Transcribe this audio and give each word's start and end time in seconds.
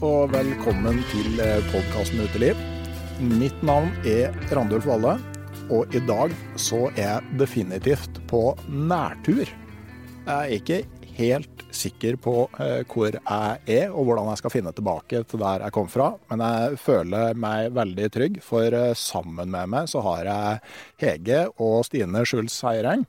Og 0.00 0.30
velkommen 0.32 1.02
til 1.10 1.40
podkasten 1.68 2.22
Uteliv. 2.24 2.56
Mitt 3.20 3.56
navn 3.66 3.90
er 4.08 4.32
Randulf 4.48 4.86
Valle, 4.88 5.18
og 5.68 5.92
i 5.92 6.00
dag 6.08 6.32
så 6.56 6.86
er 6.94 7.02
jeg 7.02 7.40
definitivt 7.42 8.20
på 8.30 8.54
nærtur. 8.64 9.44
Jeg 10.24 10.30
er 10.30 10.54
ikke 10.56 10.78
helt 11.18 11.64
sikker 11.74 12.16
på 12.16 12.34
eh, 12.62 12.80
hvor 12.88 13.12
jeg 13.12 13.60
er 13.76 13.92
og 13.92 14.08
hvordan 14.08 14.30
jeg 14.30 14.40
skal 14.40 14.54
finne 14.54 14.72
tilbake 14.72 15.20
til 15.28 15.42
der 15.42 15.66
jeg 15.66 15.76
kom 15.76 15.90
fra, 15.92 16.14
men 16.32 16.46
jeg 16.46 16.80
føler 16.80 17.36
meg 17.36 17.68
veldig 17.76 18.08
trygg, 18.16 18.40
for 18.46 18.72
eh, 18.72 18.96
sammen 18.96 19.52
med 19.52 19.68
meg 19.74 19.92
så 19.92 20.00
har 20.06 20.32
jeg 20.32 20.64
Hege 21.04 21.44
og 21.60 21.84
Stine 21.90 22.24
Schulz 22.24 22.56
Heireng, 22.64 23.04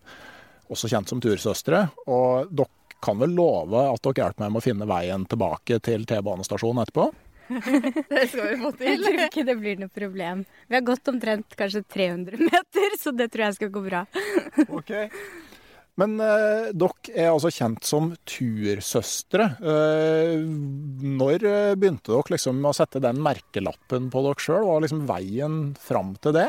også 0.67 0.91
kjent 0.91 1.11
som 1.11 1.23
tursøstre. 1.23 1.87
og 2.11 2.51
dere 2.51 2.80
kan 3.03 3.19
vel 3.22 3.35
love 3.38 3.84
at 3.91 4.01
dere 4.06 4.25
hjelper 4.25 4.45
meg 4.45 4.53
med 4.53 4.62
å 4.62 4.66
finne 4.66 4.88
veien 4.89 5.28
tilbake 5.29 5.81
til 5.84 6.07
T-banestasjonen 6.09 6.85
etterpå? 6.85 7.12
Det 8.09 8.25
skal 8.31 8.47
vi 8.47 8.57
få 8.62 8.72
til. 8.79 8.88
Jeg 8.88 9.00
tror 9.03 9.22
ikke 9.25 9.45
det 9.47 9.56
blir 9.59 9.79
noe 9.81 9.91
problem. 9.91 10.44
Vi 10.69 10.78
har 10.78 10.84
gått 10.88 11.11
omtrent 11.11 11.56
kanskje 11.59 11.84
300 11.84 12.40
meter, 12.40 13.00
så 13.01 13.11
det 13.16 13.31
tror 13.34 13.50
jeg 13.50 13.57
skal 13.59 13.73
gå 13.73 13.88
bra. 13.90 14.06
Ok. 14.79 14.94
Men 16.00 16.16
eh, 16.23 16.69
dere 16.72 17.11
er 17.11 17.29
altså 17.34 17.51
kjent 17.51 17.84
som 17.85 18.13
tursøstre. 18.23 19.50
Eh, 19.59 20.38
når 20.40 21.45
eh, 21.45 21.73
begynte 21.75 22.13
dere 22.13 22.38
liksom 22.38 22.63
å 22.66 22.73
sette 22.75 23.01
den 23.03 23.19
merkelappen 23.22 24.07
på 24.13 24.23
dere 24.25 24.41
sjøl? 24.41 24.63
Hva 24.63 24.78
var 24.78 24.85
liksom 24.85 25.03
veien 25.09 25.57
fram 25.81 26.16
til 26.23 26.38
det? 26.40 26.47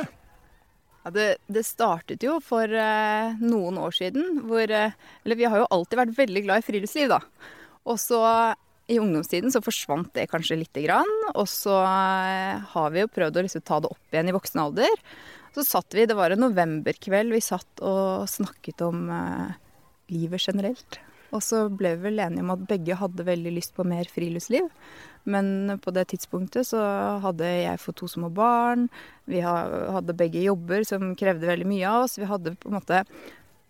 Ja, 1.03 1.11
det, 1.15 1.27
det 1.51 1.65
startet 1.67 2.23
jo 2.23 2.37
for 2.45 2.71
eh, 2.71 3.39
noen 3.43 3.79
år 3.83 3.95
siden 3.97 4.45
hvor 4.47 4.63
eh, 4.71 4.95
Eller 5.25 5.39
vi 5.39 5.49
har 5.51 5.59
jo 5.59 5.71
alltid 5.75 5.99
vært 5.99 6.19
veldig 6.21 6.43
glad 6.47 6.63
i 6.63 6.67
friluftsliv, 6.67 7.11
da. 7.11 7.19
Og 7.91 7.99
så 7.99 8.21
i 8.91 8.99
ungdomstiden 9.01 9.53
så 9.53 9.62
forsvant 9.65 10.11
det 10.17 10.29
kanskje 10.31 10.59
lite 10.61 10.83
grann. 10.85 11.12
Og 11.35 11.47
så 11.51 11.75
eh, 11.83 12.62
har 12.75 12.95
vi 12.95 13.03
jo 13.03 13.11
prøvd 13.11 13.39
å 13.39 13.47
liksom 13.47 13.65
ta 13.67 13.81
det 13.83 13.91
opp 13.93 14.15
igjen 14.15 14.31
i 14.31 14.37
voksen 14.37 14.62
alder. 14.62 15.07
Så 15.53 15.65
satt 15.67 15.95
vi, 15.97 16.07
det 16.09 16.17
var 16.17 16.33
en 16.33 16.43
novemberkveld, 16.47 17.35
vi 17.35 17.43
satt 17.45 17.83
og 17.85 18.29
snakket 18.31 18.85
om 18.87 19.09
eh, 19.12 19.57
livet 20.15 20.47
generelt. 20.49 21.01
Og 21.32 21.41
så 21.41 21.65
ble 21.72 21.94
vi 21.97 22.10
vel 22.10 22.20
enige 22.20 22.44
om 22.44 22.53
at 22.53 22.66
begge 22.69 22.97
hadde 23.00 23.25
veldig 23.25 23.54
lyst 23.56 23.72
på 23.76 23.87
mer 23.88 24.09
friluftsliv. 24.10 24.66
Men 25.25 25.78
på 25.81 25.94
det 25.97 26.09
tidspunktet 26.12 26.69
så 26.69 26.82
hadde 27.25 27.47
jeg 27.48 27.81
fått 27.81 28.00
to 28.03 28.09
små 28.10 28.28
barn. 28.34 28.88
Vi 29.31 29.41
hadde 29.41 30.19
begge 30.19 30.43
jobber 30.44 30.84
som 30.84 31.15
krevde 31.16 31.48
veldig 31.48 31.69
mye 31.70 31.88
av 31.88 32.04
oss. 32.04 32.19
Vi 32.20 32.28
hadde 32.28 32.54
på 32.60 32.69
en 32.69 32.76
måte 32.76 33.03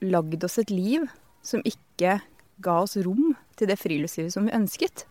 lagd 0.03 0.43
oss 0.43 0.59
et 0.59 0.73
liv 0.75 1.07
som 1.47 1.63
ikke 1.69 2.19
ga 2.63 2.77
oss 2.83 2.97
rom 3.05 3.33
til 3.59 3.71
det 3.71 3.79
friluftslivet 3.79 4.35
som 4.35 4.49
vi 4.49 4.57
ønsket. 4.59 5.07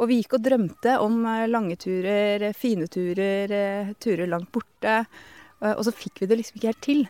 Og 0.00 0.08
vi 0.08 0.20
gikk 0.20 0.38
og 0.38 0.44
drømte 0.44 0.96
om 1.00 1.22
lange 1.48 1.76
turer, 1.80 2.44
fine 2.56 2.88
turer, 2.92 3.92
turer 4.00 4.28
langt 4.28 4.52
borte. 4.52 5.02
Og 5.60 5.82
så 5.84 5.92
fikk 5.92 6.22
vi 6.22 6.28
det 6.28 6.40
liksom 6.40 6.60
ikke 6.60 6.72
helt 6.72 6.84
til. 6.84 7.02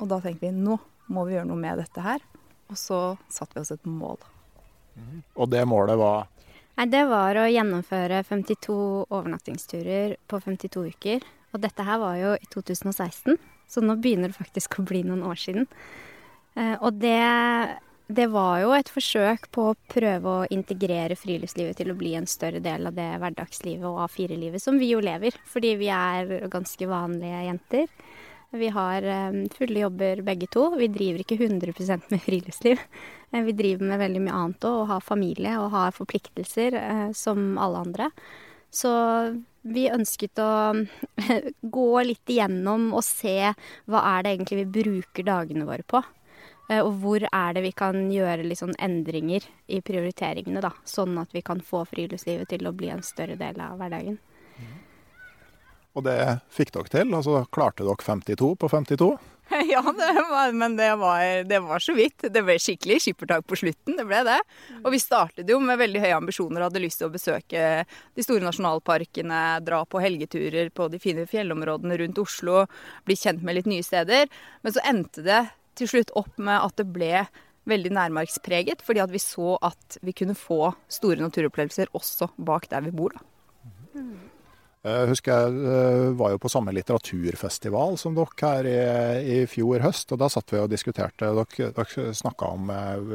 Og 0.00 0.10
da 0.12 0.20
tenkte 0.20 0.48
vi 0.48 0.56
nå 0.56 0.76
må 1.12 1.24
vi 1.28 1.36
gjøre 1.36 1.48
noe 1.48 1.60
med 1.60 1.80
dette 1.80 2.04
her. 2.04 2.20
Og 2.74 2.80
så 2.80 3.00
satte 3.30 3.54
vi 3.54 3.62
oss 3.62 3.74
et 3.74 3.86
mål. 3.86 4.18
Og 5.38 5.50
det 5.50 5.62
målet 5.70 5.98
var? 5.98 6.26
Nei, 6.74 6.86
Det 6.90 7.04
var 7.06 7.38
å 7.38 7.46
gjennomføre 7.46 8.24
52 8.26 8.74
overnattingsturer 9.06 10.16
på 10.26 10.40
52 10.42 10.88
uker. 10.90 11.26
Og 11.54 11.62
dette 11.62 11.86
her 11.86 12.00
var 12.02 12.18
jo 12.18 12.34
i 12.34 12.48
2016, 12.50 13.38
så 13.70 13.82
nå 13.82 13.94
begynner 14.02 14.32
det 14.32 14.40
faktisk 14.40 14.80
å 14.80 14.86
bli 14.86 15.04
noen 15.06 15.22
år 15.22 15.38
siden. 15.38 15.68
Eh, 16.58 16.74
og 16.80 16.98
det, 16.98 17.78
det 18.10 18.26
var 18.34 18.58
jo 18.64 18.74
et 18.74 18.90
forsøk 18.90 19.46
på 19.54 19.68
å 19.70 19.76
prøve 19.94 20.32
å 20.32 20.48
integrere 20.50 21.14
friluftslivet 21.18 21.78
til 21.78 21.94
å 21.94 21.98
bli 21.98 22.16
en 22.18 22.26
større 22.26 22.58
del 22.64 22.90
av 22.90 22.98
det 22.98 23.06
hverdagslivet 23.22 23.86
og 23.86 24.02
A4-livet 24.08 24.62
som 24.62 24.82
vi 24.82 24.90
jo 24.90 25.02
lever. 25.04 25.38
Fordi 25.46 25.76
vi 25.78 25.92
er 25.94 26.50
ganske 26.50 26.90
vanlige 26.90 27.46
jenter. 27.46 27.86
Vi 28.54 28.68
har 28.70 29.02
fulle 29.56 29.80
jobber 29.82 30.22
begge 30.22 30.46
to. 30.54 30.68
Vi 30.78 30.86
driver 30.94 31.24
ikke 31.24 31.38
100% 31.40 32.10
med 32.12 32.22
friluftsliv. 32.22 32.82
Vi 33.34 33.54
driver 33.58 33.88
med 33.90 33.98
veldig 33.98 34.22
mye 34.22 34.36
annet 34.38 34.66
òg, 34.68 34.76
og 34.84 34.90
har 34.92 35.02
familie 35.02 35.56
og 35.58 35.72
har 35.74 35.96
forpliktelser 35.96 36.76
som 37.18 37.56
alle 37.58 37.82
andre. 37.82 38.10
Så 38.74 38.90
vi 39.62 39.88
ønsket 39.90 40.38
å 40.42 40.50
gå 41.78 41.90
litt 42.04 42.30
igjennom 42.30 42.90
og 42.94 43.04
se 43.06 43.54
hva 43.90 44.02
er 44.16 44.24
det 44.24 44.34
egentlig 44.34 44.60
vi 44.60 44.82
bruker 44.82 45.26
dagene 45.26 45.66
våre 45.68 45.86
på. 45.86 46.02
Og 46.74 46.92
hvor 47.02 47.24
er 47.28 47.56
det 47.56 47.62
vi 47.66 47.72
kan 47.76 48.06
gjøre 48.12 48.46
litt 48.46 48.62
sånn 48.62 48.76
endringer 48.82 49.44
i 49.68 49.82
prioriteringene, 49.84 50.62
da. 50.64 50.72
Sånn 50.88 51.18
at 51.20 51.34
vi 51.36 51.42
kan 51.44 51.60
få 51.60 51.84
friluftslivet 51.90 52.54
til 52.54 52.66
å 52.66 52.72
bli 52.76 52.88
en 52.92 53.04
større 53.04 53.36
del 53.40 53.60
av 53.60 53.76
hverdagen. 53.80 54.16
Og 55.94 56.04
det 56.06 56.18
fikk 56.52 56.74
dere 56.74 56.90
til? 56.90 57.14
Altså 57.14 57.44
klarte 57.54 57.86
dere 57.86 58.02
52 58.02 58.50
på 58.60 58.70
52? 58.72 59.14
Ja, 59.68 59.82
det 59.96 60.12
var, 60.30 60.52
men 60.52 60.76
det 60.76 60.96
var, 60.96 61.44
det 61.44 61.58
var, 61.58 61.78
så 61.78 61.94
vidt. 61.94 62.24
Det 62.32 62.42
ble 62.42 62.56
skikkelig 62.58 63.00
skippertak 63.04 63.46
på 63.46 63.58
slutten. 63.60 63.96
Det 63.98 64.06
ble 64.08 64.22
det. 64.26 64.38
Og 64.82 64.90
vi 64.94 65.00
startet 65.02 65.50
jo 65.50 65.58
med 65.62 65.78
veldig 65.80 66.00
høye 66.00 66.16
ambisjoner. 66.16 66.64
Hadde 66.64 66.82
lyst 66.82 67.02
til 67.02 67.10
å 67.10 67.14
besøke 67.14 67.66
de 67.84 68.24
store 68.24 68.44
nasjonalparkene, 68.46 69.42
dra 69.66 69.82
på 69.84 70.02
helgeturer 70.02 70.72
på 70.74 70.88
de 70.92 71.00
fine 71.02 71.26
fjellområdene 71.30 71.98
rundt 72.00 72.22
Oslo, 72.22 72.64
bli 73.04 73.18
kjent 73.20 73.44
med 73.44 73.60
litt 73.60 73.70
nye 73.70 73.84
steder. 73.84 74.30
Men 74.64 74.76
så 74.76 74.84
endte 74.88 75.26
det 75.26 75.42
til 75.78 75.90
slutt 75.90 76.14
opp 76.18 76.32
med 76.38 76.60
at 76.60 76.78
det 76.80 76.88
ble 76.94 77.26
veldig 77.68 77.94
nærmarkspreget, 77.96 78.82
fordi 78.84 79.00
at 79.04 79.12
vi 79.12 79.20
så 79.22 79.54
at 79.64 79.98
vi 80.04 80.12
kunne 80.16 80.36
få 80.36 80.74
store 80.92 81.24
naturopplevelser 81.24 81.92
også 81.96 82.28
bak 82.36 82.68
der 82.72 82.84
vi 82.84 82.92
bor, 82.94 83.14
da. 83.16 83.24
Jeg 84.84 85.08
husker 85.08 85.46
jeg 85.46 86.08
var 86.20 86.34
jo 86.34 86.40
på 86.42 86.50
samme 86.52 86.72
litteraturfestival 86.76 87.94
som 87.96 88.16
dere 88.16 88.50
her 88.50 88.66
i, 88.68 88.80
i 89.24 89.38
fjor 89.48 89.80
høst. 89.80 90.12
og 90.12 90.20
Da 90.20 90.28
satt 90.28 90.52
vi 90.52 90.60
og 90.60 90.68
diskuterte. 90.68 91.30
Dere, 91.38 91.70
dere 91.72 92.10
snakka 92.12 92.50
om 92.52 92.68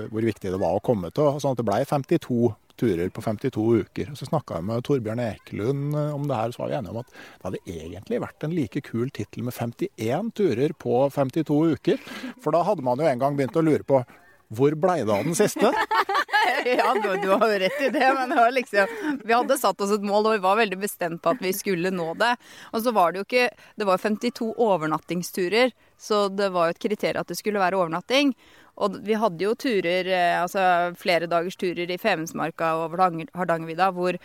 hvor 0.09 0.25
viktig 0.25 0.49
det 0.49 0.61
var 0.61 0.79
å 0.79 0.81
komme 0.81 1.11
til. 1.13 1.37
sånn 1.37 1.53
at 1.53 1.61
Det 1.61 1.67
ble 1.69 1.83
52 1.85 2.39
turer 2.79 3.11
på 3.13 3.21
52 3.21 3.65
uker. 3.83 4.13
Så 4.17 4.27
snakka 4.29 4.57
jeg 4.57 4.67
med 4.69 4.85
Torbjørn 4.87 5.21
Ekelund 5.23 5.97
om 5.99 6.25
det 6.29 6.39
her, 6.39 6.55
så 6.55 6.63
var 6.63 6.71
vi 6.71 6.77
enige 6.79 6.95
om 6.95 7.01
at 7.03 7.11
det 7.11 7.47
hadde 7.47 7.61
egentlig 7.75 8.21
vært 8.23 8.47
en 8.47 8.55
like 8.55 8.83
kul 8.87 9.13
tittel 9.13 9.45
med 9.45 9.57
51 9.57 10.33
turer 10.39 10.73
på 10.79 11.03
52 11.13 11.59
uker. 11.75 12.01
For 12.41 12.55
da 12.55 12.63
hadde 12.65 12.85
man 12.87 13.01
jo 13.01 13.09
en 13.09 13.21
gang 13.21 13.37
begynt 13.37 13.59
å 13.59 13.65
lure 13.65 13.85
på 13.85 14.01
hvor 14.49 14.73
blei 14.81 15.01
det 15.03 15.13
av 15.13 15.27
den 15.27 15.37
siste? 15.37 15.69
ja, 16.65 16.93
du, 16.97 17.09
du, 17.21 17.27
har 17.29 17.45
jo 17.51 17.57
rett 17.61 17.81
i 17.85 17.89
det, 17.93 18.05
men 18.17 18.31
det 18.33 18.45
liksom, 18.55 19.19
vi 19.21 19.35
hadde 19.35 19.57
satt 19.61 19.81
oss 19.85 19.93
et 19.93 20.05
mål, 20.05 20.25
og 20.25 20.37
vi 20.37 20.45
var 20.45 20.57
veldig 20.57 20.79
bestemt 20.81 21.21
på 21.21 21.33
at 21.35 21.43
vi 21.43 21.51
skulle 21.53 21.91
nå 21.93 22.07
det. 22.17 22.31
Og 22.73 22.81
så 22.85 22.93
var 22.95 23.13
det 23.13 23.21
jo 23.21 23.27
ikke 23.27 23.49
Det 23.77 23.87
var 23.89 24.01
52 24.01 24.49
overnattingsturer, 24.57 25.75
så 25.97 26.25
det 26.33 26.49
var 26.55 26.69
jo 26.69 26.77
et 26.77 26.81
kriterium 26.81 27.21
at 27.21 27.29
det 27.29 27.37
skulle 27.37 27.61
være 27.61 27.77
overnatting. 27.77 28.33
Og 28.79 28.97
vi 29.05 29.17
hadde 29.19 29.43
jo 29.43 29.55
turer, 29.59 30.07
eh, 30.07 30.41
altså 30.41 30.95
flere 30.97 31.29
dagers 31.29 31.59
turer 31.59 31.89
i 31.91 31.99
Femundsmarka 31.99 32.73
og 32.79 32.95
Hardangervidda, 32.95 33.91
hvor 33.93 34.17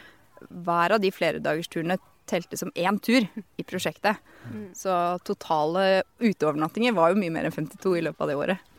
hver 0.48 0.94
av 0.94 1.00
de 1.02 1.10
flere 1.12 1.42
dagers 1.42 1.68
turene 1.68 1.98
telte 2.30 2.56
som 2.56 2.70
én 2.72 2.98
tur 3.02 3.26
i 3.60 3.64
prosjektet. 3.66 4.20
Mm. 4.48 4.68
Så 4.76 4.92
totale 5.26 6.04
uteovernattinger 6.22 6.94
var 6.96 7.12
jo 7.12 7.20
mye 7.20 7.34
mer 7.34 7.48
enn 7.48 7.56
52 7.56 7.98
i 7.98 8.04
løpet 8.06 8.24
av 8.24 8.30
det 8.30 8.38
året. 8.38 8.70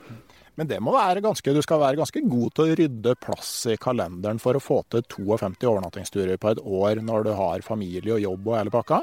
Men 0.56 0.70
det 0.70 0.80
må 0.84 0.94
være 0.96 1.24
ganske, 1.24 1.54
du 1.54 1.62
skal 1.64 1.82
være 1.82 2.00
ganske 2.00 2.22
god 2.24 2.54
til 2.56 2.66
å 2.66 2.76
rydde 2.80 3.16
plass 3.20 3.52
i 3.72 3.78
kalenderen 3.82 4.40
for 4.40 4.56
å 4.56 4.64
få 4.64 4.82
til 4.94 5.04
52 5.12 5.68
overnattingsturer 5.68 6.40
på 6.40 6.54
et 6.54 6.62
år 6.64 7.02
når 7.04 7.28
du 7.28 7.34
har 7.36 7.66
familie 7.66 8.16
og 8.16 8.24
jobb 8.24 8.48
og 8.52 8.58
hele 8.60 8.74
pakka? 8.74 9.02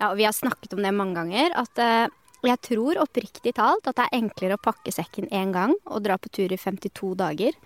Ja, 0.00 0.10
og 0.10 0.18
vi 0.18 0.26
har 0.26 0.34
snakket 0.34 0.74
om 0.74 0.82
det 0.82 0.94
mange 0.96 1.20
ganger. 1.20 1.54
At 1.60 1.78
uh, 1.78 2.08
jeg 2.46 2.62
tror 2.64 3.02
oppriktig 3.02 3.54
talt 3.58 3.86
at 3.86 3.98
det 3.98 4.08
er 4.08 4.18
enklere 4.18 4.56
å 4.56 4.64
pakke 4.64 4.94
sekken 4.94 5.28
én 5.28 5.52
gang 5.54 5.76
og 5.84 6.02
dra 6.06 6.16
på 6.18 6.32
tur 6.32 6.50
i 6.50 6.58
52 6.58 7.12
dager, 7.20 7.58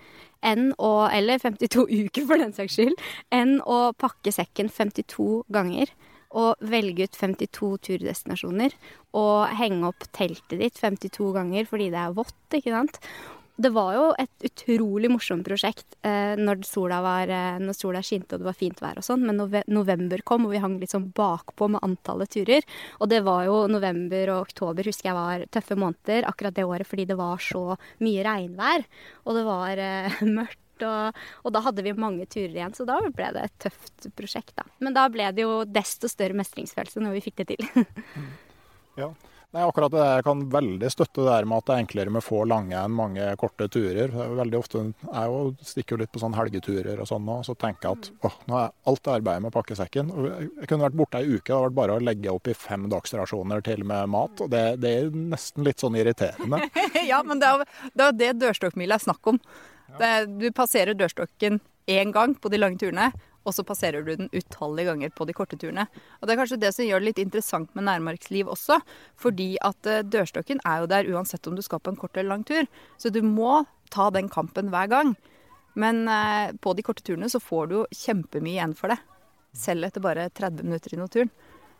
enn 0.45 0.73
å, 0.77 1.07
eller 1.09 1.41
52 1.41 1.87
uker 2.05 2.27
for 2.27 2.41
den 2.41 2.53
saks 2.53 2.77
skyld, 2.77 3.07
enn 3.33 3.57
å 3.65 3.89
pakke 3.97 4.35
sekken 4.35 4.69
52 4.69 5.45
ganger 5.55 5.95
og 6.35 6.67
velge 6.71 7.07
ut 7.07 7.15
52 7.17 7.71
turdestinasjoner 7.89 8.75
og 9.15 9.55
henge 9.59 9.87
opp 9.89 10.07
teltet 10.15 10.59
ditt 10.59 10.81
52 10.81 11.31
ganger 11.37 11.69
fordi 11.69 11.89
det 11.93 12.01
er 12.01 12.15
vått, 12.17 12.37
ikke 12.51 12.75
sant. 12.75 12.99
Det 13.55 13.69
var 13.71 13.93
jo 13.95 14.07
et 14.19 14.45
utrolig 14.49 15.07
morsomt 15.07 15.45
prosjekt 15.47 15.95
eh, 16.03 16.35
når, 16.35 16.65
sola 16.67 16.97
var, 17.03 17.31
eh, 17.31 17.59
når 17.63 17.77
sola 17.77 18.01
skinte 18.03 18.35
og 18.35 18.41
det 18.41 18.49
var 18.49 18.57
fint 18.59 18.81
vær 18.83 18.99
og 18.99 19.05
sånn, 19.07 19.23
men 19.23 19.39
nove 19.39 19.61
november 19.71 20.19
kom 20.27 20.49
og 20.49 20.51
vi 20.51 20.59
hang 20.59 20.75
litt 20.81 20.91
sånn 20.91 21.07
bakpå 21.15 21.69
med 21.71 21.83
antallet 21.87 22.33
turer. 22.35 22.67
Og 22.99 23.07
det 23.13 23.21
var 23.23 23.45
jo 23.47 23.61
november 23.71 24.33
og 24.33 24.49
oktober 24.49 24.91
husker 24.91 25.13
jeg 25.13 25.15
var 25.15 25.47
tøffe 25.55 25.79
måneder 25.79 26.27
akkurat 26.27 26.57
det 26.57 26.67
året 26.67 26.89
fordi 26.89 27.07
det 27.07 27.19
var 27.21 27.39
så 27.39 27.79
mye 28.03 28.27
regnvær 28.27 28.83
og 29.23 29.39
det 29.39 29.47
var 29.47 29.83
eh, 29.87 30.21
mørkt 30.41 30.64
og, 30.83 31.21
og, 31.43 31.53
da 31.55 31.61
hadde 31.67 31.85
vi 31.85 31.95
mange 31.97 32.25
turer 32.25 32.57
igjen, 32.57 32.75
så 32.75 32.87
da 32.87 32.99
ble 33.05 33.29
det 33.35 33.45
et 33.47 33.55
tøft 33.67 34.09
prosjekt, 34.17 34.55
da. 34.57 34.67
Men 34.83 34.97
da 34.97 35.07
ble 35.11 35.29
det 35.35 35.45
jo 35.45 35.61
desto 35.67 36.09
større 36.11 36.37
mestringsfølelse 36.37 37.03
når 37.03 37.17
vi 37.17 37.23
fikk 37.29 37.43
det 37.43 37.55
til. 37.55 37.85
ja. 39.01 39.13
Nei, 39.55 39.63
akkurat 39.63 39.93
det 39.93 40.03
Jeg 40.03 40.23
kan 40.27 40.41
veldig 40.51 40.87
støtte 40.91 41.23
det 41.23 41.29
der 41.29 41.45
med 41.47 41.61
at 41.61 41.67
det 41.69 41.75
er 41.75 41.83
enklere 41.85 42.11
med 42.11 42.23
få 42.25 42.41
lange 42.49 42.75
enn 42.75 42.95
mange 42.95 43.27
korte 43.39 43.69
turer. 43.71 44.11
Veldig 44.11 44.57
ofte 44.59 44.81
Jeg 44.83 45.29
jo 45.31 45.37
stikker 45.63 45.95
jo 45.95 45.99
litt 46.01 46.11
på 46.11 46.19
sånne 46.19 46.39
helgeturer 46.41 46.99
og 46.99 47.07
sånn, 47.07 47.29
og 47.31 47.45
så 47.47 47.55
tenker 47.59 47.87
jeg 47.87 48.01
at 48.01 48.27
åh, 48.27 48.35
nå 48.51 48.57
er 48.59 48.73
alt 48.91 49.11
arbeidet 49.13 49.45
med 49.45 49.55
pakkesekken. 49.55 50.11
Jeg 50.25 50.67
kunne 50.67 50.89
vært 50.89 50.97
borte 50.99 51.21
ei 51.21 51.29
uke. 51.29 51.45
Det 51.45 51.55
hadde 51.55 51.69
vært 51.69 51.77
bare 51.79 51.95
å 51.95 52.03
legge 52.03 52.33
opp 52.33 52.51
i 52.51 52.57
fem 52.65 52.89
dagsrasjoner 52.91 53.63
til 53.63 53.85
med 53.87 54.11
mat. 54.11 54.43
og 54.43 54.51
Det, 54.51 54.63
det 54.83 54.91
er 54.97 55.15
nesten 55.15 55.63
litt 55.67 55.79
sånn 55.79 55.95
irriterende. 56.01 56.59
ja, 57.11 57.21
men 57.23 57.39
det 57.39 57.53
er 57.53 57.63
jo 57.63 58.11
det 58.19 58.33
dørstokkmila 58.43 58.99
er 58.99 59.07
snakk 59.07 59.31
om. 59.31 59.39
Det, 59.99 60.11
du 60.41 60.49
passerer 60.55 60.97
dørstokken 60.97 61.61
én 61.91 62.11
gang 62.13 62.35
på 62.35 62.49
de 62.49 62.59
lange 62.59 62.79
turene, 62.81 63.11
og 63.45 63.53
så 63.53 63.65
passerer 63.65 64.01
du 64.01 64.15
den 64.17 64.31
utallige 64.33 64.89
ganger 64.89 65.11
på 65.13 65.27
de 65.29 65.35
korte 65.37 65.57
turene. 65.61 65.85
Og 66.19 66.25
Det 66.27 66.33
er 66.33 66.39
kanskje 66.39 66.61
det 66.61 66.71
som 66.73 66.87
gjør 66.87 67.03
det 67.03 67.09
litt 67.11 67.21
interessant 67.21 67.69
med 67.77 67.85
nærmarksliv 67.85 68.49
også. 68.49 68.79
Fordi 69.21 69.53
at 69.61 69.85
eh, 69.85 70.01
dørstokken 70.01 70.63
er 70.65 70.81
jo 70.81 70.89
der 70.89 71.09
uansett 71.13 71.45
om 71.47 71.57
du 71.57 71.61
skal 71.61 71.79
på 71.79 71.93
en 71.93 71.99
kort 71.99 72.17
eller 72.17 72.33
lang 72.33 72.45
tur. 72.47 72.65
Så 72.97 73.13
du 73.13 73.21
må 73.21 73.63
ta 73.93 74.09
den 74.09 74.31
kampen 74.33 74.73
hver 74.73 74.89
gang. 74.89 75.13
Men 75.77 76.07
eh, 76.09 76.55
på 76.57 76.73
de 76.73 76.85
korte 76.87 77.05
turene 77.05 77.29
så 77.29 77.41
får 77.43 77.69
du 77.69 77.77
jo 77.77 77.85
kjempemye 77.93 78.57
igjen 78.57 78.73
for 78.77 78.95
det. 78.95 78.97
Selv 79.55 79.85
etter 79.85 80.03
bare 80.03 80.29
30 80.33 80.65
minutter 80.65 80.97
i 80.97 81.01
naturen. 81.03 81.29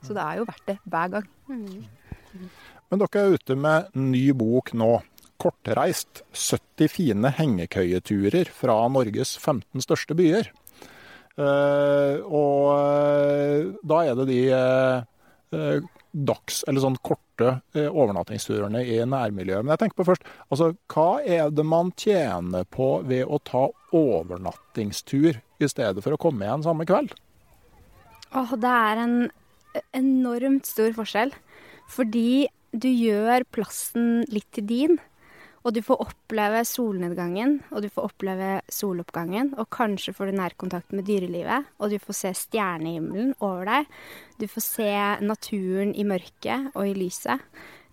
Så 0.05 0.13
det 0.13 0.21
er 0.21 0.37
jo 0.37 0.45
verdt 0.45 0.69
det 0.69 0.77
hver 0.85 1.11
gang. 1.17 1.27
Mm. 1.49 2.47
Men 2.91 3.01
dere 3.01 3.23
er 3.23 3.35
ute 3.39 3.57
med 3.57 3.97
ny 3.97 4.27
bok 4.37 4.75
nå 4.77 4.91
kortreist 5.41 6.23
70 6.31 6.91
fine 6.91 7.31
hengekøyeturer 7.37 8.49
fra 8.53 8.77
Norges 8.91 9.35
15 9.37 9.83
største 9.83 10.17
byer. 10.17 10.51
Uh, 11.35 12.23
og 12.31 12.69
uh, 12.71 13.73
da 13.83 14.01
er 14.07 14.15
det 14.21 14.27
de 14.29 14.39
uh, 14.55 15.87
dags, 16.15 16.61
eller 16.63 16.79
sånn 16.79 16.95
korte 17.03 17.57
overnattingsturene 17.75 18.85
i 18.87 19.01
nærmiljøet. 19.03 19.65
Men 19.65 19.73
jeg 19.73 19.81
tenker 19.83 19.99
på 19.99 20.07
først, 20.07 20.27
altså 20.47 20.69
hva 20.91 21.19
er 21.19 21.51
det 21.51 21.65
man 21.67 21.91
tjener 21.99 22.63
på 22.71 23.01
ved 23.07 23.27
å 23.27 23.41
ta 23.43 23.65
overnattingstur 23.95 25.35
i 25.35 25.69
stedet 25.71 26.03
for 26.03 26.15
å 26.15 26.19
komme 26.19 26.47
igjen 26.47 26.63
samme 26.63 26.87
kveld? 26.87 27.11
Åh, 28.35 28.55
det 28.59 28.71
er 28.71 29.03
en 29.03 29.17
enormt 29.95 30.71
stor 30.71 30.95
forskjell. 30.95 31.35
Fordi 31.91 32.47
du 32.75 32.87
gjør 32.89 33.45
plassen 33.55 34.23
litt 34.31 34.47
til 34.55 34.67
din. 34.71 34.97
Og 35.65 35.73
du 35.73 35.81
får 35.81 36.01
oppleve 36.03 36.59
solnedgangen, 36.69 37.55
og 37.73 37.81
du 37.81 37.87
får 37.89 38.11
oppleve 38.11 38.49
soloppgangen. 38.69 39.55
Og 39.57 39.65
kanskje 39.73 40.13
får 40.13 40.29
du 40.29 40.37
nærkontakt 40.37 40.93
med 40.93 41.07
dyrelivet, 41.09 41.65
og 41.81 41.89
du 41.89 41.97
får 42.01 42.19
se 42.19 42.33
stjernehimmelen 42.37 43.33
over 43.39 43.65
deg. 43.71 43.89
Du 44.37 44.45
får 44.51 44.65
se 44.67 44.91
naturen 45.25 45.95
i 45.97 46.05
mørket 46.05 46.69
og 46.75 46.85
i 46.85 46.93
lyset. 46.93 47.41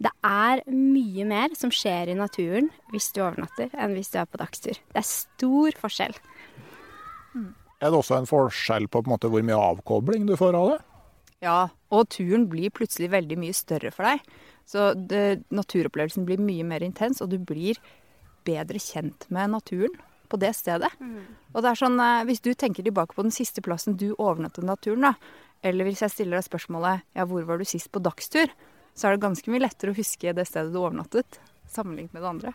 Det 0.02 0.12
er 0.26 0.60
mye 0.69 1.24
mer 1.30 1.56
som 1.56 1.72
skjer 1.72 2.12
i 2.12 2.19
naturen 2.19 2.69
hvis 2.92 3.08
du 3.14 3.22
overnatter, 3.22 3.72
enn 3.72 3.96
hvis 3.96 4.12
du 4.12 4.20
er 4.20 4.28
på 4.28 4.40
dagstur. 4.42 4.76
Det 4.92 5.00
er 5.00 5.08
stor 5.08 5.80
forskjell. 5.80 6.16
Mm. 7.32 7.52
Er 7.80 7.90
det 7.90 7.98
også 7.98 8.20
en 8.20 8.28
forskjell 8.28 8.88
på, 8.90 9.00
på 9.00 9.08
en 9.08 9.14
måte, 9.14 9.32
hvor 9.32 9.44
mye 9.46 9.66
avkobling 9.72 10.28
du 10.28 10.36
får 10.36 10.58
av 10.58 10.74
det? 10.74 10.80
Ja, 11.42 11.60
og 11.90 12.10
turen 12.14 12.46
blir 12.50 12.70
plutselig 12.74 13.08
veldig 13.10 13.38
mye 13.40 13.56
større 13.56 13.90
for 13.94 14.06
deg. 14.06 14.20
Så 14.72 14.92
det, 14.96 15.42
naturopplevelsen 15.52 16.24
blir 16.29 16.41
mye 16.41 16.64
mer 16.64 16.84
intens, 16.84 17.20
og 17.20 17.29
du 17.32 17.36
blir 17.38 17.79
bedre 18.46 18.81
kjent 18.81 19.29
med 19.29 19.52
naturen 19.52 19.94
på 20.32 20.41
det 20.41 20.55
stedet. 20.56 20.88
Mm. 21.00 21.26
Og 21.52 21.60
det 21.60 21.70
er 21.70 21.81
sånn, 21.82 22.00
eh, 22.00 22.24
Hvis 22.24 22.41
du 22.41 22.55
tenker 22.55 22.82
tilbake 22.82 23.14
på 23.14 23.22
den 23.22 23.34
siste 23.34 23.60
plassen 23.60 23.98
du 24.00 24.14
overnattet 24.17 24.64
naturen, 24.64 25.12
da, 25.12 25.14
eller 25.62 25.84
hvis 25.84 26.02
jeg 26.02 26.14
stiller 26.14 26.41
deg 26.41 26.48
spørsmålet 26.48 27.02
ja, 27.14 27.26
hvor 27.29 27.44
var 27.44 27.58
du 27.58 27.64
sist 27.69 27.93
på 27.93 28.02
dagstur, 28.02 28.48
så 28.96 29.08
er 29.08 29.17
det 29.17 29.24
ganske 29.24 29.52
mye 29.52 29.62
lettere 29.62 29.93
å 29.93 29.96
huske 29.96 30.32
det 30.32 30.48
stedet 30.48 30.72
du 30.72 30.81
overnattet, 30.81 31.38
sammenlignet 31.69 32.17
med 32.17 32.24
det 32.24 32.32
andre. 32.32 32.55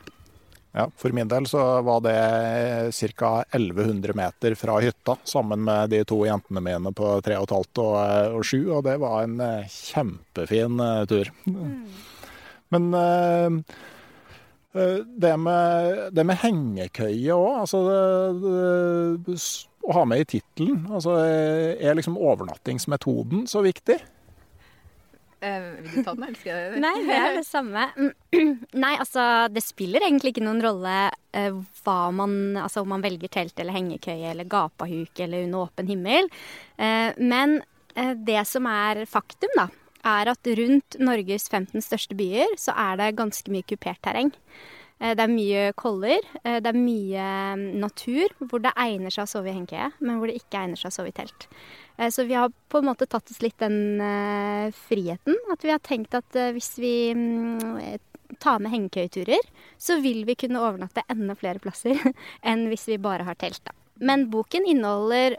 Ja, 0.71 0.89
For 0.95 1.13
min 1.15 1.29
del 1.31 1.47
så 1.49 1.81
var 1.81 2.01
det 2.05 2.91
ca. 3.17 3.31
1100 3.51 4.13
meter 4.13 4.55
fra 4.55 4.79
hytta, 4.83 5.17
sammen 5.23 5.63
med 5.63 5.89
de 5.89 6.03
to 6.05 6.19
jentene 6.27 6.61
mine 6.61 6.93
på 6.93 7.17
3,5 7.25 7.81
og, 7.81 7.95
og 8.37 8.45
7, 8.45 8.57
og 8.75 8.83
det 8.85 8.97
var 9.01 9.23
en 9.23 9.39
eh, 9.41 9.69
kjempefin 9.71 10.81
eh, 10.83 11.05
tur. 11.09 11.31
Mm. 11.47 11.79
Men 12.75 12.89
uh, 12.93 13.61
det 15.07 15.31
med, 15.39 16.01
det 16.13 16.25
med 16.27 16.37
hengekøye 16.43 17.33
òg, 17.33 17.61
altså 17.63 17.79
det, 17.87 18.01
det, 19.25 19.37
Å 19.87 19.95
ha 19.95 20.03
med 20.11 20.25
i 20.25 20.27
tittelen. 20.35 20.83
Altså, 20.91 21.15
er 21.23 21.95
liksom 21.95 22.19
overnattingsmetoden 22.19 23.47
så 23.47 23.63
viktig? 23.63 23.95
Eh, 25.39 25.65
vil 25.83 25.91
du 25.91 26.03
ta 26.03 26.15
den, 26.15 26.23
eller 26.25 26.39
skal 26.39 26.51
jeg? 26.55 26.81
Nei, 26.81 26.93
det 27.05 27.17
er 27.17 27.35
det 27.37 27.45
samme. 27.45 27.83
Nei, 28.83 28.93
altså 28.97 29.23
det 29.53 29.61
spiller 29.65 30.05
egentlig 30.05 30.33
ikke 30.33 30.45
noen 30.47 30.63
rolle 30.65 30.95
uh, 31.13 31.59
hva 31.85 31.97
man 32.15 32.57
Altså 32.57 32.81
om 32.81 32.89
man 32.95 33.03
velger 33.05 33.29
telt 33.31 33.59
eller 33.61 33.75
hengekøye 33.75 34.31
eller 34.31 34.49
gapahuk 34.49 35.21
eller 35.21 35.45
under 35.45 35.67
åpen 35.67 35.91
himmel. 35.91 36.31
Uh, 36.79 37.13
men 37.21 37.59
det 37.97 38.43
som 38.45 38.67
er 38.69 39.07
faktum, 39.09 39.49
da, 39.57 39.63
er 40.05 40.29
at 40.29 40.49
rundt 40.59 40.99
Norges 41.01 41.47
15 41.49 41.81
største 41.81 42.13
byer 42.17 42.51
så 42.61 42.75
er 42.77 42.99
det 42.99 43.15
ganske 43.17 43.49
mye 43.49 43.65
kupert 43.65 43.97
terreng. 44.05 44.29
Eh, 44.99 45.13
det 45.13 45.23
er 45.23 45.31
mye 45.31 45.65
koller, 45.77 46.25
eh, 46.43 46.57
det 46.63 46.71
er 46.71 46.79
mye 46.79 47.25
mm, 47.59 47.65
natur 47.83 48.33
hvor 48.39 48.63
det 48.63 48.73
egner 48.81 49.13
seg 49.13 49.27
å 49.27 49.29
sove 49.29 49.51
i 49.51 49.55
hengekøye, 49.55 49.91
men 50.01 50.17
hvor 50.17 50.31
det 50.31 50.39
ikke 50.39 50.63
egner 50.63 50.79
seg 50.79 50.89
å 50.89 50.95
sove 50.95 51.11
i 51.11 51.17
telt. 51.19 51.47
Eh, 51.97 52.09
så 52.13 52.25
vi 52.25 52.37
har 52.37 52.49
på 52.49 52.81
en 52.81 52.89
måte 52.89 53.09
tatt 53.09 53.29
oss 53.31 53.41
litt 53.45 53.57
den 53.61 54.01
friheten. 54.73 55.37
At 55.53 55.65
vi 55.65 55.73
har 55.73 55.81
tenkt 55.85 56.17
at 56.17 56.37
hvis 56.55 56.73
vi 56.81 56.93
um, 57.13 57.77
tar 58.41 58.61
med 58.61 58.73
hengekøyeturer, 58.73 59.45
så 59.77 59.99
vil 60.01 60.23
vi 60.27 60.37
kunne 60.39 60.61
overnatte 60.61 61.05
enda 61.13 61.37
flere 61.37 61.61
plasser 61.63 61.97
enn 62.49 62.67
hvis 62.71 62.87
vi 62.89 63.01
bare 63.01 63.27
har 63.27 63.37
telt. 63.39 63.61
Da. 63.65 63.75
Men 64.01 64.27
boken 64.33 64.67
inneholder 64.69 65.37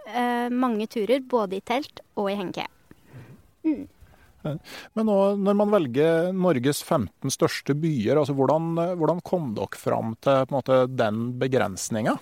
mange 0.50 0.88
turer 0.91 1.23
både 1.23 1.61
i 1.61 1.62
telt 1.67 2.03
og 2.19 2.33
i 2.33 2.38
hengekøye. 2.38 3.87
Men 4.99 5.09
nå, 5.09 5.19
når 5.40 5.59
man 5.59 5.75
velger 5.75 6.33
Norges 6.37 6.83
15 6.85 7.35
største 7.35 7.76
byer, 7.78 8.19
altså 8.21 8.37
hvordan, 8.38 8.75
hvordan 9.00 9.23
kom 9.26 9.52
dere 9.57 9.81
fram 9.81 10.17
til 10.25 10.49
måte, 10.55 10.83
den 10.90 11.31
begrensninga? 11.40 12.19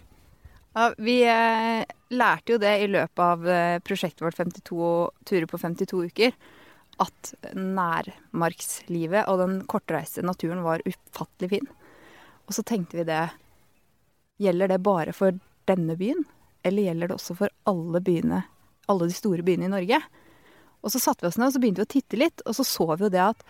Ja, 0.77 0.91
vi 1.01 1.23
eh, 1.25 1.87
lærte 2.13 2.53
jo 2.53 2.61
det 2.61 2.75
i 2.85 2.89
løpet 2.91 3.23
av 3.25 3.49
eh, 3.49 3.79
prosjektet 3.81 4.21
vårt 4.27 4.37
52 4.37 4.91
turer 5.25 5.49
på 5.49 5.61
52 5.63 6.03
uker. 6.11 6.37
At 7.01 7.33
nærmarkslivet 7.57 9.25
og 9.33 9.41
den 9.41 9.57
kortreiste 9.69 10.25
naturen 10.25 10.61
var 10.65 10.85
ufattelig 10.85 11.55
fin. 11.55 11.71
Og 12.45 12.57
så 12.57 12.65
tenkte 12.65 13.01
vi 13.01 13.09
det 13.09 13.25
Gjelder 14.37 14.69
det 14.69 14.83
bare 14.85 15.15
for 15.17 15.33
denne 15.65 15.97
byen? 15.97 16.27
Eller 16.61 16.91
gjelder 16.91 17.09
det 17.09 17.17
også 17.17 17.39
for 17.39 17.53
alle 17.65 18.03
byene, 18.05 18.43
alle 18.93 19.09
de 19.09 19.17
store 19.17 19.45
byene 19.47 19.71
i 19.71 19.73
Norge? 19.73 20.01
Og 20.87 20.93
så 20.95 21.03
satte 21.03 21.25
vi 21.25 21.31
oss 21.33 21.39
ned 21.41 21.51
og 21.51 21.57
så 21.57 21.63
begynte 21.63 21.83
vi 21.83 21.89
å 21.89 21.95
titte 21.97 22.19
litt, 22.21 22.43
og 22.47 22.55
så 22.55 22.65
så 22.67 22.87
vi 22.95 23.09
jo 23.09 23.13
det 23.13 23.23
at 23.25 23.43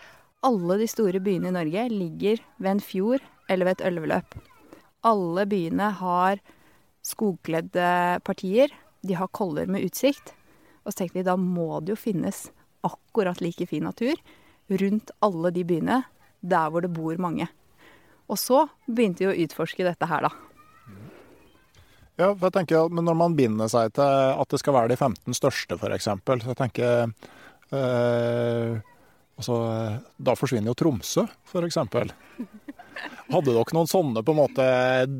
alle 0.47 0.79
de 0.81 0.87
store 0.89 1.21
byene 1.21 1.51
i 1.51 1.55
Norge 1.55 1.83
ligger 1.93 2.41
ved 2.57 2.71
en 2.71 2.81
fjord 2.81 3.25
eller 3.47 3.67
ved 3.67 3.77
et 3.77 3.85
elveløp. 3.91 4.37
Alle 5.05 5.45
byene 5.49 5.91
har 5.99 6.41
skogkledde 7.05 7.91
partier. 8.25 8.73
De 9.05 9.15
har 9.17 9.29
koller 9.37 9.69
med 9.69 9.85
utsikt. 9.85 10.33
Og 10.83 10.91
så 10.91 11.03
tenkte 11.03 11.19
vi 11.19 11.27
da 11.27 11.37
må 11.37 11.79
det 11.83 11.93
jo 11.93 11.99
finnes 11.99 12.47
akkurat 12.87 13.41
like 13.43 13.67
fin 13.69 13.85
natur 13.85 14.17
rundt 14.81 15.13
alle 15.23 15.51
de 15.55 15.63
byene 15.67 16.01
der 16.41 16.71
hvor 16.71 16.83
det 16.83 16.93
bor 16.95 17.21
mange. 17.21 17.47
Og 18.27 18.39
så 18.41 18.65
begynte 18.87 19.23
vi 19.23 19.29
å 19.29 19.45
utforske 19.45 19.85
dette 19.87 20.09
her, 20.09 20.27
da. 20.27 20.46
Ja, 22.17 22.31
for 22.33 22.47
jeg 22.49 22.55
tenker, 22.59 22.89
men 22.89 23.05
Når 23.05 23.17
man 23.17 23.37
binder 23.37 23.69
seg 23.71 23.93
til 23.97 24.03
at 24.41 24.53
det 24.53 24.61
skal 24.61 24.75
være 24.75 24.93
de 24.93 24.99
15 24.99 25.37
største, 25.37 25.77
f.eks., 25.77 26.09
så 26.09 26.37
jeg 26.49 26.59
tenker 26.59 27.11
eh, 27.77 28.77
altså, 29.37 29.57
Da 30.17 30.37
forsvinner 30.37 30.73
jo 30.73 30.77
Tromsø, 30.81 31.27
f.eks. 31.51 31.77
Hadde 33.27 33.53
dere 33.53 33.75
noen 33.75 33.89
sånne 33.91 34.23
på 34.25 34.33
en 34.33 34.39
måte 34.39 34.65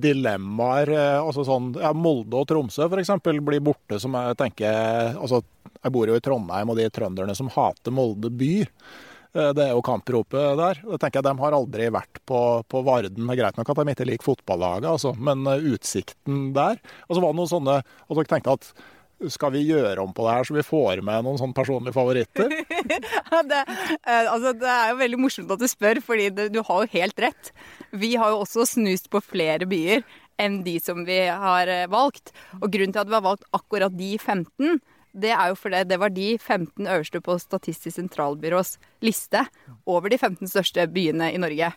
dilemmaer? 0.02 0.94
Eh, 0.96 1.20
altså 1.22 1.46
sånn, 1.46 1.74
ja, 1.78 1.94
Molde 1.94 2.42
og 2.42 2.50
Tromsø 2.50 2.90
f.eks. 2.90 3.14
blir 3.22 3.62
borte, 3.62 4.02
som 4.02 4.18
jeg 4.18 4.40
tenker 4.40 5.14
altså, 5.20 5.44
Jeg 5.84 5.94
bor 5.94 6.10
jo 6.10 6.18
i 6.18 6.24
Trondheim, 6.24 6.74
og 6.74 6.82
de 6.82 6.90
trønderne 6.90 7.38
som 7.38 7.52
hater 7.54 7.94
Molde 7.94 8.34
by. 8.34 8.56
Eh, 9.36 9.54
det 9.56 9.66
er 9.66 9.74
jo 9.76 9.86
kampropet 9.86 10.58
der. 10.60 10.82
Jeg 10.84 11.02
tenker 11.04 11.26
De 11.26 11.34
har 11.42 11.56
aldri 11.58 11.90
vært 11.94 12.22
på, 12.28 12.42
på 12.68 12.84
Varden. 12.88 13.24
Det 13.24 13.34
er 13.36 13.42
greit 13.42 13.58
nok 13.60 13.72
at 13.74 13.82
de 13.82 13.96
ikke 13.96 14.10
liker 14.10 14.28
fotballaget, 14.28 14.92
altså, 14.92 15.16
men 15.18 15.48
eh, 15.52 15.74
utsikten 15.74 16.52
der 16.56 16.80
Og 17.08 17.18
så 17.18 17.24
var 17.24 17.34
det 17.34 17.40
noen 17.42 17.52
sånne 17.52 17.82
Og 18.08 18.20
dere 18.20 18.32
tenkte 18.32 18.56
at 18.58 18.72
skal 19.34 19.50
vi 19.50 19.64
gjøre 19.66 20.04
om 20.04 20.12
på 20.14 20.28
det 20.28 20.34
her, 20.36 20.46
så 20.46 20.54
vi 20.54 20.62
får 20.62 21.00
med 21.02 21.24
noen 21.26 21.40
sånne 21.42 21.58
personlige 21.58 21.96
favoritter? 21.96 22.52
det, 23.50 23.62
eh, 24.06 24.28
altså, 24.30 24.52
det, 24.54 24.70
er 24.70 24.92
jo 24.92 25.00
veldig 25.00 25.20
morsomt 25.24 25.54
at 25.56 25.64
du 25.64 25.66
spør, 25.72 25.98
fordi 26.06 26.28
det, 26.38 26.46
du 26.54 26.60
har 26.62 26.84
jo 26.84 26.92
helt 26.92 27.24
rett. 27.26 27.50
Vi 27.98 28.12
har 28.14 28.36
jo 28.36 28.44
også 28.44 28.68
snust 28.70 29.10
på 29.10 29.24
flere 29.26 29.66
byer 29.66 30.06
enn 30.38 30.60
de 30.62 30.76
som 30.78 31.02
vi 31.08 31.18
har 31.34 31.72
valgt. 31.90 32.30
Og 32.60 32.70
grunnen 32.70 32.94
til 32.94 33.02
at 33.02 33.10
vi 33.10 33.18
har 33.18 33.26
valgt 33.26 33.50
akkurat 33.58 33.98
de 33.98 34.12
15, 34.22 34.78
det 35.18 35.32
er 35.34 35.52
jo 35.52 35.58
fordi 35.58 35.84
det 35.90 35.98
var 36.02 36.14
de 36.14 36.28
15 36.38 36.86
øverste 36.86 37.22
på 37.24 37.38
Statistisk 37.42 37.96
sentralbyrås 37.98 38.76
liste 39.06 39.44
over 39.90 40.12
de 40.14 40.20
15 40.20 40.50
største 40.52 40.86
byene 40.94 41.32
i 41.34 41.42
Norge. 41.42 41.72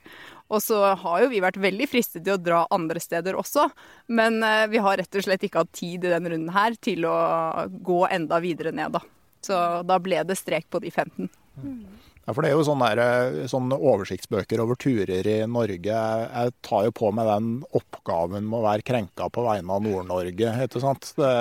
Og 0.51 0.63
så 0.65 0.81
har 0.99 1.23
jo 1.23 1.31
vi 1.31 1.43
vært 1.43 1.61
veldig 1.63 1.87
fristet 1.89 2.25
til 2.27 2.35
å 2.35 2.43
dra 2.43 2.65
andre 2.75 3.01
steder 3.03 3.39
også, 3.39 3.69
men 4.11 4.43
eh, 4.43 4.67
vi 4.73 4.83
har 4.83 4.99
rett 4.99 5.17
og 5.17 5.25
slett 5.27 5.47
ikke 5.47 5.63
hatt 5.63 5.73
tid 5.79 6.05
i 6.05 6.11
denne 6.11 6.33
runden 6.33 6.53
her 6.55 6.75
til 6.83 7.07
å 7.07 7.17
gå 7.71 8.03
enda 8.11 8.41
videre 8.43 8.75
ned, 8.75 8.99
da. 8.99 9.05
Så 9.41 9.57
da 9.87 9.97
ble 10.03 10.21
det 10.27 10.37
strek 10.37 10.67
på 10.69 10.83
de 10.83 10.91
15. 10.91 11.31
Ja, 12.27 12.35
for 12.35 12.43
Det 12.43 12.51
er 12.51 12.59
jo 12.59 12.67
sånne, 12.67 12.91
der, 12.99 13.39
sånne, 13.49 13.79
oversiktsbøker 13.79 14.61
over 14.61 14.77
turer 14.77 15.25
i 15.31 15.39
Norge. 15.49 16.03
Jeg 16.03 16.53
tar 16.67 16.85
jo 16.89 16.93
på 16.99 17.09
meg 17.17 17.31
den 17.31 17.49
oppgaven 17.79 18.45
med 18.45 18.59
å 18.59 18.67
være 18.67 18.85
krenka 18.91 19.31
på 19.33 19.47
vegne 19.47 19.79
av 19.79 19.87
Nord-Norge. 19.87 20.53
ikke 20.67 20.83
sant? 20.83 21.15
Det, 21.17 21.33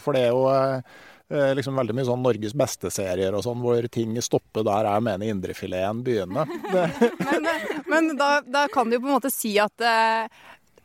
for 0.00 0.16
det 0.16 0.24
er 0.24 0.32
jo 0.32 0.46
Eh, 0.46 0.80
liksom 1.28 1.78
veldig 1.78 1.94
mye 1.96 2.06
sånn 2.06 2.22
Norges 2.22 2.54
beste-serier 2.54 3.34
og 3.34 3.42
sånn, 3.42 3.62
hvor 3.64 3.86
ting 3.92 4.14
stopper 4.22 4.66
der 4.66 4.86
jeg 4.86 5.06
mener 5.08 5.32
indrefileten 5.32 6.02
begynner. 6.06 6.50
men, 7.26 7.48
men 7.90 8.12
da, 8.18 8.40
da, 8.46 8.66
kan 8.72 8.88
du 8.88 8.98
jo 8.98 9.02
på 9.02 9.10
en 9.10 9.16
måte 9.16 9.32
si 9.34 9.56
at 9.62 9.82
uh, 9.82 10.28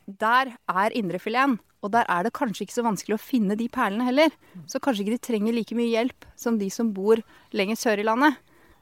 der 0.06 0.56
er 0.72 0.98
indrefileten. 0.98 1.60
Og 1.82 1.90
der 1.90 2.06
er 2.14 2.28
det 2.28 2.36
kanskje 2.38 2.68
ikke 2.68 2.76
så 2.76 2.86
vanskelig 2.86 3.16
å 3.18 3.22
finne 3.22 3.56
de 3.58 3.66
perlene 3.74 4.06
heller. 4.06 4.34
Så 4.70 4.78
kanskje 4.78 5.02
ikke 5.02 5.16
de 5.16 5.26
trenger 5.26 5.56
like 5.56 5.78
mye 5.78 5.90
hjelp 5.90 6.28
som 6.38 6.60
de 6.62 6.68
som 6.70 6.92
bor 6.94 7.22
lenger 7.58 7.80
sør 7.80 8.04
i 8.04 8.06
landet. 8.06 8.38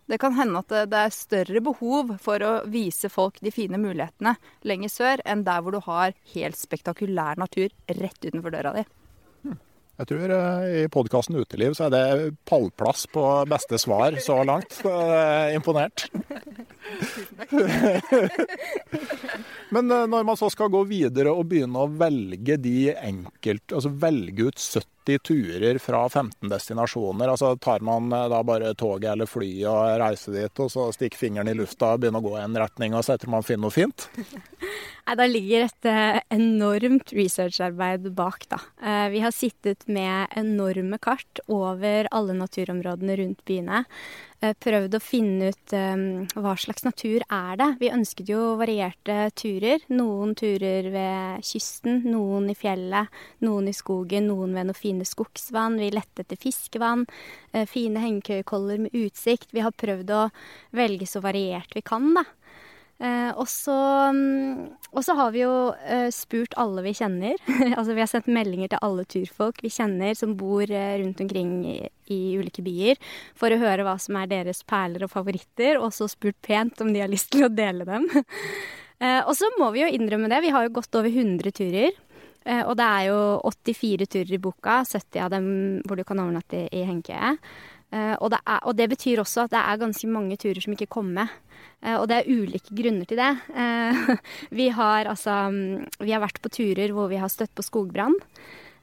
Det 0.09 0.17
kan 0.19 0.33
hende 0.35 0.59
at 0.59 0.73
det 0.89 0.99
er 0.99 1.13
større 1.13 1.61
behov 1.63 2.15
for 2.19 2.43
å 2.43 2.53
vise 2.67 3.11
folk 3.13 3.37
de 3.45 3.53
fine 3.53 3.79
mulighetene 3.79 4.33
lenger 4.67 4.91
sør, 4.91 5.23
enn 5.23 5.45
der 5.47 5.61
hvor 5.61 5.75
du 5.75 5.79
har 5.85 6.15
helt 6.33 6.59
spektakulær 6.59 7.39
natur 7.39 7.69
rett 7.87 8.25
utenfor 8.25 8.55
døra 8.55 8.73
di. 8.75 8.83
Jeg 9.99 10.07
tror 10.07 10.31
eh, 10.31 10.65
i 10.79 10.81
podkasten 10.91 11.35
Uteliv 11.35 11.73
så 11.75 11.89
er 11.89 11.91
det 11.91 12.03
pallplass 12.47 13.03
på 13.11 13.23
beste 13.51 13.75
svar 13.81 14.15
så 14.23 14.37
langt. 14.47 14.77
Så 14.79 14.93
jeg 14.95 15.51
er 15.51 15.57
imponert. 15.57 16.05
Men 19.75 19.91
eh, 19.91 20.07
når 20.07 20.23
man 20.23 20.39
så 20.39 20.47
skal 20.53 20.71
gå 20.71 20.85
videre 20.87 21.33
og 21.35 21.49
begynne 21.51 21.83
å 21.83 21.91
velge 21.91 22.55
de 22.63 22.93
enkelt, 22.95 23.75
altså 23.75 23.91
velge 23.91 24.47
ut 24.47 24.63
70 24.63 24.98
turer 25.17 25.79
fra 25.81 26.03
15 26.09 26.51
destinasjoner, 26.51 27.31
altså 27.31 27.55
tar 27.57 27.81
man 27.85 28.11
eh, 28.13 28.27
da 28.31 28.43
bare 28.45 28.75
toget 28.77 29.11
eller 29.13 29.29
flyet 29.29 29.65
og 29.71 29.97
reiser 30.01 30.37
dit, 30.37 30.61
og 30.61 30.69
så 30.71 30.89
stikker 30.95 31.17
fingeren 31.17 31.49
i 31.49 31.57
lufta 31.57 31.95
og 31.95 32.03
begynner 32.03 32.21
å 32.21 32.27
gå 32.29 32.35
i 32.37 32.43
en 32.43 32.59
retning, 32.61 32.93
og 32.93 33.05
så 33.05 33.15
etter 33.15 33.31
man 33.31 33.45
finner 33.47 33.65
noe 33.65 33.75
fint? 33.75 34.07
Nei, 35.09 35.17
Da 35.17 35.25
ligger 35.25 35.65
et 35.65 35.89
eh, 35.89 36.21
enormt 36.37 37.15
researcharbeid 37.17 38.11
bak, 38.13 38.45
da. 38.51 38.61
Vi 39.09 39.21
har 39.23 39.33
sittet 39.33 39.87
med 39.89 40.29
enorme 40.37 40.99
kart 41.01 41.41
over 41.49 42.07
alle 42.13 42.35
naturområdene 42.37 43.17
rundt 43.17 43.41
byene. 43.49 43.83
Eh, 44.39 44.53
prøvd 44.55 44.93
å 44.95 45.01
finne 45.03 45.49
ut 45.51 45.73
um, 45.75 46.03
hva 46.39 46.53
slags 46.55 46.85
natur 46.85 47.25
er 47.27 47.57
det. 47.59 47.67
Vi 47.81 47.89
ønsket 47.91 48.29
jo 48.31 48.53
varierte 48.59 49.17
turer. 49.35 49.83
Noen 49.91 50.31
turer 50.39 50.87
ved 50.93 51.43
kysten, 51.43 52.05
noen 52.07 52.47
i 52.47 52.55
fjellet, 52.55 53.11
noen 53.43 53.67
i 53.67 53.75
skogen, 53.75 54.29
noen 54.31 54.55
ved 54.55 54.69
noen 54.69 54.79
fine 54.79 55.07
skogsvann. 55.07 55.75
Vi 55.83 55.91
lette 55.91 56.23
etter 56.23 56.39
fiskevann, 56.39 57.03
uh, 57.51 57.65
fine 57.67 57.99
hengekøyekoller 57.99 58.85
med 58.85 58.95
utsikt. 58.95 59.51
Vi 59.51 59.65
har 59.65 59.75
prøvd 59.75 60.15
å 60.15 60.23
velge 60.79 61.09
så 61.11 61.19
variert 61.25 61.75
vi 61.75 61.83
kan, 61.83 62.13
da. 62.15 62.23
Eh, 62.99 63.31
um, 63.31 64.57
og 64.91 65.03
så 65.05 65.13
har 65.15 65.29
vi 65.31 65.45
jo 65.45 65.53
eh, 65.87 66.09
spurt 66.11 66.55
alle 66.59 66.83
vi 66.83 66.91
kjenner. 66.97 67.37
altså 67.77 67.95
vi 67.95 68.03
har 68.03 68.09
sendt 68.11 68.27
meldinger 68.27 68.73
til 68.73 68.83
alle 68.83 69.05
turfolk 69.07 69.61
vi 69.63 69.71
kjenner 69.71 70.17
som 70.19 70.35
bor 70.39 70.65
eh, 70.67 70.97
rundt 70.99 71.21
omkring 71.23 71.53
i, 71.63 71.77
i, 72.11 72.19
ulike 72.35 72.63
byer, 72.65 72.99
for 73.39 73.55
å 73.55 73.61
høre 73.61 73.85
hva 73.87 73.95
som 74.03 74.19
er 74.19 74.27
deres 74.33 74.65
perler 74.67 75.07
og 75.07 75.13
favoritter, 75.13 75.79
og 75.79 75.95
så 75.95 76.09
spurt 76.11 76.39
pent 76.43 76.83
om 76.83 76.91
de 76.91 77.05
har 77.05 77.11
lyst 77.11 77.31
til 77.31 77.47
å 77.47 77.53
dele 77.53 77.87
dem. 77.87 78.09
Og 78.99 79.29
så 79.31 79.47
må 79.55 79.69
vi 79.71 79.79
jo 79.79 79.87
innrømme 79.95 80.27
det, 80.27 80.41
vi 80.43 80.49
har 80.51 80.65
jo 80.65 80.73
gått 80.75 80.97
over 80.99 81.07
100 81.07 81.53
turer. 81.55 81.93
Og 82.67 82.73
det 82.75 82.83
er 82.83 83.05
jo 83.07 83.19
84 83.47 84.07
turer 84.11 84.33
i 84.35 84.39
boka, 84.43 84.81
70 84.83 85.21
av 85.23 85.29
dem 85.31 85.45
hvor 85.87 85.95
du 85.95 86.03
kan 86.03 86.19
overnatte 86.19 86.65
i 86.75 86.81
hengekøye. 86.83 87.29
Eh, 87.89 88.15
og, 88.21 88.35
og, 88.37 88.73
det 88.77 88.85
betyr 88.91 89.23
også 89.23 89.47
at 89.47 89.53
det 89.55 89.61
er 89.63 89.81
ganske 89.81 90.09
mange 90.11 90.37
turer 90.41 90.61
som 90.61 90.75
ikke 90.75 90.91
kommer 90.93 91.23
med. 91.23 91.35
Eh, 91.81 91.97
og 91.97 92.05
det 92.11 92.19
er 92.19 92.29
ulike 92.29 92.75
grunner 92.77 93.09
til 93.09 93.21
det. 93.21 93.31
Eh, 93.49 94.15
vi 94.59 94.69
har 94.75 95.09
altså 95.09 95.41
Vi 95.97 96.13
har 96.13 96.21
vært 96.23 96.41
på 96.43 96.53
turer 96.53 96.93
hvor 96.93 97.09
vi 97.11 97.21
har 97.21 97.31
støtt 97.31 97.55
på 97.57 97.65
skogbrann. 97.65 98.17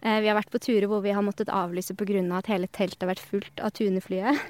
Vi 0.06 0.28
har 0.28 0.36
vært 0.36 0.52
på 0.52 0.60
turer 0.62 0.84
hvor 0.86 1.00
vi 1.02 1.10
har 1.16 1.24
måttet 1.24 1.48
avlyse 1.50 1.94
pga. 1.96 2.20
Av 2.28 2.36
at 2.38 2.50
hele 2.52 2.68
teltet 2.68 3.00
har 3.02 3.08
vært 3.10 3.24
fullt 3.26 3.62
av 3.64 3.72
tuneflyet. 3.74 4.42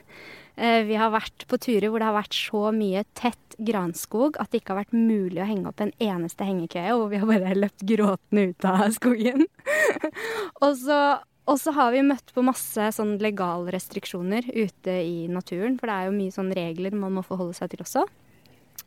Vi 0.58 0.96
har 0.98 1.12
vært 1.14 1.46
på 1.48 1.56
turer 1.62 1.86
hvor 1.88 2.02
det 2.02 2.08
har 2.08 2.16
vært 2.16 2.36
så 2.36 2.72
mye 2.75 3.04
tett 3.16 3.56
granskog 3.56 4.36
at 4.42 4.50
det 4.50 4.60
ikke 4.60 4.75
har 4.75 4.82
vært 4.82 4.96
mulig 4.96 5.40
å 5.40 5.48
henge 5.48 5.70
opp 5.70 5.80
en 5.80 5.94
eneste 6.02 6.44
hengekøye, 6.44 6.96
og 6.98 7.08
vi 7.14 7.22
har 7.22 7.30
bare 7.30 7.56
løpt 7.56 7.86
gråtende 7.88 8.50
ut 8.50 8.68
av 8.68 8.84
skogen. 8.98 9.46
og, 10.64 10.70
så, 10.82 11.00
og 11.46 11.58
så 11.62 11.72
har 11.76 11.92
vi 11.94 12.04
møtt 12.06 12.32
på 12.34 12.44
masse 12.44 12.90
sånn 12.96 13.16
legalrestriksjoner 13.22 14.48
ute 14.50 15.00
i 15.06 15.26
naturen, 15.30 15.78
for 15.78 15.86
det 15.88 15.96
er 15.96 16.08
jo 16.08 16.16
mye 16.16 16.34
sånn 16.34 16.54
regler 16.56 16.96
man 16.98 17.14
må 17.14 17.26
forholde 17.26 17.54
seg 17.58 17.70
til 17.72 17.84
også. 17.86 18.06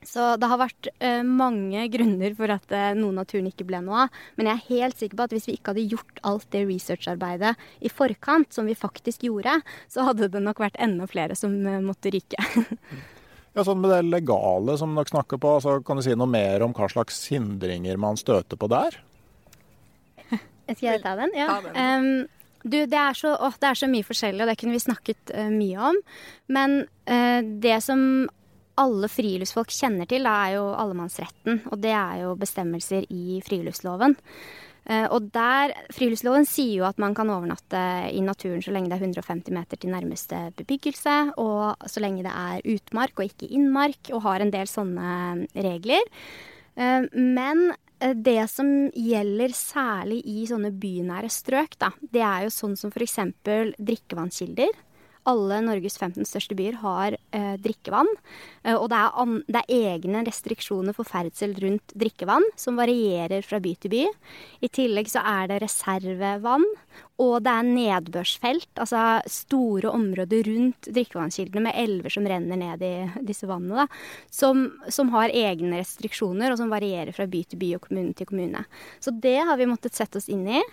Så 0.05 0.25
det 0.39 0.47
har 0.47 0.59
vært 0.61 0.87
eh, 1.03 1.21
mange 1.27 1.81
grunner 1.91 2.35
for 2.37 2.51
at 2.53 2.71
eh, 2.75 2.93
noen 2.95 3.19
av 3.19 3.27
turene 3.27 3.51
ikke 3.51 3.67
ble 3.67 3.81
noe 3.83 4.05
av. 4.05 4.21
Men 4.39 4.47
jeg 4.47 4.55
er 4.55 4.69
helt 4.69 5.01
sikker 5.01 5.19
på 5.19 5.25
at 5.27 5.35
hvis 5.35 5.47
vi 5.49 5.55
ikke 5.57 5.73
hadde 5.73 5.87
gjort 5.91 6.21
alt 6.29 6.47
det 6.55 6.61
researcharbeidet 6.69 7.51
i 7.83 7.91
forkant, 7.91 8.51
som 8.55 8.69
vi 8.69 8.77
faktisk 8.79 9.27
gjorde, 9.27 9.57
så 9.91 10.07
hadde 10.07 10.31
det 10.31 10.43
nok 10.43 10.61
vært 10.63 10.79
enda 10.79 11.07
flere 11.09 11.35
som 11.39 11.55
eh, 11.67 11.81
måtte 11.83 12.13
ryke. 12.15 12.39
ja, 13.55 13.65
sånn 13.65 13.83
Med 13.83 13.91
det 13.91 14.01
legale 14.07 14.77
som 14.79 14.95
dere 14.95 15.11
snakker 15.11 15.41
på, 15.41 15.57
så 15.63 15.79
kan 15.83 15.99
du 15.99 16.05
si 16.05 16.15
noe 16.15 16.31
mer 16.31 16.63
om 16.63 16.75
hva 16.75 16.87
slags 16.91 17.25
hindringer 17.33 17.99
man 17.99 18.19
støter 18.19 18.59
på 18.59 18.71
der? 18.71 19.01
Skal 20.77 20.93
jeg 20.93 21.03
ta 21.03 21.17
den? 21.19 21.35
Ja. 21.35 21.57
Ta 21.57 21.73
den. 21.73 21.75
Um, 21.75 22.38
Du, 22.63 22.75
det 22.89 22.97
er, 22.97 23.15
så, 23.15 23.33
å, 23.39 23.51
det 23.55 23.69
er 23.69 23.79
så 23.79 23.87
mye 23.91 24.05
forskjellig, 24.05 24.43
og 24.43 24.51
det 24.51 24.57
kunne 24.59 24.75
vi 24.75 24.83
snakket 24.83 25.31
uh, 25.35 25.47
mye 25.53 25.89
om. 25.91 25.99
Men 26.51 26.81
uh, 27.07 27.39
det 27.63 27.77
som 27.85 28.01
alle 28.79 29.09
friluftsfolk 29.11 29.71
kjenner 29.75 30.07
til, 30.09 30.27
da, 30.27 30.35
er 30.45 30.57
jo 30.57 30.65
allemannsretten. 30.75 31.63
Og 31.71 31.79
det 31.83 31.93
er 31.95 32.25
jo 32.25 32.33
bestemmelser 32.39 33.07
i 33.15 33.39
friluftsloven. 33.47 34.15
Uh, 34.89 35.05
og 35.13 35.31
der, 35.35 35.75
Friluftsloven 35.95 36.47
sier 36.49 36.81
jo 36.81 36.87
at 36.87 36.99
man 36.99 37.15
kan 37.15 37.31
overnatte 37.31 37.81
i 38.11 38.23
naturen 38.25 38.63
så 38.65 38.73
lenge 38.75 38.91
det 38.91 38.97
er 38.97 39.07
150 39.07 39.55
meter 39.55 39.79
til 39.79 39.93
nærmeste 39.93 40.45
bebyggelse, 40.59 41.17
og 41.39 41.89
så 41.91 42.03
lenge 42.03 42.25
det 42.27 42.35
er 42.35 42.71
utmark 42.75 43.19
og 43.19 43.29
ikke 43.29 43.51
innmark, 43.55 44.11
og 44.11 44.25
har 44.27 44.43
en 44.43 44.55
del 44.55 44.71
sånne 44.71 45.11
regler. 45.55 46.07
Men 46.79 47.69
det 47.99 48.41
som 48.51 48.67
gjelder 48.95 49.53
særlig 49.55 50.21
i 50.27 50.45
sånne 50.49 50.71
bynære 50.71 51.29
strøk, 51.33 51.75
da, 51.81 51.91
det 51.99 52.23
er 52.23 52.45
jo 52.45 52.53
sånn 52.53 52.77
som 52.79 52.93
f.eks. 52.93 53.19
drikkevannskilder. 53.77 54.71
Alle 55.29 55.59
Norges 55.65 55.97
15 55.99 56.25
største 56.27 56.55
byer 56.57 56.79
har 56.81 57.15
eh, 57.35 57.55
drikkevann. 57.61 58.09
Eh, 58.63 58.75
og 58.75 58.89
det 58.91 58.99
er, 58.99 59.33
det 59.47 59.61
er, 59.61 59.93
egne 59.93 60.23
restriksjoner 60.27 60.95
for 60.97 61.07
ferdsel 61.07 61.53
rundt 61.61 61.93
drikkevann, 61.99 62.45
som 62.59 62.79
varierer 62.79 63.45
fra 63.45 63.61
by 63.63 63.75
til 63.77 63.93
by. 63.93 64.03
I 64.65 64.71
tillegg 64.73 65.11
så 65.11 65.23
er 65.25 65.51
det 65.51 65.61
reservevann, 65.63 66.65
og 67.19 67.35
det 67.43 67.51
er 67.51 67.67
nedbørsfelt, 67.67 68.71
altså 68.79 69.03
store 69.29 69.91
områder 69.91 70.47
rundt 70.47 70.89
drikkevannskildene 70.95 71.65
med 71.67 71.79
elver 71.81 72.13
som 72.13 72.27
renner 72.29 72.59
ned 72.59 72.85
i 72.85 72.93
disse 73.27 73.49
vannene, 73.49 73.83
da, 73.83 74.01
som, 74.31 74.65
som, 74.87 75.11
har 75.15 75.35
egne 75.35 75.81
restriksjoner, 75.81 76.53
og 76.53 76.61
som 76.61 76.71
varierer 76.71 77.13
fra 77.15 77.27
by 77.29 77.43
til 77.43 77.61
by 77.61 77.73
og 77.77 77.85
kommune 77.87 78.15
til 78.15 78.29
kommune. 78.29 78.65
Så 79.03 79.11
det 79.11 79.39
har 79.43 79.59
vi 79.59 79.69
måttet 79.69 79.97
sette 79.97 80.21
oss 80.21 80.29
inn 80.31 80.47
i. 80.47 80.63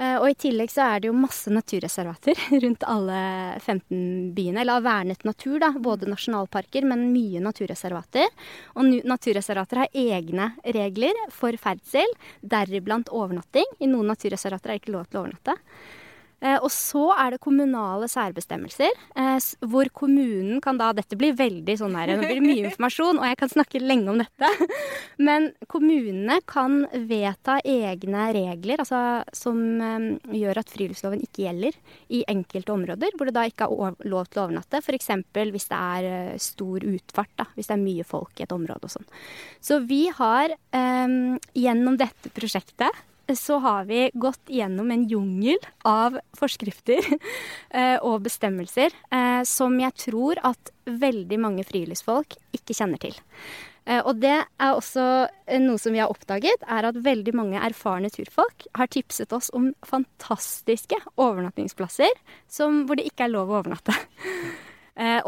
Eh, 0.00 0.16
og 0.16 0.30
i 0.30 0.36
tillegg 0.46 0.70
så 0.72 0.86
er 0.86 1.02
det 1.02 1.10
jo 1.10 1.16
masse 1.16 1.52
naturreservater 1.52 2.38
rundt 2.64 2.86
alle 2.88 3.20
15 3.60 4.32
byene. 4.36 4.62
Eller 4.62 4.84
vernet 4.84 5.26
natur, 5.28 5.58
da. 5.60 5.72
Både 5.76 6.08
nasjonalparker, 6.08 6.86
men 6.88 7.10
mye 7.12 7.42
naturreservater. 7.44 8.30
Og 8.80 9.00
naturreservater 9.10 9.84
har 9.84 10.00
egne 10.06 10.52
regler 10.64 11.24
for 11.34 11.56
ferdsel, 11.60 12.08
deriblant 12.40 13.12
overnatting. 13.12 13.68
I 13.80 13.90
noen 13.90 14.08
naturreservater 14.14 14.72
er 14.72 14.78
det 14.78 14.84
ikke 14.86 14.96
lov 14.96 15.10
til 15.10 15.20
å 15.20 15.26
overnatte. 15.26 15.58
Eh, 16.40 16.56
og 16.56 16.70
så 16.72 17.10
er 17.20 17.34
det 17.34 17.42
kommunale 17.44 18.08
særbestemmelser, 18.08 18.96
eh, 19.20 19.48
hvor 19.68 19.90
kommunen 19.92 20.60
kan 20.64 20.78
da 20.80 20.90
Dette 20.96 21.16
blir 21.18 21.36
veldig 21.36 21.76
sånn 21.78 21.94
her, 21.96 22.14
nå 22.16 22.24
blir 22.24 22.40
det 22.40 22.44
mye 22.44 22.64
informasjon, 22.70 23.20
og 23.20 23.26
jeg 23.28 23.38
kan 23.40 23.52
snakke 23.52 23.82
lenge 23.82 24.10
om 24.10 24.20
dette. 24.22 24.68
Men 25.28 25.50
kommunene 25.70 26.40
kan 26.48 26.82
vedta 27.08 27.58
egne 27.60 28.30
regler 28.34 28.82
altså, 28.82 29.22
som 29.36 29.60
eh, 29.84 30.06
gjør 30.40 30.62
at 30.62 30.72
friluftsloven 30.72 31.24
ikke 31.26 31.44
gjelder 31.44 31.76
i 32.08 32.24
enkelte 32.32 32.74
områder 32.74 33.16
hvor 33.16 33.28
det 33.28 33.36
da 33.36 33.44
ikke 33.48 33.68
er 33.68 34.00
lov 34.10 34.30
til 34.30 34.40
å 34.42 34.46
overnatte. 34.48 34.80
F.eks. 34.80 35.12
hvis 35.36 35.68
det 35.70 35.80
er 35.80 36.40
stor 36.40 36.88
utfart, 36.88 37.34
da, 37.36 37.48
hvis 37.54 37.68
det 37.68 37.76
er 37.76 37.84
mye 37.84 38.08
folk 38.08 38.40
i 38.40 38.46
et 38.46 38.56
område 38.56 38.88
og 38.88 38.94
sånn. 38.96 39.08
Så 39.60 39.80
vi 39.84 40.06
har 40.14 40.56
gjennom 40.70 41.96
dette 42.00 42.32
prosjektet 42.34 42.96
så 43.38 43.58
har 43.62 43.86
vi 43.88 44.08
gått 44.14 44.50
gjennom 44.50 44.90
en 44.90 45.06
jungel 45.08 45.58
av 45.86 46.18
forskrifter 46.38 47.00
eh, 47.78 47.96
og 47.96 48.22
bestemmelser 48.26 48.94
eh, 49.12 49.42
som 49.48 49.76
jeg 49.80 49.96
tror 50.06 50.40
at 50.46 50.72
veldig 50.90 51.40
mange 51.42 51.66
friluftsfolk 51.68 52.38
ikke 52.56 52.76
kjenner 52.76 53.02
til. 53.02 53.16
Eh, 53.86 54.00
og 54.00 54.20
det 54.22 54.36
er 54.36 54.70
også 54.72 55.04
noe 55.62 55.80
som 55.80 55.94
vi 55.94 56.02
har 56.02 56.12
oppdaget, 56.12 56.64
er 56.66 56.90
at 56.90 57.02
veldig 57.04 57.34
mange 57.38 57.60
erfarne 57.60 58.12
turfolk 58.12 58.66
har 58.78 58.90
tipset 58.92 59.32
oss 59.36 59.52
om 59.56 59.70
fantastiske 59.86 60.98
overnattingsplasser 61.16 62.10
som, 62.50 62.84
hvor 62.86 63.00
det 63.00 63.10
ikke 63.10 63.28
er 63.28 63.34
lov 63.36 63.52
å 63.52 63.60
overnatte. 63.62 63.96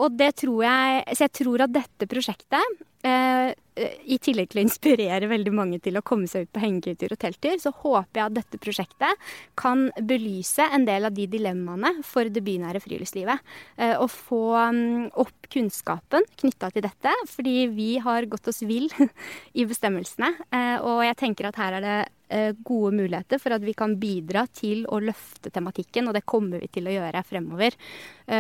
Og 0.02 0.18
det 0.18 0.35
tror 0.42 0.64
jeg 0.66 1.14
Så 1.16 1.23
jeg 1.23 1.32
tror 1.38 1.62
at 1.64 1.73
dette 1.73 2.09
prosjektet 2.11 2.80
i 3.02 4.18
tillegg 4.21 4.50
til 4.52 4.61
å 4.61 4.64
inspirere 4.66 5.28
veldig 5.30 5.52
mange 5.56 5.78
til 5.82 5.97
å 5.97 6.04
komme 6.04 6.28
seg 6.28 6.44
ut 6.44 6.52
på 6.52 6.61
hengetur 6.62 7.15
og 7.15 7.21
telttur, 7.23 7.56
så 7.60 7.73
håper 7.73 8.21
jeg 8.21 8.26
at 8.26 8.36
dette 8.36 8.60
prosjektet 8.60 9.28
kan 9.58 9.86
belyse 9.97 10.67
en 10.69 10.84
del 10.88 11.08
av 11.08 11.17
de 11.17 11.26
dilemmaene 11.30 12.04
for 12.06 12.28
det 12.28 12.45
bynære 12.45 12.82
friluftslivet. 12.84 13.41
Eh, 13.80 13.95
og 13.97 14.10
få 14.12 14.45
mm, 14.76 15.12
opp 15.25 15.49
kunnskapen 15.52 16.28
knytta 16.45 16.73
til 16.73 16.84
dette, 16.84 17.15
fordi 17.32 17.69
vi 17.73 17.93
har 18.02 18.28
gått 18.28 18.52
oss 18.52 18.62
vill 18.69 18.91
i 19.58 19.69
bestemmelsene. 19.69 20.34
Eh, 20.52 20.76
og 20.80 21.06
jeg 21.08 21.23
tenker 21.25 21.49
at 21.49 21.60
her 21.60 21.78
er 21.78 21.86
det 21.86 21.97
eh, 22.28 22.52
gode 22.60 22.93
muligheter 23.00 23.41
for 23.41 23.56
at 23.56 23.65
vi 23.65 23.76
kan 23.76 23.97
bidra 24.00 24.45
til 24.52 24.84
å 24.93 25.00
løfte 25.00 25.52
tematikken, 25.52 26.08
og 26.08 26.19
det 26.19 26.26
kommer 26.28 26.60
vi 26.60 26.69
til 26.76 26.88
å 26.88 26.99
gjøre 26.99 27.25
fremover. 27.25 27.80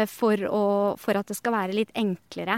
For, 0.08 0.40
å, 0.46 0.94
for 0.96 1.18
at 1.18 1.28
det 1.28 1.34
skal 1.36 1.52
være 1.52 1.74
litt 1.74 1.90
enklere 1.98 2.54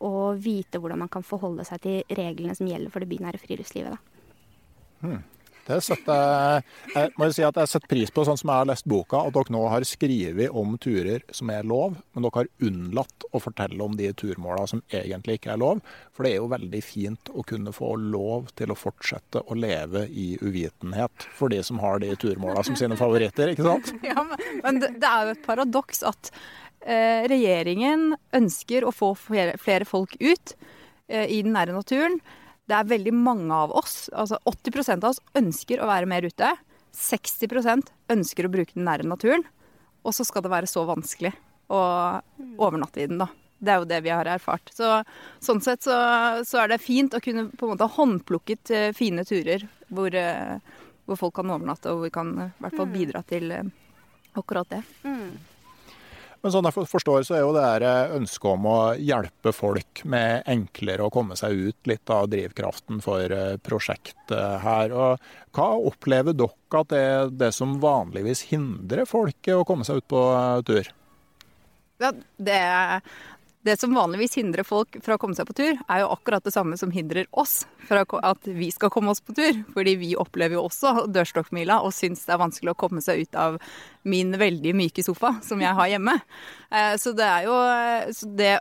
å 0.00 0.12
vite 0.40 0.78
hvordan 0.80 0.99
man 1.00 1.10
kan 1.12 1.26
forholde 1.26 1.66
seg 1.68 1.82
til 1.84 2.16
reglene 2.18 2.56
som 2.56 2.68
gjelder 2.68 2.92
for 2.92 3.02
det 3.02 3.10
bynære 3.10 3.42
friluftslivet. 3.42 4.10
Hmm. 5.00 5.20
Det 5.70 5.78
setter, 5.84 6.62
jeg 6.94 7.10
må 7.20 7.28
si 7.30 7.44
at 7.46 7.58
jeg 7.60 7.70
setter 7.70 7.90
pris 7.90 8.10
på, 8.14 8.24
sånn 8.26 8.38
som 8.40 8.50
jeg 8.50 8.62
har 8.62 8.68
lest 8.70 8.86
boka, 8.90 9.20
at 9.28 9.34
dere 9.36 9.54
nå 9.54 9.60
har 9.70 9.84
skrevet 9.86 10.56
om 10.56 10.72
turer 10.82 11.22
som 11.36 11.52
er 11.52 11.66
lov, 11.68 11.98
men 12.10 12.26
dere 12.26 12.42
har 12.42 12.50
unnlatt 12.66 13.26
å 13.30 13.42
fortelle 13.42 13.84
om 13.84 13.94
de 13.98 14.08
turmåla 14.18 14.64
som 14.70 14.82
egentlig 14.88 15.38
ikke 15.38 15.52
er 15.54 15.60
lov. 15.62 15.82
For 16.16 16.26
det 16.26 16.32
er 16.32 16.40
jo 16.40 16.48
veldig 16.50 16.80
fint 16.82 17.30
å 17.30 17.44
kunne 17.46 17.74
få 17.76 17.92
lov 18.00 18.50
til 18.58 18.72
å 18.72 18.78
fortsette 18.78 19.44
å 19.46 19.58
leve 19.58 20.06
i 20.08 20.32
uvitenhet 20.40 21.28
for 21.36 21.52
de 21.52 21.62
som 21.66 21.78
har 21.84 22.02
de 22.02 22.16
turmåla 22.18 22.64
som 22.66 22.78
sine 22.78 22.98
favoritter, 22.98 23.54
ikke 23.54 23.68
sant? 23.68 23.94
Ja, 24.10 24.24
men 24.64 24.80
det, 24.82 24.96
er 25.06 25.28
jo 25.28 25.36
et 25.36 25.44
paradoks 25.44 26.02
at 26.08 26.32
eh, 26.82 27.28
regjeringen 27.30 28.16
ønsker 28.34 28.88
å 28.88 28.94
få 28.94 29.12
flere, 29.18 29.54
flere 29.60 29.86
folk 29.86 30.16
ut. 30.18 30.56
Eh, 31.10 31.26
i 31.26 31.42
den 31.42 31.54
nære 31.56 31.74
naturen. 31.74 32.20
Det 32.70 32.76
er 32.76 32.86
veldig 32.86 33.12
mange 33.18 33.54
av 33.54 33.72
oss, 33.74 34.06
altså 34.14 34.38
80% 34.46 35.02
av 35.02 35.10
oss, 35.10 35.22
ønsker 35.34 35.82
å 35.82 35.88
være 35.90 36.06
mer 36.10 36.22
ute. 36.22 36.52
60% 36.94 37.90
ønsker 38.14 38.46
å 38.46 38.52
bruke 38.52 38.76
den 38.76 38.86
nære 38.86 39.08
naturen. 39.10 39.42
Og 40.06 40.14
så 40.14 40.26
skal 40.26 40.44
det 40.46 40.52
være 40.52 40.70
så 40.70 40.84
vanskelig 40.86 41.32
å 41.70 41.80
overnatte 42.62 43.02
i 43.02 43.08
den, 43.10 43.18
da. 43.22 43.26
Det 43.60 43.72
er 43.72 43.82
jo 43.82 43.88
det 43.90 43.98
vi 44.06 44.12
har 44.14 44.28
erfart. 44.30 44.70
Så, 44.72 44.92
sånn 45.42 45.60
sett 45.60 45.82
så, 45.84 45.96
så, 46.46 46.62
er 46.62 46.70
det 46.70 46.80
fint 46.80 47.12
å 47.12 47.20
kunne 47.20 47.50
på 47.50 47.66
en 47.66 47.74
måte 47.74 47.84
ha 47.84 47.96
håndplukket 47.98 48.72
uh, 48.72 48.86
fine 48.96 49.26
turer 49.28 49.66
hvor, 49.90 50.14
uh, 50.14 50.86
hvor, 51.04 51.18
folk 51.20 51.34
kan 51.36 51.52
overnatte, 51.52 51.90
og 51.90 51.98
hvor 51.98 52.08
vi 52.08 52.14
kan 52.14 52.32
i 52.46 52.48
hvert 52.62 52.78
fall 52.78 52.88
mm. 52.88 52.94
bidra 52.94 53.22
til 53.28 53.52
akkurat 54.38 54.70
det. 54.72 54.80
Mm. 55.04 55.34
Men 56.40 56.52
sånn 56.54 56.64
jeg 56.64 56.86
forstår, 56.88 57.24
så 57.28 57.34
er 57.36 57.42
jo 57.42 57.52
det 57.52 57.64
her 57.66 57.84
eh, 57.84 58.12
ønsket 58.16 58.46
om 58.48 58.68
å 58.70 58.76
hjelpe 58.96 59.52
folk 59.52 60.00
med 60.08 60.46
enklere 60.48 61.04
å 61.04 61.12
komme 61.12 61.36
seg 61.36 61.66
ut 61.68 61.90
litt 61.90 62.12
av 62.12 62.30
drivkraften 62.32 63.02
for 63.04 63.34
eh, 63.36 63.58
prosjektet 63.60 64.62
her. 64.64 64.94
Og 64.96 65.56
hva 65.56 65.68
opplever 65.90 66.36
dere 66.36 66.80
at 66.80 66.94
det 66.94 67.02
er 67.10 67.34
det 67.42 67.50
som 67.56 67.76
vanligvis 67.82 68.46
hindrer 68.54 69.04
folk 69.08 69.52
å 69.52 69.66
komme 69.68 69.84
seg 69.84 70.00
ut 70.00 70.08
på 70.08 70.24
eh, 70.32 70.62
tur? 70.70 70.90
Ja, 72.00 72.14
det, 72.40 72.60
det 73.62 73.76
som 73.80 73.92
vanligvis 73.94 74.38
hindrer 74.38 74.64
folk 74.64 74.96
fra 75.04 75.16
å 75.16 75.20
komme 75.20 75.36
seg 75.36 75.44
på 75.48 75.54
tur, 75.58 75.74
er 75.76 76.00
jo 76.00 76.08
akkurat 76.14 76.44
det 76.46 76.52
samme 76.54 76.78
som 76.80 76.92
hindrer 76.94 77.26
oss 77.36 77.66
fra 77.88 78.06
at 78.24 78.48
vi 78.48 78.70
skal 78.72 78.92
komme 78.92 79.12
oss 79.12 79.20
på 79.20 79.34
tur. 79.36 79.58
Fordi 79.74 79.96
vi 80.00 80.14
opplever 80.16 80.56
jo 80.56 80.64
også 80.64 81.04
dørstokkmila 81.12 81.82
og 81.84 81.92
syns 81.92 82.24
det 82.24 82.32
er 82.32 82.40
vanskelig 82.40 82.72
å 82.72 82.78
komme 82.80 83.04
seg 83.04 83.26
ut 83.26 83.36
av 83.36 83.58
min 84.08 84.32
veldig 84.40 84.72
myke 84.78 85.04
sofa 85.04 85.34
som 85.44 85.60
jeg 85.60 85.76
har 85.76 85.92
hjemme. 85.96 86.18
Eh, 86.70 86.92
så 87.02 87.10
det 87.18 87.26
er 87.26 87.48
jo 87.48 87.54
Det 88.38 88.52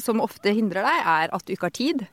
som 0.00 0.22
ofte 0.24 0.48
hindrer 0.56 0.86
deg, 0.86 1.02
er 1.12 1.32
at 1.36 1.42
du 1.44 1.52
ikke 1.52 1.68
har 1.68 1.74
tid. 1.76 2.06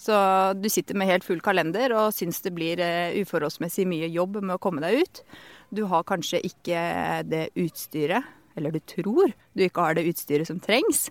Så 0.00 0.16
du 0.56 0.70
sitter 0.72 0.96
med 0.96 1.10
helt 1.10 1.26
full 1.28 1.42
kalender 1.44 1.92
og 1.92 2.14
syns 2.16 2.40
det 2.40 2.54
blir 2.56 2.80
eh, 2.80 3.18
uforholdsmessig 3.20 3.84
mye 3.84 4.08
jobb 4.08 4.40
med 4.40 4.54
å 4.56 4.62
komme 4.62 4.80
deg 4.80 5.04
ut. 5.04 5.20
Du 5.68 5.84
har 5.92 6.08
kanskje 6.08 6.40
ikke 6.48 6.80
det 7.28 7.50
utstyret 7.52 8.24
eller 8.56 8.74
du 8.74 8.80
tror 8.80 9.32
du 9.52 9.64
ikke 9.66 9.84
har 9.84 9.96
det 9.96 10.06
utstyret 10.10 10.48
som 10.48 10.60
trengs. 10.62 11.06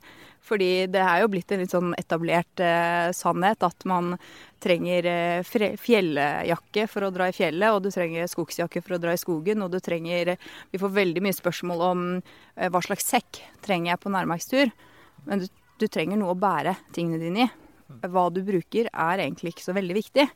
Fordi 0.45 0.85
det 0.93 1.01
er 1.01 1.23
jo 1.23 1.29
blitt 1.33 1.51
en 1.53 1.61
litt 1.63 1.73
sånn 1.73 1.93
etablert 1.97 2.61
eh, 2.61 3.09
sannhet 3.17 3.63
at 3.65 3.85
man 3.89 4.13
trenger 4.61 5.07
eh, 5.09 5.77
fjelljakke 5.81 6.85
for 6.91 7.07
å 7.07 7.11
dra 7.13 7.29
i 7.31 7.35
fjellet, 7.35 7.73
og 7.73 7.81
du 7.85 7.89
trenger 7.93 8.29
skogsjakke 8.29 8.83
for 8.85 8.97
å 8.97 9.01
dra 9.01 9.15
i 9.15 9.21
skogen, 9.21 9.63
og 9.65 9.73
du 9.73 9.79
trenger 9.81 10.35
Vi 10.71 10.81
får 10.81 10.93
veldig 10.99 11.23
mye 11.25 11.37
spørsmål 11.37 11.85
om 11.89 12.03
eh, 12.19 12.69
hva 12.69 12.81
slags 12.85 13.09
sekk 13.09 13.41
trenger 13.65 13.93
jeg 13.93 14.03
på 14.03 14.13
nærmarkstur. 14.13 14.73
Men 15.25 15.41
du, 15.41 15.49
du 15.81 15.87
trenger 15.89 16.21
noe 16.21 16.35
å 16.35 16.39
bære 16.39 16.77
tingene 16.93 17.21
dine 17.21 17.47
i. 17.47 17.51
Hva 18.05 18.29
du 18.33 18.41
bruker 18.45 18.89
er 18.89 19.21
egentlig 19.25 19.55
ikke 19.55 19.65
så 19.65 19.73
veldig 19.77 19.97
viktig. 19.97 20.29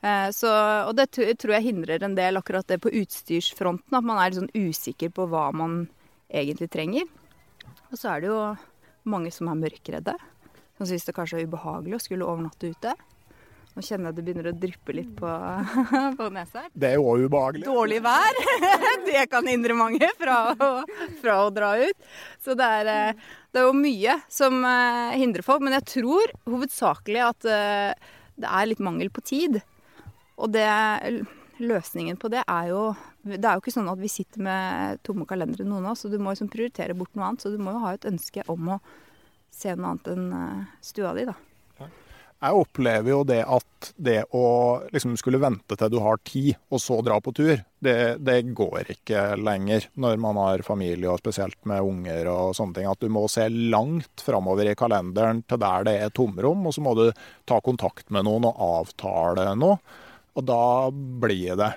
Eh, 0.00 0.28
så, 0.32 0.50
og 0.88 0.94
det 0.96 1.10
tror 1.12 1.56
jeg 1.56 1.66
hindrer 1.66 2.04
en 2.04 2.16
del 2.16 2.38
akkurat 2.40 2.66
det 2.70 2.80
på 2.82 2.92
utstyrsfronten. 3.02 3.96
At 3.96 4.06
man 4.06 4.20
er 4.20 4.30
litt 4.30 4.40
sånn 4.40 4.70
usikker 4.70 5.12
på 5.14 5.26
hva 5.30 5.50
man 5.56 5.82
egentlig 6.30 6.70
trenger. 6.72 7.08
Og 7.90 7.98
så 7.98 8.14
er 8.14 8.22
det 8.22 8.30
jo 8.30 8.40
mange 9.10 9.32
som 9.34 9.50
er 9.50 9.58
mørkredde. 9.58 10.16
Som 10.78 10.88
syns 10.88 11.06
det 11.06 11.16
kanskje 11.16 11.40
er 11.40 11.48
ubehagelig 11.50 11.98
å 11.98 12.02
skulle 12.02 12.28
overnatte 12.28 12.70
ute. 12.72 12.94
Nå 13.70 13.84
kjenner 13.86 14.10
jeg 14.10 14.16
det 14.16 14.22
begynner 14.26 14.48
å 14.50 14.54
dryppe 14.58 14.94
litt 14.96 15.10
på, 15.18 15.30
på 16.18 16.28
nesa. 16.34 16.64
Det 16.74 16.88
er 16.88 16.96
jo 16.98 17.06
òg 17.12 17.26
ubehagelig. 17.28 17.66
Dårlig 17.68 18.00
vær, 18.02 18.40
det 19.08 19.26
kan 19.30 19.46
hindre 19.46 19.76
mange 19.78 20.08
fra 20.18 20.38
å, 20.50 20.70
fra 21.20 21.36
å 21.44 21.52
dra 21.54 21.74
ut. 21.78 22.08
Så 22.42 22.56
det 22.58 22.70
er, 22.80 22.90
eh, 22.90 23.28
det 23.52 23.62
er 23.62 23.68
jo 23.68 23.76
mye 23.78 24.16
som 24.32 24.58
eh, 24.66 25.18
hindrer 25.20 25.46
folk. 25.46 25.62
Men 25.62 25.78
jeg 25.78 25.86
tror 25.92 26.34
hovedsakelig 26.50 27.22
at 27.28 27.50
eh, 27.50 28.10
det 28.40 28.50
er 28.50 28.70
litt 28.72 28.82
mangel 28.82 29.12
på 29.14 29.22
tid. 29.30 29.60
Og 30.40 30.50
det, 30.56 30.66
løsningen 31.62 32.18
på 32.18 32.32
det 32.32 32.42
er 32.42 32.72
jo 32.72 32.84
Det 33.22 33.44
er 33.44 33.56
jo 33.56 33.60
ikke 33.60 33.74
sånn 33.74 33.90
at 33.92 34.00
vi 34.00 34.08
sitter 34.08 34.42
med 34.44 35.02
tomme 35.04 35.26
kalendere, 35.28 35.66
noen 35.68 35.84
av 35.84 35.92
oss, 35.92 36.06
så 36.06 36.12
du 36.12 36.16
må 36.18 36.32
liksom 36.32 36.48
prioritere 36.52 36.96
bort 36.96 37.12
noe 37.14 37.28
annet. 37.28 37.44
Så 37.44 37.52
du 37.52 37.60
må 37.60 37.74
jo 37.74 37.84
ha 37.84 37.94
et 37.96 38.08
ønske 38.08 38.44
om 38.48 38.76
å 38.76 38.80
se 39.52 39.74
noe 39.76 39.92
annet 39.92 40.10
enn 40.14 40.26
eh, 40.36 40.68
stua 40.84 41.12
di, 41.18 41.26
da. 41.28 41.36
Jeg 42.40 42.56
opplever 42.56 43.12
jo 43.12 43.18
det 43.28 43.42
at 43.44 43.88
det 44.00 44.22
å 44.32 44.44
liksom 44.94 45.12
skulle 45.20 45.42
vente 45.42 45.76
til 45.76 45.90
du 45.92 45.98
har 46.00 46.16
tid, 46.24 46.54
og 46.72 46.80
så 46.80 46.96
dra 47.04 47.18
på 47.20 47.34
tur, 47.36 47.58
det, 47.84 47.96
det 48.24 48.38
går 48.56 48.94
ikke 48.94 49.24
lenger 49.36 49.90
når 50.00 50.16
man 50.24 50.40
har 50.40 50.64
familie, 50.64 51.10
og 51.12 51.20
spesielt 51.20 51.58
med 51.68 51.84
unger 51.84 52.30
og 52.32 52.54
sånne 52.56 52.78
ting. 52.78 52.88
At 52.88 53.04
du 53.04 53.12
må 53.12 53.26
se 53.28 53.44
langt 53.52 54.24
framover 54.24 54.72
i 54.72 54.76
kalenderen 54.78 55.44
til 55.44 55.60
der 55.60 55.84
det 55.84 55.96
er 56.00 56.16
tomrom, 56.16 56.64
og 56.64 56.72
så 56.72 56.84
må 56.86 56.96
du 56.96 57.10
ta 57.44 57.60
kontakt 57.60 58.08
med 58.08 58.24
noen 58.24 58.48
og 58.48 58.64
avtale 58.70 59.50
noe. 59.60 59.76
Og 60.40 60.48
da 60.48 60.64
blir 60.94 61.60
det 61.60 61.74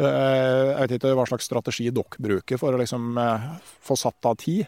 Jeg 0.00 0.80
vet 0.80 0.96
ikke 0.96 1.14
hva 1.18 1.26
slags 1.28 1.48
strategi 1.48 1.90
dere 1.94 2.24
bruker 2.24 2.60
for 2.60 2.74
å 2.74 2.80
liksom 2.80 3.18
eh, 3.20 3.48
få 3.84 3.96
satt 3.98 4.30
av 4.30 4.38
tid. 4.40 4.66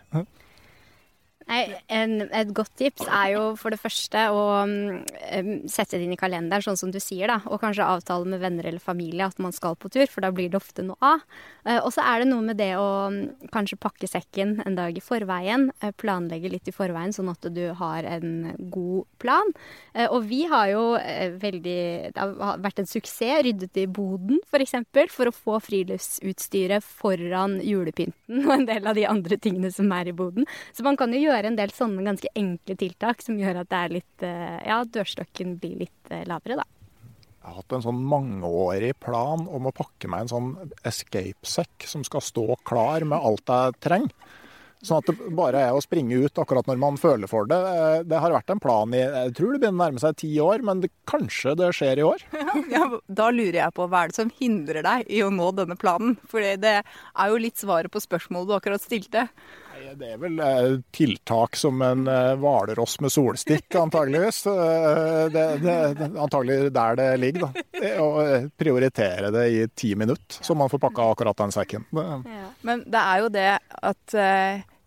Nei, 1.49 1.63
en, 1.93 2.19
et 2.29 2.53
godt 2.55 2.75
tips 2.79 3.07
er 3.07 3.33
jo 3.35 3.45
for 3.61 3.75
det 3.75 3.81
første 3.81 4.25
å 4.33 4.43
um, 4.65 5.65
sette 5.71 5.99
det 5.99 6.07
inn 6.07 6.15
i 6.15 6.21
kalenderen, 6.21 6.65
sånn 6.65 6.79
som 6.79 6.93
du 6.95 7.01
sier, 7.03 7.31
da. 7.31 7.41
Og 7.51 7.61
kanskje 7.63 7.87
avtale 7.87 8.29
med 8.29 8.43
venner 8.43 8.69
eller 8.69 8.83
familie 8.83 9.27
at 9.27 9.41
man 9.43 9.55
skal 9.55 9.77
på 9.79 9.91
tur, 9.93 10.07
for 10.11 10.25
da 10.25 10.33
blir 10.35 10.53
det 10.53 10.61
ofte 10.61 10.85
noe 10.87 10.99
av. 11.03 11.25
Uh, 11.67 11.79
og 11.79 11.91
så 11.95 12.05
er 12.07 12.23
det 12.23 12.31
noe 12.31 12.45
med 12.47 12.61
det 12.61 12.73
å 12.79 12.89
um, 13.13 13.21
kanskje 13.55 13.81
pakke 13.83 14.11
sekken 14.11 14.59
en 14.67 14.79
dag 14.79 14.97
i 14.97 15.05
forveien. 15.05 15.69
Uh, 15.83 15.91
planlegge 15.97 16.53
litt 16.53 16.71
i 16.71 16.77
forveien, 16.77 17.15
sånn 17.15 17.33
at 17.33 17.49
du 17.55 17.65
har 17.79 18.07
en 18.09 18.53
god 18.73 19.09
plan. 19.23 19.55
Uh, 19.97 20.09
og 20.09 20.29
vi 20.31 20.45
har 20.51 20.69
jo 20.73 20.83
veldig 21.43 21.81
Det 22.13 22.19
har 22.19 22.61
vært 22.63 22.81
en 22.83 22.89
suksess 22.89 23.43
ryddet 23.47 23.77
i 23.79 23.87
boden, 23.87 24.41
f.eks. 24.51 24.75
For, 24.93 25.13
for 25.13 25.31
å 25.31 25.35
få 25.35 25.59
friluftsutstyret 25.63 26.85
foran 26.85 27.59
julepynten 27.65 28.45
og 28.47 28.55
en 28.57 28.67
del 28.69 28.89
av 28.89 28.99
de 28.99 29.07
andre 29.09 29.39
tingene 29.41 29.71
som 29.75 29.91
er 29.95 30.11
i 30.11 30.17
boden. 30.17 30.47
Så 30.73 30.85
man 30.87 30.99
kan 31.01 31.13
jo 31.15 31.21
gjøre 31.23 31.32
en 31.49 31.57
del 31.57 31.73
sånne 31.75 32.05
ganske 32.05 32.29
enkle 32.39 32.77
tiltak 32.77 33.23
som 33.25 33.39
gjør 33.41 33.63
at 33.63 33.71
det 33.73 33.81
er 33.81 33.95
litt 33.97 34.27
eh, 34.29 34.59
Ja, 34.69 34.83
dørstokken 34.85 35.57
blir 35.63 35.81
litt 35.87 36.11
eh, 36.13 36.27
lavere, 36.29 36.61
da. 36.61 36.69
Jeg 37.43 37.49
har 37.51 37.57
hatt 37.59 37.75
en 37.75 37.83
sånn 37.83 38.05
mangeårig 38.07 38.93
plan 39.03 39.49
om 39.51 39.65
å 39.67 39.73
pakke 39.75 40.07
meg 40.13 40.27
en 40.27 40.31
sånn 40.31 40.53
escape-sekk 40.87 41.89
som 41.91 42.05
skal 42.07 42.23
stå 42.23 42.45
klar 42.69 43.03
med 43.03 43.19
alt 43.19 43.51
jeg 43.51 43.81
trenger. 43.83 44.13
Sånn 44.83 44.99
at 44.99 45.11
det 45.11 45.31
bare 45.39 45.61
er 45.63 45.75
å 45.75 45.83
springe 45.83 46.17
ut 46.25 46.39
akkurat 46.43 46.67
når 46.67 46.79
man 46.83 46.97
føler 46.99 47.31
for 47.31 47.47
det. 47.47 47.55
Eh, 47.55 48.03
Det 48.07 48.19
har 48.19 48.35
vært 48.35 48.51
en 48.51 48.63
plan 48.63 48.95
i 48.95 49.03
jeg 49.03 49.35
tror 49.39 49.53
det 49.55 49.61
begynner 49.63 49.79
å 49.79 49.83
nærme 49.85 50.03
seg 50.03 50.17
ti 50.23 50.31
år, 50.43 50.63
men 50.67 50.83
det, 50.83 50.91
kanskje 51.07 51.55
det 51.59 51.69
skjer 51.79 52.03
i 52.03 52.07
år. 52.07 52.23
Ja, 52.73 52.85
da 53.09 53.29
lurer 53.35 53.59
jeg 53.61 53.75
på 53.77 53.87
hva 53.91 54.05
er 54.05 54.11
det 54.11 54.19
som 54.19 54.31
hindrer 54.39 54.83
deg 54.87 55.11
i 55.11 55.23
å 55.23 55.31
nå 55.35 55.51
denne 55.57 55.77
planen? 55.79 56.17
For 56.31 56.43
det 56.43 56.75
er 56.83 57.31
jo 57.31 57.43
litt 57.43 57.59
svaret 57.63 57.91
på 57.95 58.03
spørsmålet 58.03 58.51
du 58.51 58.57
akkurat 58.59 58.83
stilte. 58.83 59.29
Det 59.99 60.09
er 60.15 60.19
vel 60.21 60.41
eh, 60.41 60.75
tiltak 60.95 61.57
som 61.57 61.83
en 61.85 62.07
eh, 62.09 62.33
hvalross 62.41 62.99
med 63.05 63.13
solstikk, 63.13 63.75
antageligvis. 63.77 64.43
Eh, 64.47 65.29
Det, 65.33 65.45
det, 65.63 65.77
antagelig 66.19 66.73
der 66.73 66.97
det 66.99 67.09
ligger, 67.21 67.47
da. 67.47 67.65
Det 67.83 67.93
Å 68.01 68.09
prioritere 68.59 69.31
det 69.35 69.47
i 69.53 69.63
ti 69.75 69.95
minutter, 69.99 70.43
så 70.45 70.57
man 70.59 70.71
får 70.73 70.83
pakka 70.83 71.09
akkurat 71.13 71.39
den 71.45 71.55
sekken. 71.55 71.87
Ja. 71.93 72.21
Men 72.67 72.85
det 72.87 73.03
er 73.03 73.23
jo 73.23 73.31
det 73.33 73.49
at 73.93 74.17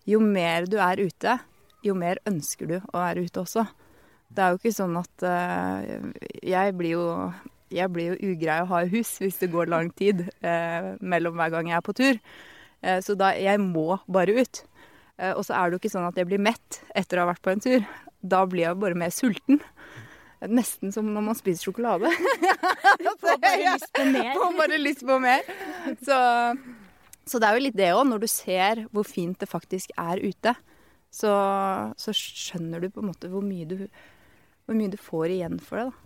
jo 0.06 0.22
mer 0.22 0.68
du 0.70 0.78
er 0.82 1.02
ute, 1.02 1.40
jo 1.86 1.96
mer 1.98 2.22
ønsker 2.26 2.70
du 2.70 2.78
å 2.80 3.02
være 3.02 3.26
ute 3.26 3.44
også. 3.46 3.66
Det 4.30 4.44
er 4.44 4.54
jo 4.54 4.60
ikke 4.60 4.76
sånn 4.76 4.98
at 5.00 5.26
Jeg 6.44 6.74
blir 6.78 6.98
jo 6.98 7.06
jeg 7.74 7.92
blir 7.92 8.14
jo 8.14 8.32
ugrei 8.34 8.60
å 8.62 8.70
ha 8.70 8.84
i 8.86 8.92
hus 8.92 9.16
hvis 9.22 9.40
det 9.42 9.52
går 9.54 9.72
lang 9.72 9.90
tid 9.98 10.28
eh, 10.46 10.94
mellom 11.02 11.38
hver 11.40 11.54
gang 11.54 11.72
jeg 11.72 11.80
er 11.80 11.86
på 11.86 11.96
tur. 11.98 12.20
Eh, 12.82 13.00
så 13.04 13.16
da 13.18 13.34
jeg 13.38 13.62
må 13.62 13.98
bare 14.06 14.38
ut. 14.38 14.62
Eh, 15.18 15.34
og 15.34 15.46
så 15.48 15.56
er 15.56 15.70
det 15.70 15.78
jo 15.78 15.84
ikke 15.84 15.94
sånn 15.94 16.08
at 16.08 16.18
jeg 16.20 16.28
blir 16.30 16.42
mett 16.44 16.82
etter 16.98 17.20
å 17.20 17.26
ha 17.26 17.32
vært 17.32 17.44
på 17.46 17.54
en 17.54 17.64
tur. 17.64 17.86
Da 18.26 18.44
blir 18.50 18.68
jeg 18.68 18.82
bare 18.82 19.00
mer 19.00 19.14
sulten. 19.14 19.62
Nesten 20.46 20.92
som 20.94 21.08
når 21.14 21.24
man 21.30 21.38
spiser 21.38 21.70
sjokolade. 21.70 22.12
Får 23.22 23.40
bare 23.42 23.60
lyst 23.64 23.92
på 23.96 24.08
mer. 24.12 24.32
Får 24.36 24.58
bare 24.60 24.82
lyst 24.82 25.06
på 25.08 25.20
mer. 25.24 25.52
Så, 26.06 26.18
så 27.26 27.42
det 27.42 27.50
er 27.50 27.58
jo 27.58 27.66
litt 27.66 27.78
det 27.80 27.92
òg. 27.96 28.04
Når 28.10 28.26
du 28.26 28.30
ser 28.30 28.86
hvor 28.92 29.08
fint 29.08 29.40
det 29.42 29.50
faktisk 29.50 29.96
er 29.98 30.22
ute, 30.22 30.56
så, 31.16 31.32
så 31.96 32.16
skjønner 32.16 32.84
du 32.84 32.92
på 32.92 33.02
en 33.02 33.10
måte 33.14 33.32
hvor 33.32 33.46
mye 33.46 33.68
du, 33.70 33.78
hvor 34.68 34.78
mye 34.78 34.92
du 34.92 35.00
får 35.00 35.38
igjen 35.38 35.62
for 35.64 35.80
det. 35.80 35.88
da. 35.90 36.05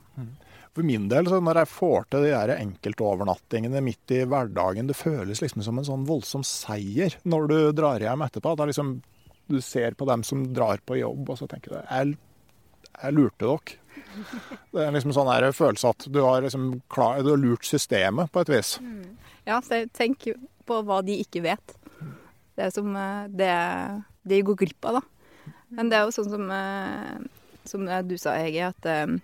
For 0.75 0.85
min 0.85 1.07
del, 1.09 1.27
så 1.27 1.39
når 1.41 1.63
jeg 1.63 1.71
får 1.73 2.03
til 2.13 2.25
de 2.27 2.31
der 2.31 2.51
enkeltovernattingene 2.59 3.81
midt 3.83 4.13
i 4.13 4.21
hverdagen, 4.29 4.89
det 4.89 4.97
føles 4.97 5.41
liksom 5.41 5.63
som 5.65 5.81
en 5.81 5.87
sånn 5.87 6.05
voldsom 6.07 6.45
seier 6.45 7.15
når 7.27 7.47
du 7.49 7.57
drar 7.75 8.03
hjem 8.03 8.23
etterpå. 8.25 8.53
Da 8.55 8.67
liksom, 8.69 8.99
du 9.49 9.57
ser 9.65 9.97
på 9.97 10.07
dem 10.09 10.23
som 10.27 10.45
drar 10.53 10.81
på 10.85 10.99
jobb, 10.99 11.33
og 11.33 11.39
så 11.41 11.49
tenker 11.49 11.73
du 11.73 11.79
jeg, 11.81 12.17
jeg 12.93 13.17
lurte 13.17 13.49
dere. 13.49 13.77
Det 14.71 14.85
er 14.85 14.93
liksom 14.93 15.13
sånn 15.15 15.29
her 15.31 15.49
følelse 15.55 15.91
at 15.91 16.05
du 16.13 16.21
har, 16.21 16.43
liksom 16.45 16.69
klar, 16.93 17.19
du 17.25 17.33
har 17.33 17.41
lurt 17.41 17.65
systemet 17.67 18.31
på 18.31 18.43
et 18.45 18.51
vis. 18.53 18.77
Ja, 19.49 19.59
så 19.65 19.81
tenk 19.97 20.29
på 20.69 20.77
hva 20.85 21.01
de 21.05 21.17
ikke 21.23 21.41
vet. 21.43 21.75
Det 22.55 22.67
er 22.67 22.73
som 22.75 22.93
eh, 22.95 23.25
det 23.33 23.53
de 24.29 24.41
går 24.45 24.57
glipp 24.59 24.85
av, 24.89 24.99
da. 24.99 25.55
Men 25.73 25.89
det 25.89 25.97
er 25.97 26.05
jo 26.05 26.13
sånn 26.13 26.29
som, 26.31 26.45
eh, 26.53 27.17
som 27.69 27.85
du 28.05 28.15
sa, 28.21 28.35
Hege, 28.37 28.69
at 28.69 28.89
eh, 28.89 29.17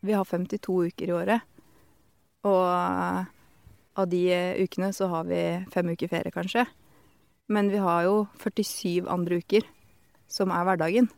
vi 0.00 0.12
har 0.16 0.24
52 0.24 0.86
uker 0.90 1.08
i 1.08 1.16
året. 1.16 1.40
Og 2.46 2.62
eh, 2.70 3.28
av 3.96 4.08
de 4.10 4.22
eh, 4.32 4.62
ukene 4.62 4.92
så 4.94 5.08
har 5.12 5.28
vi 5.28 5.40
fem 5.72 5.92
uker 5.92 6.10
ferie, 6.10 6.34
kanskje. 6.34 6.66
Men 7.52 7.70
vi 7.70 7.80
har 7.82 8.04
jo 8.06 8.26
47 8.42 9.06
andre 9.10 9.40
uker 9.42 9.66
som 10.30 10.52
er 10.54 10.66
hverdagen. 10.66 11.08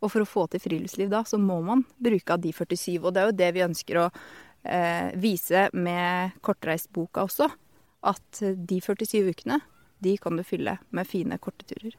Og 0.00 0.12
for 0.12 0.24
å 0.24 0.28
få 0.28 0.46
til 0.48 0.62
friluftsliv 0.62 1.10
da, 1.12 1.24
så 1.28 1.38
må 1.38 1.58
man 1.64 1.84
bruke 2.00 2.34
av 2.34 2.40
de 2.42 2.54
47. 2.56 3.00
Og 3.02 3.12
det 3.12 3.22
er 3.22 3.28
jo 3.28 3.40
det 3.40 3.50
vi 3.56 3.66
ønsker 3.66 4.00
å 4.00 4.06
eh, 4.08 5.10
vise 5.20 5.68
med 5.76 6.38
Kortreistboka 6.46 7.26
også. 7.26 7.50
At 8.08 8.40
de 8.40 8.80
47 8.80 9.28
ukene, 9.28 9.60
de 10.00 10.16
kan 10.16 10.38
du 10.38 10.46
fylle 10.46 10.78
med 10.96 11.08
fine, 11.08 11.36
korte 11.42 11.68
turer. 11.68 11.98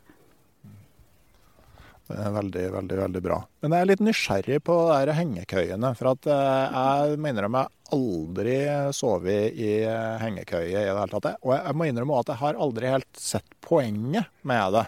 Er 2.11 2.33
veldig, 2.35 2.63
veldig 2.73 2.97
veldig 3.01 3.21
bra. 3.23 3.37
Men 3.63 3.75
jeg 3.75 3.83
er 3.83 3.89
litt 3.91 4.03
nysgjerrig 4.03 4.59
på 4.67 4.77
de 5.07 5.15
hengekøyene. 5.17 5.93
For 5.99 6.11
at 6.13 6.27
eh, 6.31 6.75
jeg 6.75 7.21
må 7.21 7.31
innrømme 7.31 7.63
jeg 7.63 7.77
aldri 7.97 8.57
sovet 8.95 9.57
i 9.59 9.71
eh, 9.83 10.17
hengekøye 10.21 10.69
i 10.69 10.75
det 10.75 10.87
hele 10.89 11.07
tatt. 11.11 11.31
Og 11.43 11.55
jeg 11.57 11.77
må 11.77 11.87
innrømme 11.89 12.19
at 12.21 12.33
jeg 12.33 12.41
har 12.43 12.59
aldri 12.67 12.91
helt 12.93 13.19
sett 13.19 13.57
poenget 13.63 14.31
med 14.47 14.77
det. 14.77 14.85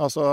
Altså, 0.00 0.24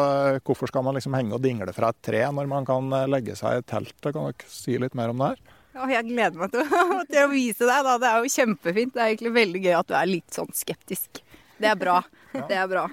Hvorfor 0.47 0.71
skal 0.71 0.85
man 0.87 0.95
liksom 0.95 1.15
henge 1.17 1.35
og 1.35 1.43
dingle 1.43 1.73
fra 1.75 1.91
et 1.91 1.99
tre 2.05 2.23
når 2.31 2.47
man 2.49 2.67
kan 2.67 2.87
eh, 2.95 3.09
legge 3.11 3.35
seg 3.39 3.59
i 3.59 3.67
teltet? 3.67 4.13
Kan 4.13 4.29
dere 4.29 4.51
si 4.51 4.77
litt 4.79 4.95
mer 4.97 5.11
om 5.11 5.23
det 5.23 5.33
her? 5.33 5.43
Jeg 5.77 6.07
gleder 6.07 6.39
meg 6.41 6.53
til 6.53 6.71
til 7.11 7.19
å 7.25 7.31
vise 7.33 7.67
deg. 7.67 7.83
Da. 7.85 7.97
Det 8.01 8.09
er 8.09 8.23
jo 8.23 8.33
kjempefint. 8.37 8.95
Det 8.95 9.03
er 9.03 9.11
egentlig 9.11 9.35
veldig 9.35 9.65
gøy 9.67 9.75
at 9.81 9.91
du 9.91 9.99
er 9.99 10.09
litt 10.09 10.39
sånn 10.39 10.55
skeptisk. 10.55 11.21
Det 11.57 11.69
er 11.69 11.77
bra. 11.79 11.99
Det 12.37 12.55
er 12.55 12.67
bra. 12.69 12.87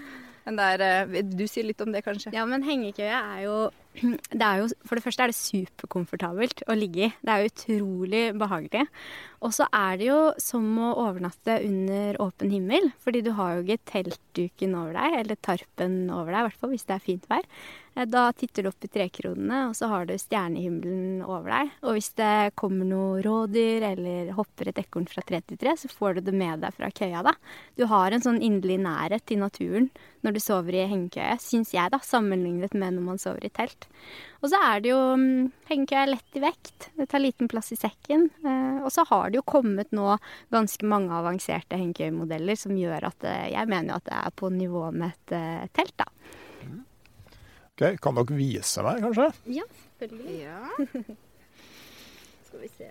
Men 0.45 0.59
det 0.59 0.67
er, 0.75 0.85
eh, 0.85 1.23
du 1.25 1.47
sier 1.49 1.67
litt 1.67 1.81
om 1.81 1.93
det, 1.95 2.05
kanskje? 2.05 2.33
Ja, 2.37 2.45
men 2.49 2.65
hengekøye 2.67 3.17
er 3.17 3.41
jo 3.47 3.57
det 4.41 4.43
er 4.43 4.59
jo, 4.59 4.67
For 4.83 4.99
det 4.99 5.05
første 5.05 5.23
er 5.23 5.31
det 5.31 5.39
superkomfortabelt 5.39 6.65
å 6.67 6.75
ligge 6.77 7.07
i. 7.07 7.11
Det 7.23 7.31
er 7.31 7.43
jo 7.43 7.53
utrolig 7.53 8.23
behagelig. 8.41 8.89
Og 9.45 9.55
så 9.55 9.69
er 9.71 10.01
det 10.01 10.09
jo 10.09 10.19
som 10.43 10.67
å 10.83 10.91
overnatte 11.05 11.61
under 11.63 12.19
åpen 12.25 12.51
himmel. 12.51 12.91
Fordi 13.05 13.23
du 13.25 13.31
har 13.39 13.57
jo 13.57 13.65
ikke 13.65 13.93
teltduken 13.93 14.75
over 14.81 14.99
deg, 14.99 15.19
eller 15.23 15.41
tarpen 15.47 15.99
over 16.11 16.33
deg, 16.33 16.41
i 16.41 16.49
hvert 16.49 16.61
fall 16.61 16.75
hvis 16.75 16.89
det 16.91 16.99
er 16.99 17.07
fint 17.07 17.31
vær. 17.31 17.47
Eh, 17.97 18.07
Da 18.11 18.33
titter 18.33 18.63
du 18.63 18.69
opp 18.71 18.85
i 18.85 18.89
trekronene, 18.91 19.69
og 19.69 19.75
så 19.79 19.87
har 19.91 20.07
du 20.07 20.15
stjernehimmelen 20.19 21.23
over 21.25 21.51
deg. 21.53 21.71
Og 21.87 21.95
hvis 21.97 22.11
det 22.19 22.55
kommer 22.59 22.87
noe 22.89 23.23
rådyr 23.23 23.87
eller 23.93 24.33
hopper 24.35 24.69
et 24.73 24.81
ekorn 24.83 25.07
fra 25.11 25.23
tre 25.23 25.41
til 25.47 25.59
tre, 25.61 25.77
så 25.79 25.89
får 25.91 26.17
du 26.19 26.21
det 26.29 26.35
med 26.35 26.61
deg 26.65 26.75
fra 26.75 26.91
køya, 26.91 27.23
da. 27.27 27.35
Du 27.79 27.87
har 27.91 28.11
en 28.13 28.25
sånn 28.25 28.43
inderlig 28.43 28.81
nærhet 28.83 29.25
til 29.27 29.39
naturen 29.43 29.91
når 30.25 30.33
du 30.35 30.41
sover 30.41 30.75
i 30.75 30.87
hengekøye, 30.89 31.37
syns 31.43 31.75
jeg, 31.75 31.91
da, 31.93 31.99
sammenlignet 32.01 32.73
med 32.75 32.95
når 32.97 33.05
man 33.11 33.19
sover 33.21 33.45
i 33.45 33.53
telt. 33.53 33.87
Og 34.43 34.49
så 34.53 34.59
er 34.61 34.81
det 34.85 34.91
jo 34.91 35.01
mm, 35.17 35.53
Hengekøye 35.69 36.03
er 36.05 36.11
lett 36.13 36.37
i 36.37 36.41
vekt. 36.43 36.89
Det 36.99 37.07
tar 37.09 37.23
liten 37.23 37.49
plass 37.49 37.71
i 37.73 37.79
sekken. 37.81 38.27
Eh, 38.45 38.83
Og 38.85 38.91
så 38.93 39.05
har 39.09 39.31
det 39.31 39.39
jo 39.39 39.47
kommet 39.49 39.93
nå 39.97 40.19
ganske 40.53 40.85
mange 40.85 41.13
avanserte 41.17 41.79
hengekøyemodeller 41.81 42.57
som 42.59 42.77
gjør 42.77 43.07
at 43.09 43.25
eh, 43.25 43.53
jeg 43.55 43.69
mener 43.71 43.97
at 43.97 44.05
det 44.05 44.17
er 44.19 44.35
på 44.37 44.51
nivå 44.53 44.91
med 44.93 45.13
et 45.31 45.71
telt, 45.73 45.95
da. 46.01 46.05
Ok, 47.75 47.97
Kan 47.99 48.15
dere 48.15 48.37
vise 48.39 48.83
meg, 48.87 49.01
kanskje? 49.03 49.25
Ja, 49.51 49.65
selvfølgelig. 49.99 50.37
Ja. 50.45 50.61
Skal 52.47 52.61
vi 52.63 52.69
se 52.71 52.91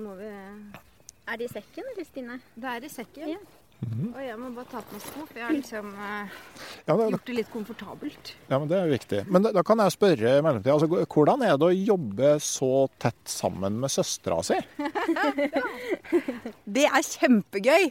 Må 0.00 0.14
vi 0.16 0.30
Er 0.30 1.36
det 1.36 1.44
i 1.44 1.52
sekken, 1.52 1.84
eller, 1.92 2.06
Stine? 2.08 2.38
Det 2.56 2.70
er 2.72 2.86
i 2.86 2.90
sekken. 2.92 3.34
Ja. 3.34 3.42
Og 4.14 4.20
jeg 4.24 4.38
må 4.40 4.48
bare 4.56 4.70
ta 4.70 4.80
på 4.80 4.94
meg 4.96 5.02
sko, 5.04 5.26
for 5.28 5.36
jeg 5.36 5.44
har 5.44 5.52
liksom 5.52 5.90
eh, 5.92 6.36
Ja, 6.86 6.94
det, 6.96 7.08
gjort 7.12 7.26
det 7.28 7.34
litt 7.36 7.50
komfortabelt. 7.52 8.30
ja, 8.48 8.56
men 8.62 8.70
det 8.70 8.78
er 8.78 8.88
viktig. 8.88 9.20
Men 9.28 9.44
da, 9.44 9.52
da 9.52 9.60
kan 9.68 9.82
jeg 9.84 9.92
spørre 9.92 10.32
i 10.38 10.40
mellomtida, 10.46 10.72
altså, 10.72 10.88
hvordan 11.12 11.44
er 11.44 11.58
det 11.60 11.68
å 11.68 11.76
jobbe 11.76 12.30
så 12.40 12.70
tett 13.02 13.20
sammen 13.28 13.76
med 13.82 13.92
søstera 13.92 14.40
si? 14.46 14.56
Det 16.78 16.88
er 16.88 17.04
kjempegøy! 17.04 17.90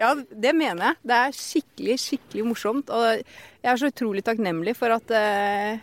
Ja, 0.00 0.14
det 0.14 0.52
mener 0.56 0.90
jeg. 0.90 0.98
Det 1.10 1.16
er 1.16 1.36
skikkelig, 1.36 1.96
skikkelig 2.02 2.46
morsomt. 2.46 2.92
Og 2.94 3.06
jeg 3.20 3.70
er 3.72 3.80
så 3.80 3.90
utrolig 3.90 4.24
takknemlig 4.26 4.76
for 4.78 4.94
at 4.94 5.14
eh, 5.16 5.80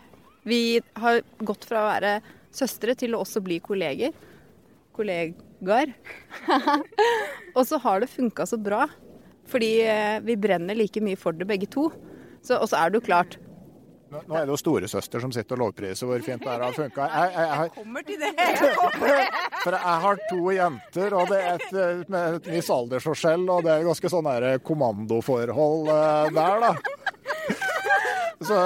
vi 0.48 0.80
har 0.98 1.20
gått 1.44 1.66
fra 1.68 1.82
å 1.82 1.90
være 1.90 2.14
søstre 2.54 2.96
til 2.98 3.14
å 3.14 3.22
også 3.24 3.42
bli 3.44 3.60
kolleger. 3.64 4.14
Kollegaer. 4.96 5.92
og 7.56 7.62
så 7.68 7.80
har 7.84 8.02
det 8.02 8.12
funka 8.12 8.48
så 8.48 8.60
bra. 8.60 8.86
Fordi 9.48 9.72
eh, 9.88 10.16
vi 10.24 10.38
brenner 10.40 10.78
like 10.78 11.02
mye 11.04 11.18
for 11.20 11.36
det 11.36 11.48
begge 11.48 11.68
to. 11.72 11.88
Så, 12.42 12.58
og 12.58 12.68
så 12.70 12.80
er 12.80 12.90
det 12.90 13.00
jo 13.00 13.08
klart 13.08 13.38
Nå 14.08 14.22
nå 14.24 14.36
er 14.38 14.46
det 14.46 14.54
jo 14.54 14.58
storesøster 14.60 15.20
som 15.20 15.32
sitter 15.34 15.58
og 15.58 15.66
lovpriser 15.66 16.08
hvor 16.08 16.22
fint 16.24 16.40
det 16.44 16.48
her 16.48 16.64
har 16.64 16.76
funka. 16.76 17.08
Jeg, 17.12 17.32
jeg, 17.34 17.48
jeg, 17.60 17.72
Kommer 17.76 18.06
til 18.06 18.22
det! 18.22 18.32
for 19.58 19.76
jeg 19.76 19.98
har 20.04 20.22
to 20.30 20.54
jenter, 20.54 21.16
og 21.18 21.32
det 21.32 21.40
er 21.42 21.58
et, 21.58 21.68
eh, 21.72 22.02
med 22.08 22.38
et 22.38 22.50
visst 22.54 22.72
aldersforskjell, 22.72 23.44
og 23.52 23.66
det 23.66 23.74
er 23.74 23.86
ganske 23.88 24.12
sånn 24.12 24.30
kommandoforhold 24.64 25.92
eh, 25.92 26.32
der, 26.38 26.66
da. 26.68 26.72
Så, 28.40 28.58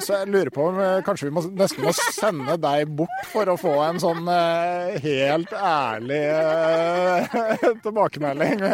så 0.00 0.18
jeg 0.20 0.28
lurer 0.28 0.50
på 0.52 0.66
om 0.68 0.78
eh, 0.80 0.98
kanskje 1.04 1.30
vi 1.30 1.32
må, 1.32 1.42
nesten 1.56 1.86
må 1.86 1.92
sende 1.96 2.56
deg 2.60 2.90
bort 2.98 3.30
for 3.32 3.48
å 3.48 3.56
få 3.60 3.72
en 3.86 4.00
sånn 4.02 4.28
eh, 4.28 4.98
helt 5.00 5.54
ærlig 5.56 6.20
eh, 6.28 7.38
tilbakemelding. 7.86 8.66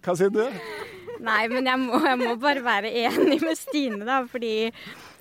Hva 0.00 0.16
sier 0.16 0.32
du? 0.32 0.46
Nei, 1.20 1.44
men 1.52 1.68
jeg 1.68 1.80
må, 1.82 2.00
jeg 2.06 2.18
må 2.20 2.34
bare 2.40 2.64
være 2.64 2.92
enig 3.04 3.40
med 3.44 3.58
Stine, 3.58 4.04
da. 4.08 4.22
Fordi 4.30 4.54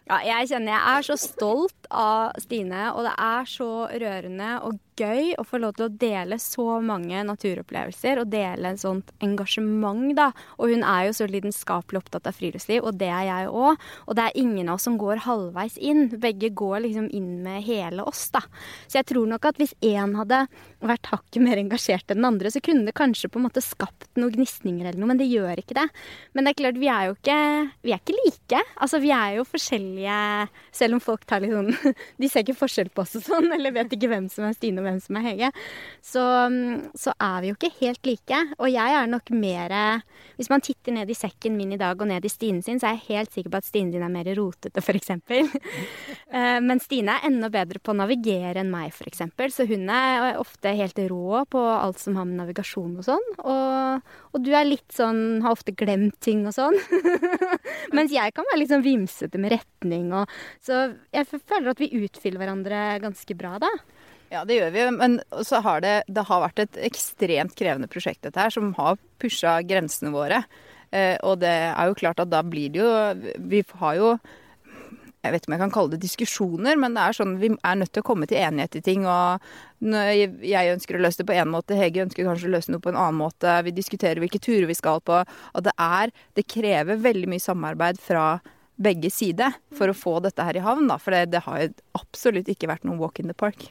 ja, 0.09 0.19
jeg 0.25 0.49
kjenner 0.53 0.73
jeg 0.73 0.83
er 0.97 1.07
så 1.09 1.17
stolt 1.21 1.89
av 1.91 2.39
Stine, 2.41 2.89
og 2.95 3.05
det 3.05 3.15
er 3.25 3.49
så 3.49 3.71
rørende 3.91 4.53
og 4.65 4.79
gøy 4.99 5.33
å 5.39 5.45
få 5.47 5.59
lov 5.61 5.75
til 5.77 5.87
å 5.87 5.93
dele 6.01 6.39
så 6.41 6.79
mange 6.83 7.21
naturopplevelser 7.27 8.21
og 8.21 8.31
dele 8.33 8.73
en 8.73 8.79
sånt 8.79 9.13
engasjement, 9.23 10.13
da. 10.17 10.29
Og 10.59 10.73
hun 10.73 10.83
er 10.83 11.07
jo 11.07 11.15
så 11.19 11.27
lidenskapelig 11.29 12.01
opptatt 12.01 12.29
av 12.29 12.37
friluftsliv, 12.37 12.83
og 12.83 12.99
det 12.99 13.09
er 13.13 13.27
jeg 13.29 13.51
òg. 13.51 13.79
Og 14.07 14.17
det 14.17 14.25
er 14.27 14.39
ingen 14.41 14.69
av 14.69 14.79
oss 14.79 14.87
som 14.87 14.97
går 15.01 15.23
halvveis 15.25 15.77
inn. 15.81 16.07
Begge 16.21 16.51
går 16.55 16.83
liksom 16.85 17.09
inn 17.15 17.39
med 17.45 17.63
hele 17.67 18.05
oss, 18.07 18.27
da. 18.35 18.43
Så 18.87 18.99
jeg 18.99 19.09
tror 19.11 19.29
nok 19.29 19.49
at 19.49 19.59
hvis 19.61 19.75
én 19.85 20.15
hadde 20.19 20.43
vært 20.79 21.09
hakket 21.11 21.43
mer 21.43 21.59
engasjert 21.59 22.09
enn 22.09 22.21
den 22.21 22.29
andre, 22.29 22.51
så 22.51 22.61
kunne 22.63 22.87
det 22.87 22.95
kanskje 22.97 23.31
på 23.31 23.39
en 23.39 23.47
måte 23.47 23.63
skapt 23.63 24.09
noen 24.19 24.33
gnisninger 24.35 24.87
eller 24.87 24.99
noe, 24.99 25.11
men 25.11 25.19
det 25.21 25.29
gjør 25.29 25.61
ikke 25.61 25.77
det. 25.77 25.87
Men 26.33 26.45
det 26.45 26.53
er 26.53 26.59
klart, 26.61 26.79
vi 26.79 26.89
er 26.91 27.09
jo 27.09 27.15
ikke, 27.17 27.39
vi 27.85 27.93
er 27.95 28.01
ikke 28.01 28.17
like. 28.17 28.63
Altså, 28.79 29.01
vi 29.03 29.11
er 29.15 29.37
jo 29.37 29.45
forskjellige, 29.47 30.19
selv 30.81 30.97
om 30.97 31.03
folk 31.03 31.25
tar 31.29 31.43
litt 31.43 31.55
sånn 31.55 31.71
De 32.21 32.29
ser 32.29 32.43
ikke 32.43 32.57
forskjell 32.57 32.89
på 32.93 33.03
oss 33.03 33.17
og 33.19 33.25
sånn, 33.27 33.49
eller 33.55 33.73
vet 33.75 33.93
ikke 33.95 34.09
hvem 34.11 34.27
som 34.31 34.47
er 34.47 34.55
Stine 34.57 34.81
og 34.81 34.87
hvem 34.87 34.88
som 35.03 35.19
er 35.19 35.25
Hege. 35.27 35.51
Så, 36.01 36.23
så 36.97 37.13
er 37.13 37.37
vi 37.43 37.51
jo 37.51 37.57
ikke 37.57 37.71
helt 37.79 38.09
like. 38.09 38.41
Og 38.57 38.71
jeg 38.73 38.97
er 38.97 39.09
nok 39.09 39.29
mer 39.35 39.75
Hvis 40.39 40.49
man 40.49 40.63
titter 40.65 40.95
ned 40.95 41.09
i 41.09 41.17
sekken 41.17 41.55
min 41.57 41.73
i 41.75 41.79
dag 41.79 41.99
og 41.99 42.09
ned 42.09 42.25
i 42.25 42.31
Stine 42.31 42.63
sin, 42.65 42.79
så 42.81 42.89
er 42.89 42.97
jeg 42.97 43.19
helt 43.19 43.35
sikker 43.35 43.53
på 43.53 43.61
at 43.61 43.67
Stine 43.67 43.93
din 43.93 44.03
er 44.05 44.11
mer 44.11 44.29
rotete, 44.37 44.81
f.eks. 44.81 45.11
Men 46.67 46.81
Stine 46.81 47.17
er 47.17 47.27
enda 47.29 47.49
bedre 47.53 47.81
på 47.83 47.93
å 47.93 47.99
navigere 47.99 48.63
enn 48.63 48.71
meg, 48.73 48.93
f.eks. 48.95 49.25
Så 49.53 49.67
hun 49.69 49.89
er 49.93 50.39
ofte 50.39 50.73
helt 50.77 50.99
rå 51.11 51.43
på 51.51 51.61
alt 51.61 51.99
som 52.01 52.17
har 52.19 52.27
med 52.27 52.39
navigasjon 52.39 52.97
og 52.99 53.05
sånn. 53.05 53.27
Og, 53.43 54.09
og 54.33 54.43
du 54.45 54.51
er 54.55 54.67
litt 54.67 54.89
sånn 54.95 55.41
Har 55.43 55.55
ofte 55.55 55.73
glemt 55.77 56.17
ting 56.23 56.45
og 56.49 56.55
sånn. 56.55 56.77
Mens 57.95 58.13
jeg 58.13 58.33
kan 58.35 58.47
være 58.49 58.61
litt 58.61 58.73
sånn 58.73 58.85
vimsete 58.85 59.41
med 59.41 59.53
retning 59.55 60.11
og 60.15 60.29
Så 60.65 60.81
jeg 61.15 61.27
føler 61.29 61.71
at 61.71 61.81
vi 61.81 61.91
utfyller 62.03 62.41
hverandre 62.41 62.83
ganske 63.03 63.37
bra, 63.37 63.57
da. 63.61 63.71
Ja, 64.29 64.43
det 64.45 64.59
gjør 64.59 64.73
vi. 64.73 64.83
Men 64.97 65.19
så 65.45 65.61
har 65.65 65.81
det, 65.85 65.95
det 66.07 66.25
har 66.29 66.43
vært 66.43 66.61
et 66.65 66.81
ekstremt 66.89 67.55
krevende 67.57 67.89
prosjekt, 67.91 68.21
dette 68.25 68.41
her, 68.41 68.53
som 68.53 68.73
har 68.77 68.99
pusha 69.21 69.59
grensene 69.65 70.13
våre. 70.13 70.43
Eh, 70.91 71.17
og 71.25 71.41
det 71.41 71.55
er 71.69 71.89
jo 71.89 71.97
klart 71.97 72.21
at 72.21 72.31
da 72.31 72.41
blir 72.41 72.71
det 72.73 72.79
jo 72.81 72.91
Vi 73.45 73.59
har 73.77 73.97
jo 73.99 74.13
jeg 75.19 75.33
vet 75.33 75.43
ikke 75.43 75.49
om 75.49 75.53
jeg 75.57 75.61
kan 75.65 75.73
kalle 75.75 75.91
det 75.91 75.99
diskusjoner, 75.99 76.77
men 76.79 76.93
det 76.95 77.01
er 77.03 77.15
sånn 77.17 77.33
vi 77.41 77.49
er 77.51 77.75
nødt 77.75 77.91
til 77.91 78.03
å 78.03 78.07
komme 78.07 78.27
til 78.29 78.39
enighet 78.39 78.77
i 78.79 78.81
ting. 78.85 79.03
og 79.03 79.43
Jeg 79.83 80.71
ønsker 80.71 80.95
å 80.95 81.01
løse 81.03 81.19
det 81.19 81.25
på 81.27 81.35
én 81.35 81.51
måte, 81.51 81.75
Hege 81.75 82.05
ønsker 82.05 82.23
kanskje 82.23 82.47
å 82.47 82.53
løse 82.53 82.71
noe 82.71 82.83
på 82.83 82.93
en 82.93 82.99
annen 83.01 83.19
måte. 83.19 83.57
Vi 83.67 83.75
diskuterer 83.75 84.21
hvilke 84.23 84.39
turer 84.39 84.69
vi 84.69 84.77
skal 84.79 85.03
på. 85.03 85.19
Og 85.19 85.65
det 85.65 85.75
er 85.75 86.15
Det 86.39 86.47
krever 86.47 87.03
veldig 87.03 87.27
mye 87.35 87.43
samarbeid 87.43 87.99
fra 87.99 88.39
begge 88.79 89.11
sider 89.11 89.57
for 89.75 89.91
å 89.91 89.97
få 89.97 90.15
dette 90.23 90.43
her 90.47 90.55
i 90.55 90.63
havn. 90.63 90.87
Da, 90.91 90.95
for 91.01 91.15
det, 91.15 91.25
det 91.33 91.43
har 91.45 91.67
absolutt 91.99 92.47
ikke 92.51 92.69
vært 92.71 92.87
noen 92.87 93.01
walk 93.01 93.19
in 93.19 93.27
the 93.31 93.35
park. 93.37 93.67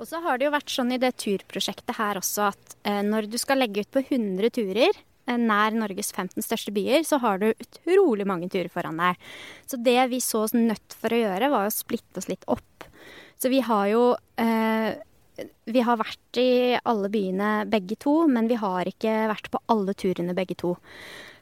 Og 0.00 0.08
så 0.08 0.22
har 0.24 0.40
det 0.40 0.46
jo 0.48 0.54
vært 0.54 0.72
sånn 0.72 0.94
i 0.96 1.00
det 1.02 1.12
turprosjektet 1.20 1.98
her 1.98 2.16
også 2.16 2.46
at 2.48 2.76
eh, 2.88 3.02
når 3.04 3.28
du 3.28 3.36
skal 3.40 3.60
legge 3.60 3.84
ut 3.84 3.90
på 3.92 4.00
100 4.06 4.48
turer 4.56 4.88
eh, 4.88 5.36
nær 5.36 5.76
Norges 5.76 6.14
15 6.16 6.40
største 6.46 6.72
byer, 6.72 7.04
så 7.04 7.18
har 7.20 7.42
du 7.42 7.50
utrolig 7.52 8.24
mange 8.28 8.48
turer 8.48 8.70
foran 8.72 8.96
deg. 9.02 9.20
Så 9.68 9.76
det 9.76 9.98
vi 10.14 10.22
så 10.24 10.46
oss 10.46 10.56
nødt 10.56 10.96
for 10.96 11.12
å 11.12 11.20
gjøre, 11.20 11.52
var 11.52 11.68
å 11.68 11.74
splitte 11.74 12.22
oss 12.22 12.30
litt 12.32 12.48
opp. 12.48 12.88
Så 13.40 13.52
vi 13.52 13.60
har 13.64 13.86
jo 13.92 14.04
eh, 14.40 14.96
vi 15.68 15.84
har 15.84 16.00
vært 16.00 16.40
i 16.40 16.78
alle 16.88 17.08
byene 17.12 17.50
begge 17.70 17.96
to, 18.00 18.26
men 18.28 18.48
vi 18.50 18.58
har 18.60 18.88
ikke 18.88 19.28
vært 19.30 19.52
på 19.52 19.60
alle 19.72 19.94
turene 19.96 20.34
begge 20.36 20.56
to. 20.60 20.74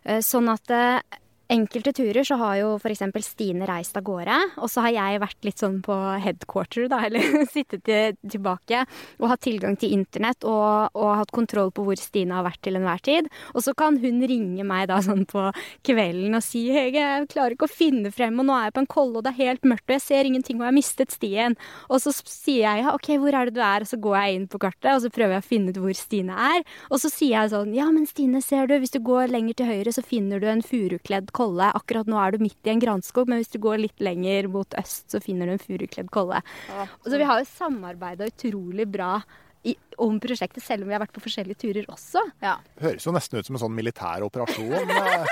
Eh, 0.02 0.20
Sånn 0.24 0.50
at 0.52 0.74
eh, 0.74 0.98
enkelte 1.52 1.92
turer 1.96 2.26
så 2.26 2.36
har 2.40 2.56
jo 2.60 2.72
f.eks. 2.76 3.02
Stine 3.24 3.66
reist 3.68 3.96
av 3.96 4.04
gårde, 4.06 4.36
og 4.60 4.68
så 4.70 4.84
har 4.84 4.94
jeg 4.94 5.20
vært 5.22 5.46
litt 5.46 5.60
sånn 5.60 5.78
på 5.84 5.96
headquarter, 6.22 6.88
da, 6.92 7.00
eller 7.08 7.44
sittet 7.50 7.84
til, 7.88 8.16
tilbake 8.20 8.84
og 9.18 9.28
hatt 9.32 9.42
tilgang 9.46 9.76
til 9.80 9.94
internett 9.96 10.44
og, 10.48 10.92
og 10.98 11.14
hatt 11.22 11.32
kontroll 11.34 11.72
på 11.74 11.84
hvor 11.86 11.98
Stine 12.00 12.36
har 12.36 12.46
vært 12.46 12.60
til 12.66 12.78
enhver 12.78 13.02
tid. 13.04 13.30
Og 13.54 13.64
så 13.64 13.74
kan 13.78 13.98
hun 14.02 14.20
ringe 14.28 14.66
meg 14.68 14.88
da 14.90 15.00
sånn 15.04 15.24
på 15.28 15.48
kvelden 15.86 16.36
og 16.36 16.44
si 16.44 16.66
Hege, 16.74 17.00
jeg 17.00 17.30
klarer 17.32 17.56
ikke 17.56 17.68
å 17.68 17.72
finne 17.72 18.12
frem, 18.14 18.36
og 18.40 18.48
nå 18.48 18.56
er 18.56 18.68
jeg 18.68 18.76
på 18.76 18.84
en 18.84 18.90
kolle, 18.98 19.16
og 19.18 19.24
det 19.26 19.32
er 19.32 19.48
helt 19.48 19.68
mørkt, 19.68 19.86
og 19.88 19.96
jeg 19.96 20.04
ser 20.04 20.28
ingenting, 20.28 20.60
og 20.60 20.66
jeg 20.66 20.72
har 20.72 20.78
mistet 20.78 21.14
stien. 21.14 21.56
Og 21.88 22.02
så 22.04 22.12
sier 22.18 22.66
jeg 22.66 22.84
ja, 22.84 22.94
OK, 22.94 23.10
hvor 23.22 23.34
er 23.34 23.48
det 23.48 23.56
du 23.56 23.62
er? 23.64 23.84
Og 23.84 23.90
så 23.90 24.00
går 24.02 24.18
jeg 24.18 24.36
inn 24.36 24.46
på 24.52 24.60
kartet, 24.62 24.90
og 24.94 25.02
så 25.04 25.12
prøver 25.14 25.38
jeg 25.38 25.44
å 25.44 25.48
finne 25.48 25.72
ut 25.72 25.80
hvor 25.82 25.96
Stine 25.96 26.36
er. 26.48 26.64
Og 26.92 27.00
så 27.02 27.10
sier 27.12 27.38
jeg 27.38 27.54
sånn 27.54 27.74
ja, 27.76 27.88
men 27.94 28.06
Stine, 28.08 28.42
ser 28.44 28.68
du, 28.68 28.76
hvis 28.82 28.94
du 28.94 29.00
går 29.04 29.32
lenger 29.32 29.58
til 29.58 29.72
høyre, 29.72 29.94
så 29.94 30.04
finner 30.04 30.42
du 30.42 30.48
en 30.50 30.64
furukledd 30.64 31.32
kolle. 31.38 31.70
Akkurat 31.78 32.10
nå 32.10 32.18
er 32.20 32.34
du 32.36 32.42
midt 32.44 32.66
i 32.68 32.74
en 32.74 32.82
granskog, 32.82 33.30
men 33.30 33.40
hvis 33.40 33.54
du 33.54 33.60
går 33.62 33.78
litt 33.86 34.02
lenger 34.04 34.50
mot 34.52 34.74
øst, 34.82 35.06
så 35.14 35.22
finner 35.24 35.46
du 35.48 35.54
en 35.56 35.62
furukledd 35.62 36.10
kolle. 36.14 36.42
Og 36.74 37.06
så 37.12 37.16
vi 37.22 37.28
har 37.30 37.40
jo 37.44 37.48
samarbeida 37.54 38.26
utrolig 38.28 38.88
bra 38.90 39.14
i, 39.66 39.72
om 39.98 40.20
prosjektet, 40.22 40.62
selv 40.62 40.84
om 40.84 40.90
vi 40.90 40.94
har 40.94 41.02
vært 41.02 41.14
på 41.16 41.22
forskjellige 41.24 41.58
turer 41.64 41.88
også. 41.90 42.22
Ja. 42.44 42.56
Høres 42.82 43.06
jo 43.08 43.14
nesten 43.16 43.40
ut 43.40 43.48
som 43.48 43.56
en 43.58 43.64
sånn 43.64 43.74
militær 43.74 44.22
operasjon. 44.28 44.92
Eh, 44.92 45.26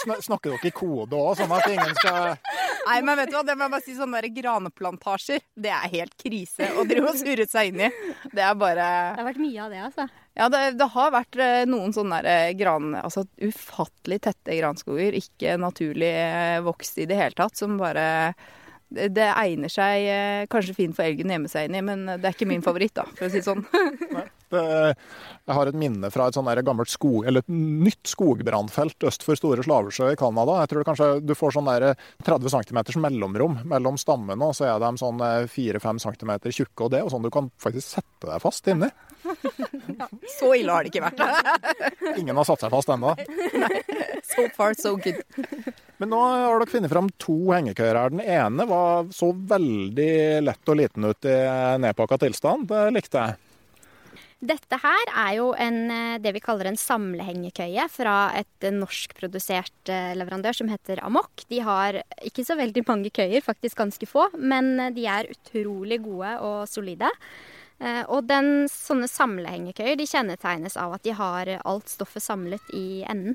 sn- 0.00 0.20
Snakker 0.28 0.54
dere 0.54 0.68
i 0.70 0.74
kode 0.76 1.16
òg, 1.16 1.36
sånn 1.38 1.52
at 1.56 1.68
ingen 1.72 1.94
skal 2.00 2.34
Nei, 2.82 2.96
men 3.06 3.14
vet 3.20 3.30
du 3.30 3.36
hva, 3.36 3.44
det 3.46 3.54
må 3.54 3.68
jeg 3.68 3.72
bare 3.76 3.84
si 3.86 3.92
sånne 3.94 4.18
der 4.24 4.32
graneplantasjer, 4.34 5.44
det 5.54 5.70
er 5.70 5.92
helt 5.92 6.16
krise 6.18 6.66
å 6.74 6.82
drive 6.88 7.12
og 7.12 7.20
surre 7.20 7.44
seg 7.46 7.70
inn 7.70 7.84
i. 7.86 7.90
Det 8.32 8.42
er 8.42 8.56
bare 8.58 8.86
Det 9.14 9.20
har 9.22 9.28
vært 9.28 9.38
mye 9.44 9.60
av 9.68 9.70
det, 9.76 9.82
altså. 9.86 10.08
Ja, 10.38 10.48
det, 10.48 10.62
det 10.80 10.88
har 10.94 11.12
vært 11.12 11.36
eh, 11.36 11.62
noen 11.68 11.92
sånne 11.92 12.22
eh, 12.24 12.54
gran... 12.56 12.94
Altså 12.96 13.26
ufattelig 13.42 14.22
tette 14.24 14.56
granskoger, 14.56 15.16
ikke 15.18 15.58
naturlig 15.60 16.08
eh, 16.08 16.58
vokst 16.64 17.00
i 17.02 17.08
det 17.08 17.18
hele 17.20 17.36
tatt, 17.36 17.58
som 17.58 17.76
bare 17.80 18.06
det, 18.92 19.10
det 19.16 19.28
egner 19.28 19.72
seg 19.72 20.04
kanskje 20.52 20.74
fint 20.76 20.96
for 20.96 21.04
elgen 21.06 21.30
å 21.30 21.36
gjemme 21.36 21.48
seg 21.48 21.68
inn 21.68 21.76
i, 21.78 21.84
men 21.84 22.04
det 22.10 22.28
er 22.28 22.34
ikke 22.34 22.48
min 22.48 22.64
favoritt, 22.64 22.92
da, 22.96 23.06
for 23.08 23.24
å 23.24 23.32
si 23.32 23.40
det 23.40 23.46
sånn. 23.46 23.64
Jeg 24.52 25.56
har 25.56 25.68
et 25.70 25.78
minne 25.80 26.10
fra 26.12 26.26
et 26.28 26.36
sånn 26.36 26.50
gammelt 26.60 26.92
skog, 26.92 27.24
eller 27.24 27.40
et 27.40 27.48
nytt 27.52 28.10
skogbrannfelt 28.10 29.06
øst 29.08 29.24
for 29.24 29.40
Store 29.40 29.64
Slavesjø 29.64 30.10
i 30.12 30.18
Canada. 30.20 30.58
Jeg 30.60 30.72
tror 30.74 30.88
kanskje 30.90 31.08
du 31.24 31.32
får 31.36 31.56
sånn 31.56 31.70
der 31.70 31.94
30 32.28 32.52
cm 32.52 32.82
mellomrom 33.00 33.62
mellom 33.72 33.96
stammene, 34.00 34.44
og 34.44 34.52
så 34.58 34.68
er 34.68 34.84
de 34.84 34.92
sånn 35.00 35.24
4-5 35.56 36.04
cm 36.04 36.34
tjukke. 36.50 36.84
Og 36.84 36.92
det 36.92 37.00
er 37.00 37.08
sånn 37.12 37.24
du 37.24 37.32
kan 37.32 37.48
faktisk 37.64 37.94
sette 37.96 38.28
deg 38.28 38.44
fast 38.44 38.68
inni. 38.68 38.92
Så 40.38 40.52
ille 40.56 40.72
har 40.72 40.84
det 40.84 40.92
ikke 40.92 41.04
vært. 41.04 41.22
Ingen 42.20 42.38
har 42.38 42.48
satt 42.48 42.64
seg 42.64 42.72
fast 42.72 42.92
ennå. 42.92 43.14
So 44.26 44.48
far, 44.56 44.74
so 44.78 44.96
good. 44.96 45.22
Men 46.02 46.10
nå 46.10 46.18
har 46.18 46.58
dere 46.58 46.70
funnet 46.70 46.92
fram 46.92 47.08
to 47.22 47.36
hengekøyer 47.52 47.98
her. 47.98 48.12
Den 48.14 48.24
ene 48.24 48.66
var 48.66 49.08
så 49.14 49.30
veldig 49.32 50.42
lett 50.42 50.72
og 50.72 50.78
liten 50.80 51.06
ut 51.06 51.30
i 51.30 51.38
nedpakka 51.84 52.18
tilstand. 52.24 52.68
Det 52.72 52.84
likte 52.96 53.22
jeg. 53.22 53.40
Dette 54.42 54.74
her 54.82 55.10
er 55.14 55.36
jo 55.36 55.52
en, 55.54 55.76
eh, 55.94 56.18
det 56.18 56.32
vi 56.34 56.40
kaller 56.42 56.66
en 56.66 56.78
samlehengekøye 56.78 57.84
fra 57.86 58.32
et 58.34 58.66
norskprodusert 58.74 59.92
eh, 59.94 60.16
leverandør 60.18 60.56
som 60.58 60.70
heter 60.72 60.98
Amok. 61.06 61.44
De 61.46 61.60
har 61.62 62.00
ikke 62.26 62.42
så 62.48 62.56
veldig 62.58 62.82
mange 62.88 63.12
køyer, 63.14 63.38
faktisk 63.38 63.78
ganske 63.78 64.08
få, 64.10 64.26
men 64.34 64.90
de 64.96 65.06
er 65.06 65.30
utrolig 65.30 66.00
gode 66.02 66.34
og 66.42 66.66
solide. 66.66 67.12
Og 67.82 68.28
den, 68.28 68.68
sånne 68.70 69.08
samlehengekøyer 69.10 69.96
de 69.98 70.06
kjennetegnes 70.06 70.76
av 70.78 70.94
at 70.94 71.02
de 71.02 71.16
har 71.18 71.48
alt 71.58 71.90
stoffet 71.90 72.22
samlet 72.22 72.70
i 72.78 73.02
enden. 73.10 73.34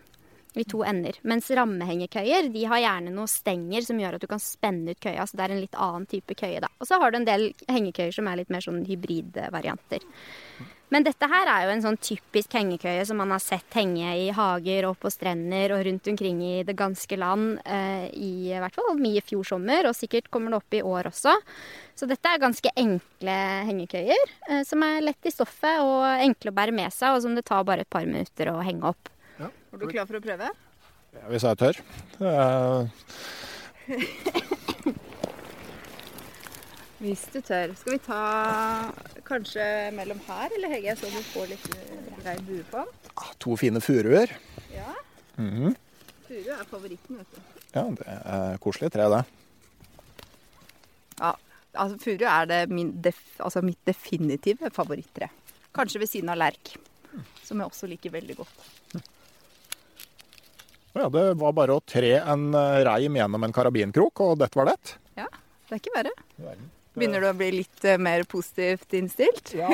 I 0.57 0.65
to 0.69 0.83
ender. 0.87 1.19
Mens 1.27 1.49
rammehengekøyer 1.53 2.49
de 2.53 2.63
har 2.71 2.83
gjerne 2.83 3.13
noen 3.13 3.31
stenger 3.31 3.85
som 3.85 3.99
gjør 4.01 4.17
at 4.17 4.23
du 4.23 4.29
kan 4.31 4.41
spenne 4.41 4.95
ut 4.95 5.03
køya. 5.03 5.27
Så 5.27 5.37
det 5.37 5.45
er 5.45 5.55
en 5.55 5.61
litt 5.63 5.77
annen 5.77 6.07
type 6.09 6.37
køye, 6.39 6.63
da. 6.63 6.71
Og 6.81 6.89
så 6.89 6.99
har 7.01 7.13
du 7.13 7.21
en 7.21 7.29
del 7.29 7.51
hengekøyer 7.69 8.15
som 8.15 8.29
er 8.29 8.41
litt 8.41 8.51
mer 8.53 8.65
sånn 8.65 8.83
hybridvarianter. 8.87 10.03
Men 10.93 11.03
dette 11.03 11.27
her 11.27 11.49
er 11.51 11.65
jo 11.65 11.71
en 11.73 11.81
sånn 11.83 11.97
typisk 11.99 12.53
hengekøye 12.55 13.01
som 13.07 13.17
man 13.19 13.33
har 13.33 13.41
sett 13.43 13.75
henge 13.75 14.07
i 14.21 14.29
hager 14.31 14.85
og 14.87 14.95
på 15.01 15.11
strender 15.11 15.73
og 15.75 15.81
rundt 15.83 16.07
omkring 16.07 16.39
i 16.47 16.53
det 16.67 16.77
ganske 16.79 17.19
land 17.19 17.57
eh, 17.67 18.05
i, 18.15 18.29
i 18.53 18.61
hvert 18.61 18.77
fall 18.77 18.95
mye 18.95 19.23
fjor 19.25 19.43
sommer, 19.49 19.89
og 19.89 19.97
sikkert 19.97 20.29
kommer 20.31 20.55
det 20.55 20.61
opp 20.61 20.77
i 20.79 20.83
år 20.87 21.09
også. 21.11 21.35
Så 21.97 22.07
dette 22.07 22.31
er 22.31 22.39
ganske 22.39 22.71
enkle 22.79 23.35
hengekøyer 23.67 24.33
eh, 24.47 24.63
som 24.67 24.85
er 24.87 25.03
lett 25.09 25.27
i 25.27 25.35
stoffet 25.35 25.83
og 25.83 26.07
enkle 26.23 26.55
å 26.55 26.57
bære 26.61 26.77
med 26.79 26.95
seg, 26.95 27.17
og 27.17 27.25
som 27.25 27.35
det 27.35 27.43
tar 27.49 27.67
bare 27.67 27.83
et 27.83 27.91
par 27.91 28.07
minutter 28.07 28.53
å 28.53 28.61
henge 28.63 28.95
opp. 28.95 29.11
Er 29.77 29.85
du 29.85 29.91
klar 29.93 30.07
for 30.09 30.17
å 30.17 30.21
prøve? 30.23 30.47
Ja, 31.13 31.25
hvis 31.29 31.43
jeg 31.45 31.57
tør. 31.61 31.77
Uh... 32.17 32.89
Hvis 36.97 37.27
du 37.29 37.37
tør. 37.45 37.75
Skal 37.77 37.93
vi 37.93 37.99
ta 38.07 38.21
kanskje 39.27 39.63
mellom 39.93 40.17
her, 40.25 40.49
eller 40.57 40.71
Hege? 40.73 40.95
Så 40.97 41.11
du 41.13 41.19
får 41.29 41.51
litt 41.51 41.67
grei 42.23 42.33
bue 42.47 42.63
på 42.71 42.81
den. 42.81 42.89
Ah, 43.13 43.29
to 43.37 43.53
fine 43.61 43.81
furuer. 43.85 44.33
Ja. 44.73 44.95
Mm 45.37 45.51
-hmm. 45.53 45.75
Furu 46.27 46.49
er 46.55 46.63
favoritten, 46.71 47.17
vet 47.17 47.27
du. 47.35 47.41
Ja, 47.75 47.83
det 47.83 48.07
er 48.07 48.57
koselig 48.57 48.91
tre, 48.91 49.03
det. 49.13 49.23
Ja, 51.19 51.35
altså 51.73 51.97
furu 52.01 52.25
er 52.25 52.45
det 52.45 52.69
min 52.69 53.01
def, 53.01 53.21
altså 53.39 53.61
mitt 53.61 53.85
definitive 53.85 54.69
favorittre. 54.71 55.29
Kanskje 55.71 55.99
ved 55.99 56.07
siden 56.07 56.29
av 56.29 56.37
lerk, 56.37 56.75
som 57.43 57.59
jeg 57.59 57.65
også 57.65 57.87
liker 57.87 58.09
veldig 58.09 58.35
godt. 58.35 58.57
Ja, 60.97 61.09
det 61.13 61.25
var 61.39 61.53
bare 61.57 61.77
å 61.77 61.83
tre 61.85 62.15
en 62.19 62.49
eh, 62.57 62.79
reim 62.87 63.17
gjennom 63.19 63.45
en 63.45 63.53
karabinkrok, 63.55 64.23
og 64.25 64.39
dette 64.41 64.59
var 64.59 64.71
det. 64.71 64.95
Ja, 65.19 65.27
det 65.29 65.75
er 65.77 65.81
ikke 65.81 65.95
verre. 65.95 66.15
Begynner 66.97 67.21
du 67.21 67.27
å 67.29 67.35
bli 67.37 67.51
litt 67.59 67.83
uh, 67.85 67.99
mer 68.01 68.23
positivt 68.29 68.95
innstilt? 68.97 69.53
ja, 69.53 69.69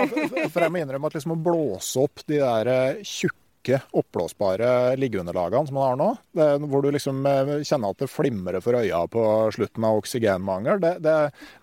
for 0.51 0.65
jeg 0.65 0.73
må 0.73 0.81
innrømme 0.81 1.07
at 1.07 1.15
liksom 1.15 1.37
å 1.37 1.39
blåse 1.39 2.03
opp 2.03 2.25
de 2.27 2.41
der 2.41 2.67
uh, 2.67 3.03
tjukke, 3.07 3.79
oppblåsbare 3.95 4.97
liggeunderlagene 4.99 5.69
som 5.69 5.79
man 5.79 5.85
har 5.87 6.01
nå, 6.01 6.09
det, 6.35 6.47
hvor 6.67 6.83
du 6.83 6.89
liksom 6.91 7.21
kjenner 7.63 7.93
at 7.93 8.01
det 8.03 8.09
flimrer 8.11 8.59
for 8.65 8.75
øya 8.75 9.05
på 9.07 9.23
slutten 9.55 9.87
av 9.87 10.01
oksygenmangel, 10.01 10.83
det, 10.83 10.97
det, 11.05 11.15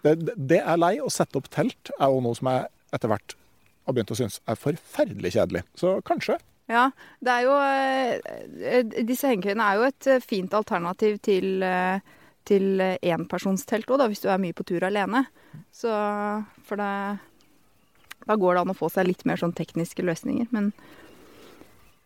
det, 0.06 0.14
det 0.32 0.62
er 0.62 0.80
lei. 0.80 0.94
Å 1.04 1.12
sette 1.12 1.36
opp 1.36 1.52
telt 1.52 1.92
er 1.98 2.08
jo 2.08 2.24
noe 2.24 2.38
som 2.38 2.48
jeg 2.54 2.70
etter 2.96 3.12
hvert 3.12 3.36
har 3.84 3.96
begynt 3.96 4.14
å 4.14 4.18
synes 4.18 4.40
er 4.48 4.58
forferdelig 4.58 5.34
kjedelig. 5.36 5.66
Så 5.78 5.98
kanskje. 6.06 6.38
Ja, 6.70 6.84
det 7.18 7.34
er 7.34 7.46
jo 7.48 7.54
Disse 9.08 9.30
hengekøyene 9.32 9.64
er 9.66 9.80
jo 9.80 9.88
et 9.88 10.08
fint 10.22 10.54
alternativ 10.54 11.18
til 11.26 11.64
til 12.50 12.80
enpersonstelt 12.80 13.90
òg, 13.92 14.06
hvis 14.10 14.22
du 14.24 14.30
er 14.32 14.40
mye 14.40 14.56
på 14.56 14.64
tur 14.66 14.82
alene. 14.86 15.26
Så 15.74 15.90
For 16.66 16.80
det 16.80 17.18
Da 18.26 18.36
går 18.36 18.54
det 18.56 18.62
an 18.62 18.72
å 18.72 18.78
få 18.78 18.88
seg 18.92 19.06
litt 19.10 19.26
mer 19.28 19.40
sånn 19.40 19.54
tekniske 19.56 20.02
løsninger. 20.04 20.48
Men 20.54 20.72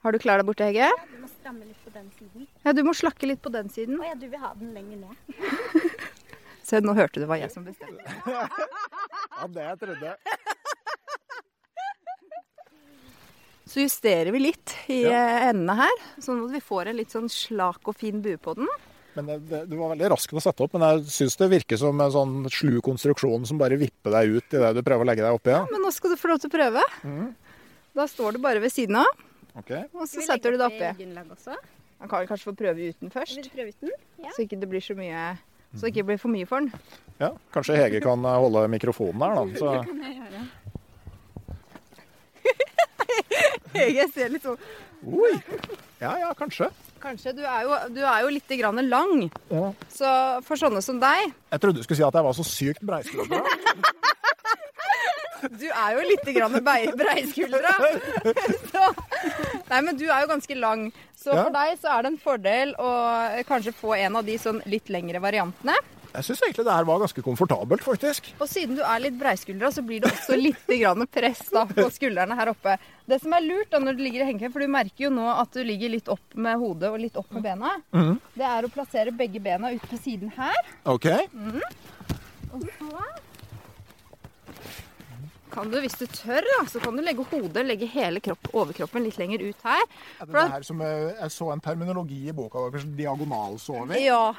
har 0.04 0.12
du 0.12 0.18
klar 0.20 0.36
deg 0.36 0.46
borte, 0.46 0.66
Hege? 0.68 0.90
Ja, 0.90 1.06
du 1.08 1.20
må 1.22 1.28
stramme 1.30 1.64
litt 1.64 1.80
på 1.80 1.90
den 1.94 2.10
siden. 2.18 2.46
Ja, 2.64 2.72
du 2.76 2.82
må 2.84 2.92
slakke 2.92 3.28
litt 3.30 3.40
på 3.40 3.48
den 3.52 3.70
siden. 3.72 3.96
Å 4.00 4.10
ja, 4.10 4.16
du 4.20 4.26
vil 4.28 4.42
ha 4.42 4.50
den 4.58 4.74
lenger 4.76 5.00
ned. 5.00 5.16
Se, 6.68 6.80
nå 6.84 6.92
hørte 6.96 7.22
du 7.22 7.26
hva 7.28 7.38
jeg 7.40 7.48
som 7.52 7.64
bestemte. 7.64 8.04
ja, 8.28 9.48
det 9.48 9.64
jeg 9.64 9.80
trodde. 9.80 10.12
Så 13.74 13.82
justerer 13.82 14.30
vi 14.30 14.38
litt 14.44 14.72
i 14.92 15.00
ja. 15.02 15.50
endene 15.50 15.74
her, 15.80 16.02
sånn 16.22 16.44
at 16.44 16.52
vi 16.54 16.60
får 16.62 16.92
en 16.92 16.98
litt 17.00 17.14
sånn 17.14 17.26
slak 17.32 17.88
og 17.90 17.96
fin 17.98 18.20
bue 18.22 18.38
på 18.38 18.54
den. 18.54 18.68
Men 19.14 19.32
det, 19.48 19.64
Du 19.70 19.74
var 19.80 19.92
veldig 19.94 20.12
rask 20.12 20.30
til 20.30 20.38
å 20.38 20.42
sette 20.42 20.62
opp, 20.62 20.76
men 20.76 20.84
jeg 20.86 21.14
syns 21.16 21.34
det 21.40 21.48
virker 21.50 21.80
som 21.80 21.98
en 22.02 22.12
sånn 22.14 22.36
slu 22.54 22.78
konstruksjon 22.86 23.46
som 23.50 23.58
bare 23.58 23.78
vipper 23.80 24.14
deg 24.14 24.36
ut 24.38 24.54
i 24.54 24.62
det 24.62 24.70
du 24.78 24.82
prøver 24.86 25.02
å 25.02 25.08
legge 25.10 25.26
deg 25.26 25.38
oppi. 25.38 25.54
Ja. 25.54 25.64
men 25.72 25.82
nå 25.82 25.90
skal 25.94 26.14
du 26.14 26.18
få 26.20 26.30
lov 26.30 26.42
til 26.42 26.52
å 26.52 26.54
prøve. 26.54 26.84
Mm. 27.02 27.32
Da 27.98 28.06
står 28.10 28.38
du 28.38 28.42
bare 28.46 28.62
ved 28.62 28.74
siden 28.74 29.00
av, 29.02 29.24
okay. 29.58 29.88
og 29.94 30.06
så 30.10 30.22
setter 30.22 30.54
du 30.54 30.60
deg 30.62 30.70
oppi. 30.70 31.10
Man 31.98 32.10
kan 32.10 32.28
kanskje 32.30 32.50
få 32.52 32.56
prøve 32.58 32.92
uten 32.94 33.10
først, 33.10 33.50
prøve 33.54 33.74
uten? 33.74 33.90
Ja. 34.22 34.30
så 34.34 34.46
ikke 34.46 34.58
det 34.60 34.70
blir 34.70 34.82
så 34.82 34.94
mye 34.98 35.34
så 35.74 35.88
det 35.88 35.90
ikke 35.90 36.04
blir 36.06 36.18
for 36.22 36.30
mye 36.30 36.46
for 36.46 36.62
den. 36.62 36.70
Ja, 37.18 37.32
Kanskje 37.54 37.74
Hege 37.78 38.00
kan 38.02 38.22
eh, 38.22 38.36
holde 38.44 38.68
mikrofonen 38.70 39.22
her, 39.24 39.34
da. 39.34 39.42
Så. 39.58 39.72
Det 39.74 39.86
kan 39.88 40.02
jeg 40.06 40.14
gjøre. 40.20 40.42
Hege 43.78 44.08
ser 44.14 44.32
litt 44.34 44.44
sånn 44.46 44.58
Oi! 45.04 45.34
Ja 46.00 46.14
ja, 46.16 46.30
kanskje. 46.36 46.70
Kanskje. 47.02 47.34
Du 47.36 47.42
er 47.44 47.66
jo, 47.66 47.76
du 47.92 48.00
er 48.00 48.22
jo 48.24 48.30
litt 48.32 48.52
grann 48.56 48.80
lang. 48.88 49.26
Ja. 49.50 49.66
Så 49.92 50.12
for 50.46 50.56
sånne 50.60 50.80
som 50.84 50.96
deg 51.02 51.26
Jeg 51.28 51.60
trodde 51.60 51.82
du 51.82 51.84
skulle 51.84 51.98
si 51.98 52.06
at 52.06 52.16
jeg 52.16 52.24
var 52.24 52.36
så 52.38 52.46
sykt 52.48 52.84
breiskuldra. 52.88 53.42
du 55.60 55.66
er 55.68 55.98
jo 55.98 56.06
litt 56.08 56.30
grann 56.38 56.56
breiskuldra. 56.64 57.74
Nei, 59.70 59.80
men 59.80 59.98
du 60.00 60.06
er 60.08 60.24
jo 60.24 60.30
ganske 60.32 60.56
lang. 60.56 60.86
Så 61.18 61.34
ja. 61.34 61.42
for 61.42 61.52
deg 61.56 61.76
så 61.82 61.92
er 61.92 62.04
det 62.04 62.12
en 62.14 62.20
fordel 62.24 62.74
å 62.80 62.90
kanskje 63.48 63.76
få 63.76 63.94
en 63.98 64.20
av 64.20 64.24
de 64.24 64.38
sånn 64.40 64.62
litt 64.68 64.88
lengre 64.92 65.20
variantene. 65.24 65.76
Jeg 66.14 66.26
syns 66.28 66.42
egentlig 66.44 66.64
det 66.68 66.74
her 66.76 66.86
var 66.86 67.00
ganske 67.02 67.22
komfortabelt, 67.26 67.82
faktisk. 67.82 68.28
Og 68.38 68.46
siden 68.46 68.78
du 68.78 68.82
er 68.86 69.02
litt 69.02 69.16
breiskuldra, 69.18 69.72
så 69.74 69.82
blir 69.82 70.04
det 70.04 70.12
også 70.12 70.36
litt 70.38 70.62
press 71.10 71.42
da, 71.50 71.64
på 71.66 71.88
skuldrene 71.90 72.36
her 72.38 72.52
oppe. 72.52 72.76
Det 73.10 73.18
som 73.22 73.34
er 73.34 73.42
lurt 73.42 73.72
da 73.72 73.80
når 73.82 73.98
du 73.98 74.04
ligger 74.06 74.22
i 74.22 74.28
hengekøye, 74.30 74.52
for 74.54 74.62
du 74.62 74.70
merker 74.70 75.08
jo 75.08 75.10
nå 75.14 75.26
at 75.32 75.50
du 75.56 75.64
ligger 75.66 75.90
litt 75.90 76.08
opp 76.12 76.38
med 76.38 76.60
hodet 76.60 76.92
og 76.92 77.02
litt 77.02 77.18
opp 77.18 77.34
med 77.34 77.42
bena, 77.48 77.74
mm. 77.90 78.14
det 78.38 78.46
er 78.46 78.66
å 78.66 78.70
plassere 78.72 79.14
begge 79.14 79.42
bena 79.42 79.74
ut 79.74 79.90
på 79.90 79.98
siden 80.04 80.30
her. 80.38 80.60
Ok. 80.94 81.10
Mm. 81.34 81.60
Og 82.54 82.62
så 82.62 83.04
kan 85.54 85.70
du, 85.70 85.76
hvis 85.82 85.94
du 85.98 86.06
tør, 86.10 86.42
da, 86.42 86.62
så 86.66 86.80
kan 86.82 86.96
du 86.98 87.02
legge 87.06 87.26
hodet, 87.30 87.62
legge 87.66 87.86
hele 87.90 88.22
kropp, 88.22 88.48
overkroppen 88.54 89.04
litt 89.06 89.18
lenger 89.20 89.44
ut 89.44 89.66
her. 89.66 89.84
Er 90.18 90.30
det 90.30 90.34
det 90.34 90.46
her 90.56 90.66
som 90.66 90.80
jeg, 90.82 91.10
jeg 91.20 91.34
så 91.34 91.50
en 91.54 91.62
terminologi 91.62 92.22
i 92.30 92.34
boka 92.34 92.64
deres, 92.70 92.86
diagonalsoving? 92.98 93.98
Ja. 94.02 94.34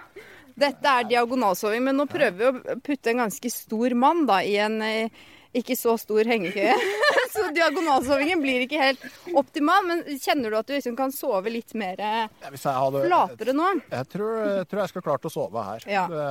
Dette 0.56 0.92
er 1.00 1.08
diagonalsoving, 1.10 1.84
men 1.84 1.98
nå 2.00 2.06
prøver 2.08 2.36
vi 2.40 2.48
å 2.48 2.78
putte 2.84 3.12
en 3.12 3.26
ganske 3.26 3.50
stor 3.52 3.96
mann 4.00 4.24
da, 4.30 4.40
i 4.40 4.56
en 4.64 4.78
eh, 4.86 5.26
ikke 5.56 5.76
så 5.80 5.96
stor 6.00 6.28
hengekøye. 6.28 6.76
så 7.36 7.50
diagonalsovingen 7.56 8.42
blir 8.44 8.64
ikke 8.66 8.80
helt 8.82 9.04
optimal. 9.36 9.86
Men 9.88 10.04
kjenner 10.20 10.52
du 10.52 10.60
at 10.60 10.70
du 10.70 10.76
liksom 10.76 10.98
kan 11.00 11.14
sove 11.16 11.52
litt 11.54 11.76
mer 11.78 12.00
ja, 12.00 12.26
hadde, 12.32 13.06
flatere 13.06 13.56
nå? 13.56 13.70
Jeg 13.92 14.10
tror, 14.12 14.34
jeg 14.62 14.72
tror, 14.72 14.82
jeg 14.84 14.94
skal 14.94 15.06
klart 15.06 15.28
å 15.28 15.32
sove 15.32 15.64
her. 15.70 15.88
Ja. 15.92 16.06
Det, 16.12 16.26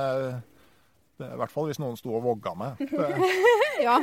det, 1.21 1.29
I 1.31 1.39
hvert 1.41 1.53
fall 1.53 1.69
hvis 1.69 1.81
noen 1.81 1.97
sto 1.99 2.13
og 2.17 2.25
vogga 2.25 2.55
meg. 2.59 2.81
Det, 3.75 3.83
ja, 3.83 3.97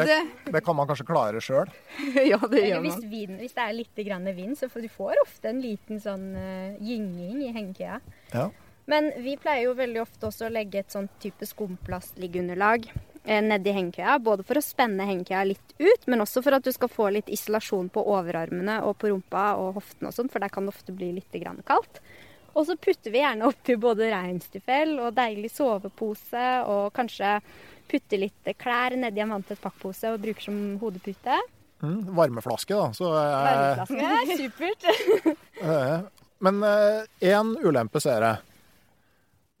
det, 0.00 0.14
det, 0.48 0.60
kan 0.64 0.72
man 0.78 0.88
kanskje 0.88 1.04
klare 1.04 1.42
sjøl. 1.44 1.68
ja, 2.30 2.38
det 2.40 2.62
gjør 2.64 2.80
man. 2.86 3.02
Hvis, 3.04 3.34
hvis, 3.36 3.52
det 3.52 3.66
er 3.66 3.74
litt 3.76 4.00
vind, 4.38 4.56
så 4.56 4.70
får 4.72 4.86
du 4.86 4.88
får 4.88 5.20
ofte 5.26 5.50
en 5.50 5.60
liten 5.60 6.00
sånn 6.00 6.30
uh, 6.32 6.78
gynging 6.80 7.42
i 7.44 7.50
hengekøya. 7.52 7.98
Ja. 8.32 8.46
Men 8.88 9.12
vi 9.22 9.36
pleier 9.40 9.68
jo 9.68 9.76
veldig 9.78 10.02
ofte 10.02 10.30
også 10.30 10.48
å 10.48 10.54
legge 10.54 10.80
et 10.82 10.94
sånn 10.94 11.08
type 11.22 11.46
skumplastliggeunderlag 11.46 12.88
eh, 13.24 13.42
nedi 13.44 13.74
hengekøya. 13.76 14.16
Både 14.24 14.46
for 14.46 14.58
å 14.58 14.64
spenne 14.64 15.06
hengekøya 15.08 15.44
litt 15.52 15.76
ut, 15.78 16.08
men 16.10 16.24
også 16.24 16.42
for 16.46 16.56
at 16.56 16.66
du 16.66 16.72
skal 16.74 16.90
få 16.92 17.10
litt 17.14 17.30
isolasjon 17.30 17.90
på 17.92 18.04
overarmene 18.16 18.80
og 18.86 18.96
på 19.00 19.12
rumpa 19.12 19.52
og 19.60 19.78
hoftene 19.80 20.10
og 20.10 20.16
sånn, 20.16 20.32
for 20.32 20.42
der 20.42 20.52
kan 20.52 20.66
det 20.66 20.74
ofte 20.74 20.96
bli 20.96 21.12
litt 21.18 21.40
kaldt. 21.68 22.02
Og 22.50 22.66
så 22.66 22.74
putter 22.74 23.12
vi 23.14 23.20
gjerne 23.22 23.46
oppi 23.46 23.76
både 23.78 24.10
reinsdyrfell 24.10 24.96
og 24.98 25.14
deilig 25.14 25.52
sovepose, 25.54 26.46
og 26.66 26.90
kanskje 26.96 27.38
putter 27.90 28.22
litt 28.24 28.50
klær 28.58 28.96
nedi 28.98 29.22
en 29.22 29.36
vanntett 29.36 29.60
pakkpose 29.62 30.10
og 30.10 30.22
bruker 30.22 30.48
som 30.48 30.58
hodepute. 30.82 31.38
Mm, 31.80 32.10
varmeflaske, 32.16 32.74
da. 32.74 32.90
Så, 32.92 33.06
eh, 33.16 33.36
varmeflaske, 33.46 34.36
supert. 34.42 35.36
Eh, 35.60 35.98
men 36.40 36.62
én 36.64 37.50
eh, 37.52 37.64
ulempe 37.68 38.00
ser 38.00 38.24
jeg. 38.24 38.49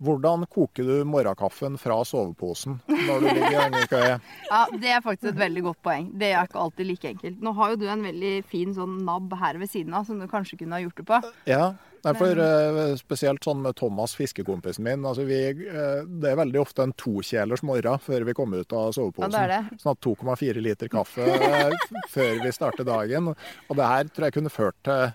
Hvordan 0.00 0.46
koker 0.48 0.86
du 0.88 1.04
morgenkaffen 1.04 1.76
fra 1.80 1.98
soveposen 2.08 2.78
når 2.88 3.20
du 3.20 3.26
ligger 3.28 3.50
i 3.50 3.58
hengekøye? 3.58 4.14
Ja, 4.48 4.62
Det 4.72 4.94
er 4.94 5.04
faktisk 5.04 5.34
et 5.34 5.42
veldig 5.42 5.66
godt 5.68 5.82
poeng. 5.84 6.08
Det 6.16 6.32
er 6.32 6.48
ikke 6.48 6.62
alltid 6.62 6.88
like 6.88 7.12
enkelt. 7.12 7.42
Nå 7.44 7.52
har 7.58 7.74
jo 7.74 7.82
du 7.82 7.86
en 7.92 8.06
veldig 8.08 8.32
fin 8.48 8.72
sånn 8.76 8.96
nabb 9.04 9.34
her 9.40 9.60
ved 9.60 9.68
siden 9.72 9.94
av 9.96 10.08
som 10.08 10.20
du 10.20 10.28
kanskje 10.30 10.62
kunne 10.62 10.78
ha 10.78 10.84
gjort 10.86 11.02
det 11.02 11.08
på. 11.10 11.20
Ja, 11.50 11.64
Nei, 12.00 12.14
for 12.16 12.38
uh, 12.40 12.94
Spesielt 12.96 13.44
sånn 13.44 13.60
med 13.60 13.76
Thomas, 13.76 14.14
fiskekompisen 14.16 14.84
min. 14.86 15.04
altså 15.04 15.26
vi, 15.28 15.40
uh, 15.68 16.00
Det 16.08 16.30
er 16.32 16.38
veldig 16.40 16.62
ofte 16.62 16.86
en 16.86 16.94
tokjelers 16.96 17.64
morgen 17.66 18.00
før 18.00 18.24
vi 18.28 18.34
kommer 18.36 18.64
ut 18.64 18.72
av 18.76 18.94
soveposen. 18.96 19.34
Ja, 19.36 19.36
det 19.36 19.42
er 19.42 19.68
det. 19.68 19.80
Sånn 19.82 19.96
at 19.96 20.06
2,4 20.06 20.64
liter 20.64 20.92
kaffe 20.92 21.26
uh, 21.28 21.98
før 22.08 22.40
vi 22.44 22.54
starter 22.56 22.88
dagen. 22.88 23.32
Og 23.34 23.76
det 23.76 23.90
her 23.92 24.08
tror 24.08 24.28
jeg 24.28 24.38
kunne 24.38 24.52
ført 24.54 24.78
til 24.86 25.10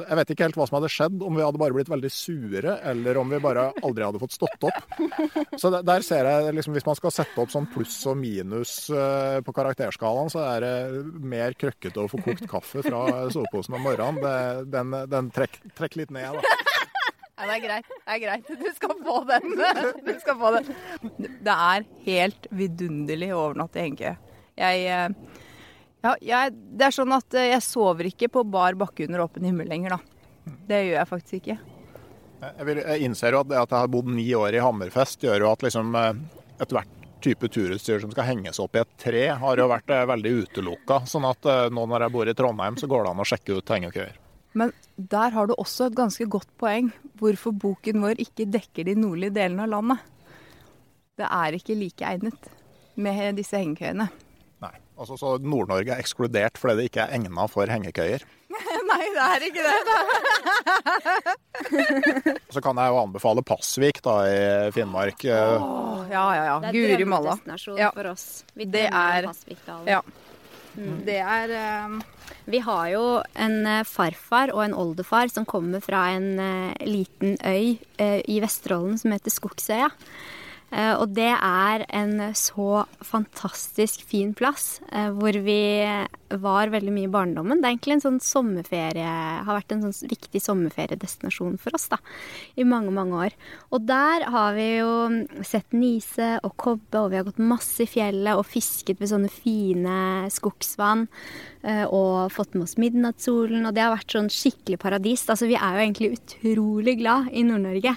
jeg 0.00 0.18
vet 0.18 0.32
ikke 0.32 0.46
helt 0.46 0.56
hva 0.58 0.66
som 0.68 0.78
hadde 0.78 0.90
skjedd, 0.92 1.22
om 1.26 1.36
vi 1.36 1.44
hadde 1.44 1.60
bare 1.60 1.76
blitt 1.76 1.90
veldig 1.92 2.10
sure, 2.12 2.76
eller 2.92 3.20
om 3.20 3.32
vi 3.32 3.40
bare 3.42 3.68
aldri 3.84 4.06
hadde 4.06 4.22
fått 4.22 4.36
stått 4.36 4.66
opp. 4.68 4.80
Så 5.60 5.72
der 5.74 6.06
ser 6.06 6.28
jeg 6.28 6.54
liksom, 6.56 6.72
Hvis 6.76 6.86
man 6.88 6.96
skal 6.98 7.12
sette 7.14 7.42
opp 7.42 7.52
sånn 7.52 7.68
pluss 7.72 7.98
og 8.10 8.16
minus 8.20 8.74
eh, 8.90 9.38
på 9.44 9.54
karakterskalaen, 9.56 10.30
så 10.32 10.44
er 10.46 10.64
det 10.64 10.74
mer 11.20 11.56
krøkkete 11.58 12.04
å 12.04 12.10
få 12.10 12.22
kokt 12.24 12.48
kaffe 12.50 12.84
fra 12.86 13.04
soveposen 13.34 13.76
om 13.78 13.84
morgenen. 13.84 14.22
Det, 14.22 14.70
den 14.72 14.96
den 15.12 15.30
trekker 15.34 15.74
trekk 15.76 15.98
litt 16.00 16.14
ned, 16.14 16.38
da. 16.38 16.58
Ja, 17.42 17.48
det 17.48 17.54
er 17.56 17.62
greit. 17.64 17.88
Det 17.90 18.14
er 18.14 18.20
greit. 18.22 18.50
Du 18.60 18.68
skal 18.76 18.98
få 19.02 19.16
den. 19.26 19.54
Du 20.06 20.12
skal 20.20 20.36
få 20.38 20.50
den. 20.54 20.68
Det 21.42 21.54
er 21.54 21.86
helt 22.04 22.46
vidunderlig 22.54 23.32
å 23.34 23.40
overnatte 23.48 23.80
i 23.80 23.86
hengekøye. 23.88 24.12
Jeg 24.60 24.84
eh, 24.92 25.31
ja, 26.02 26.14
jeg, 26.18 26.54
det 26.74 26.88
er 26.88 26.94
sånn 26.94 27.14
at 27.14 27.36
eh, 27.38 27.52
jeg 27.52 27.64
sover 27.64 28.08
ikke 28.10 28.30
på 28.34 28.42
bar 28.50 28.74
bakke 28.78 29.06
under 29.06 29.22
åpen 29.26 29.46
himmel 29.46 29.68
lenger, 29.70 29.96
da. 29.96 30.54
Det 30.66 30.80
gjør 30.82 30.96
jeg 30.96 31.10
faktisk 31.10 31.36
ikke. 31.38 31.58
Jeg, 32.42 32.64
vil, 32.66 32.80
jeg 32.82 33.06
innser 33.06 33.36
jo 33.36 33.42
at 33.44 33.52
det 33.52 33.60
at 33.60 33.70
jeg 33.70 33.84
har 33.84 33.92
bodd 33.92 34.08
ni 34.10 34.26
år 34.34 34.56
i 34.58 34.64
Hammerfest, 34.64 35.22
gjør 35.22 35.44
jo 35.44 35.52
at 35.52 35.62
liksom 35.62 35.94
eh, 35.98 36.10
ethvert 36.64 36.98
type 37.22 37.46
turutstyr 37.54 38.00
som 38.02 38.10
skal 38.10 38.26
henges 38.32 38.58
opp 38.58 38.74
i 38.74 38.80
et 38.82 38.96
tre, 38.98 39.22
har 39.38 39.62
jo 39.62 39.68
vært 39.70 39.92
eh, 39.94 40.02
veldig 40.10 40.32
utelukka. 40.40 41.04
Sånn 41.06 41.28
at 41.28 41.46
nå 41.70 41.86
når 41.86 42.08
jeg 42.08 42.14
bor 42.16 42.32
i 42.32 42.34
Trondheim, 42.34 42.80
så 42.80 42.90
går 42.90 43.06
det 43.06 43.12
an 43.12 43.22
å 43.22 43.28
sjekke 43.30 43.60
ut 43.60 43.74
hengekøyer. 43.76 44.18
Men 44.58 44.74
der 44.96 45.32
har 45.32 45.46
du 45.48 45.54
også 45.54 45.86
et 45.86 45.96
ganske 45.96 46.26
godt 46.28 46.50
poeng 46.60 46.90
hvorfor 47.22 47.54
boken 47.56 48.02
vår 48.02 48.18
ikke 48.20 48.50
dekker 48.52 48.90
de 48.90 48.98
nordlige 48.98 49.38
delene 49.38 49.64
av 49.64 49.70
landet. 49.72 50.02
Det 51.16 51.30
er 51.30 51.56
ikke 51.56 51.78
like 51.78 52.10
egnet 52.10 52.50
med 53.00 53.38
disse 53.38 53.56
hengekøyene. 53.56 54.10
Altså, 54.70 55.16
så 55.18 55.34
Nord-Norge 55.42 55.90
er 55.94 56.02
ekskludert 56.02 56.58
fordi 56.60 56.76
det 56.78 56.84
ikke 56.90 57.02
er 57.06 57.14
egna 57.16 57.46
for 57.50 57.66
hengekøyer? 57.70 58.22
Nei, 58.92 59.04
det 59.16 59.24
er 59.24 59.40
ikke 59.48 59.62
det. 59.66 59.76
så 62.54 62.60
kan 62.62 62.78
jeg 62.78 62.92
jo 62.92 62.98
anbefale 63.00 63.42
Pasvik 63.46 64.02
da, 64.04 64.16
i 64.28 64.70
Finnmark. 64.76 65.24
Oh, 65.24 66.04
ja, 66.12 66.26
ja, 66.36 66.44
ja. 66.50 66.56
Guri 66.68 67.06
malla. 67.08 67.38
Det 67.40 67.54
er 67.56 67.56
drømmedestinasjon 67.56 67.80
ja. 67.80 67.90
for 67.96 68.12
oss. 68.12 68.26
Vi 68.58 68.68
det 68.68 68.86
er 68.90 69.30
Pasvikdalen. 69.30 69.88
Ja. 69.90 70.02
Mm. 70.76 71.00
Det 71.04 71.18
er 71.20 71.56
um... 71.86 72.02
Vi 72.44 72.58
har 72.64 72.86
jo 72.90 73.02
en 73.38 73.66
uh, 73.68 73.82
farfar 73.86 74.50
og 74.54 74.64
en 74.64 74.74
oldefar 74.74 75.30
som 75.30 75.44
kommer 75.48 75.82
fra 75.84 76.08
en 76.16 76.30
uh, 76.40 76.72
liten 76.88 77.36
øy 77.44 77.76
uh, 78.00 78.20
i 78.24 78.40
Vesterålen 78.42 78.98
som 78.98 79.12
heter 79.14 79.30
Skogsøya. 79.34 79.90
Eh, 80.72 80.94
og 80.96 81.12
det 81.12 81.30
er 81.36 81.84
en 81.92 82.32
så 82.38 82.84
fantastisk 83.04 84.06
fin 84.08 84.32
plass, 84.36 84.80
eh, 84.88 85.10
hvor 85.12 85.36
vi 85.44 85.84
var 86.32 86.72
veldig 86.72 86.94
mye 86.94 87.10
i 87.10 87.12
barndommen. 87.12 87.60
Det 87.60 87.68
er 87.68 87.74
egentlig 87.74 87.96
en 87.98 88.04
sånn 88.06 88.20
sommerferie, 88.24 89.04
har 89.44 89.52
vært 89.52 89.74
en 89.74 89.84
sånn 89.84 90.08
viktig 90.08 90.40
sommerferiedestinasjon 90.40 91.58
for 91.60 91.76
oss 91.76 91.90
da, 91.92 92.00
i 92.56 92.64
mange, 92.64 92.94
mange 92.94 93.20
år. 93.26 93.36
Og 93.70 93.84
der 93.84 94.24
har 94.32 94.56
vi 94.56 94.68
jo 94.78 94.92
sett 95.44 95.76
nise 95.76 96.38
og 96.40 96.56
kobbe, 96.56 97.02
og 97.02 97.12
vi 97.12 97.20
har 97.20 97.28
gått 97.28 97.42
masse 97.42 97.84
i 97.84 97.90
fjellet 97.90 98.38
og 98.38 98.48
fisket 98.48 99.02
ved 99.02 99.12
sånne 99.12 99.32
fine 99.32 99.98
skogsvann. 100.32 101.08
Eh, 101.62 101.84
og 101.86 102.32
fått 102.34 102.56
med 102.56 102.64
oss 102.66 102.74
midnattssolen, 102.80 103.62
og 103.68 103.76
det 103.76 103.84
har 103.84 103.94
vært 103.94 104.16
sånn 104.16 104.30
skikkelig 104.32 104.80
paradis. 104.82 105.22
Altså, 105.30 105.46
vi 105.46 105.54
er 105.54 105.76
jo 105.76 105.84
egentlig 105.84 106.10
utrolig 106.16 106.96
glad 106.98 107.30
i 107.30 107.44
Nord-Norge. 107.46 107.94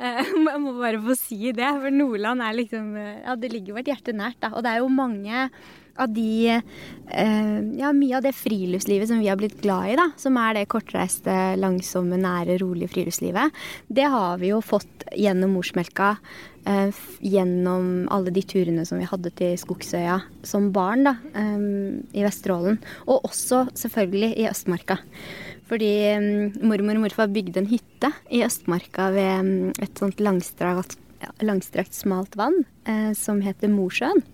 Jeg 0.00 0.60
må 0.62 0.76
bare 0.78 1.00
få 1.02 1.16
si 1.18 1.50
det, 1.50 1.66
for 1.82 1.92
Nordland 1.92 2.40
er 2.40 2.54
liksom 2.56 2.94
Ja, 2.96 3.34
det 3.36 3.50
ligger 3.52 3.76
vårt 3.76 3.90
hjerte 3.90 4.14
nært, 4.16 4.38
da. 4.40 4.54
Og 4.54 4.64
det 4.64 4.72
er 4.72 4.80
jo 4.80 4.94
mange 4.94 5.48
av 6.00 6.14
de 6.14 6.54
eh, 6.54 7.58
Ja, 7.80 7.90
mye 7.92 8.16
av 8.16 8.24
det 8.24 8.32
friluftslivet 8.38 9.10
som 9.10 9.20
vi 9.20 9.28
har 9.28 9.36
blitt 9.40 9.58
glad 9.60 9.90
i, 9.90 9.98
da. 9.98 10.06
Som 10.20 10.38
er 10.40 10.56
det 10.56 10.68
kortreiste, 10.72 11.34
langsomme, 11.60 12.16
nære, 12.20 12.60
rolige 12.62 12.94
friluftslivet. 12.94 13.58
Det 13.90 14.06
har 14.14 14.38
vi 14.40 14.54
jo 14.54 14.62
fått 14.64 15.08
gjennom 15.18 15.58
morsmelka. 15.58 16.14
Eh, 16.68 16.92
gjennom 17.24 18.08
alle 18.12 18.32
de 18.34 18.42
turene 18.44 18.82
som 18.84 18.98
vi 19.00 19.08
hadde 19.08 19.30
til 19.38 19.54
Skogsøya 19.56 20.18
som 20.44 20.68
barn 20.74 21.06
da, 21.08 21.14
eh, 21.32 21.62
i 22.12 22.24
Vesterålen. 22.24 22.76
Og 23.08 23.24
også 23.30 23.66
selvfølgelig 23.72 24.34
i 24.36 24.48
Østmarka. 24.50 24.98
Fordi 25.70 25.90
eh, 26.10 26.58
mormor 26.60 26.98
og 26.98 27.06
morfar 27.06 27.30
bygde 27.32 27.62
en 27.62 27.70
hytte 27.70 28.12
i 28.30 28.42
Østmarka 28.44 29.08
ved 29.14 29.32
um, 29.40 29.52
et 29.80 30.02
sånt 30.02 30.20
langstrakt, 30.20 30.98
langstrakt 31.40 31.96
smalt 31.96 32.36
vann 32.36 32.64
eh, 32.84 33.12
som 33.16 33.40
heter 33.44 33.72
Mosjøen. 33.72 34.24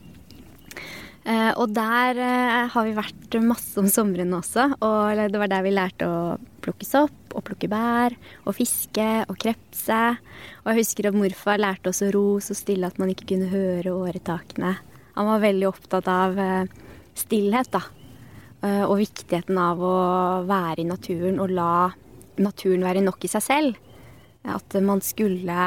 Eh, 1.27 1.53
og 1.59 1.72
der 1.74 2.18
eh, 2.22 2.68
har 2.70 2.85
vi 2.87 2.93
vært 2.95 3.35
masse 3.43 3.74
om 3.81 3.89
somrene 3.91 4.39
også. 4.39 4.68
Og 4.79 5.22
det 5.33 5.41
var 5.41 5.51
der 5.51 5.64
vi 5.66 5.72
lærte 5.74 6.07
å 6.07 6.18
plukke 6.62 6.87
sopp 6.87 7.35
og 7.35 7.43
plukke 7.47 7.68
bær 7.70 8.14
og 8.45 8.55
fiske 8.55 9.07
og 9.27 9.35
krepse. 9.43 10.03
Og 10.62 10.70
jeg 10.70 10.85
husker 10.85 11.11
at 11.11 11.18
morfar 11.18 11.59
lærte 11.59 11.91
oss 11.91 12.05
å 12.07 12.12
ro 12.14 12.39
så 12.43 12.55
stille 12.55 12.87
at 12.87 13.01
man 13.03 13.11
ikke 13.11 13.27
kunne 13.33 13.51
høre 13.51 13.97
åretakene. 13.97 14.77
Han 15.16 15.31
var 15.33 15.43
veldig 15.43 15.66
opptatt 15.72 16.11
av 16.12 16.39
eh, 16.39 16.72
stillhet, 17.16 17.74
da. 17.74 17.85
Og 18.66 18.97
viktigheten 18.99 19.59
av 19.61 19.79
å 19.85 19.97
være 20.49 20.81
i 20.83 20.87
naturen 20.89 21.37
og 21.45 21.53
la 21.55 21.93
naturen 22.43 22.83
være 22.83 23.03
nok 23.05 23.27
i 23.29 23.31
seg 23.31 23.45
selv. 23.45 23.77
At 24.49 24.74
man 24.83 25.03
skulle, 25.05 25.66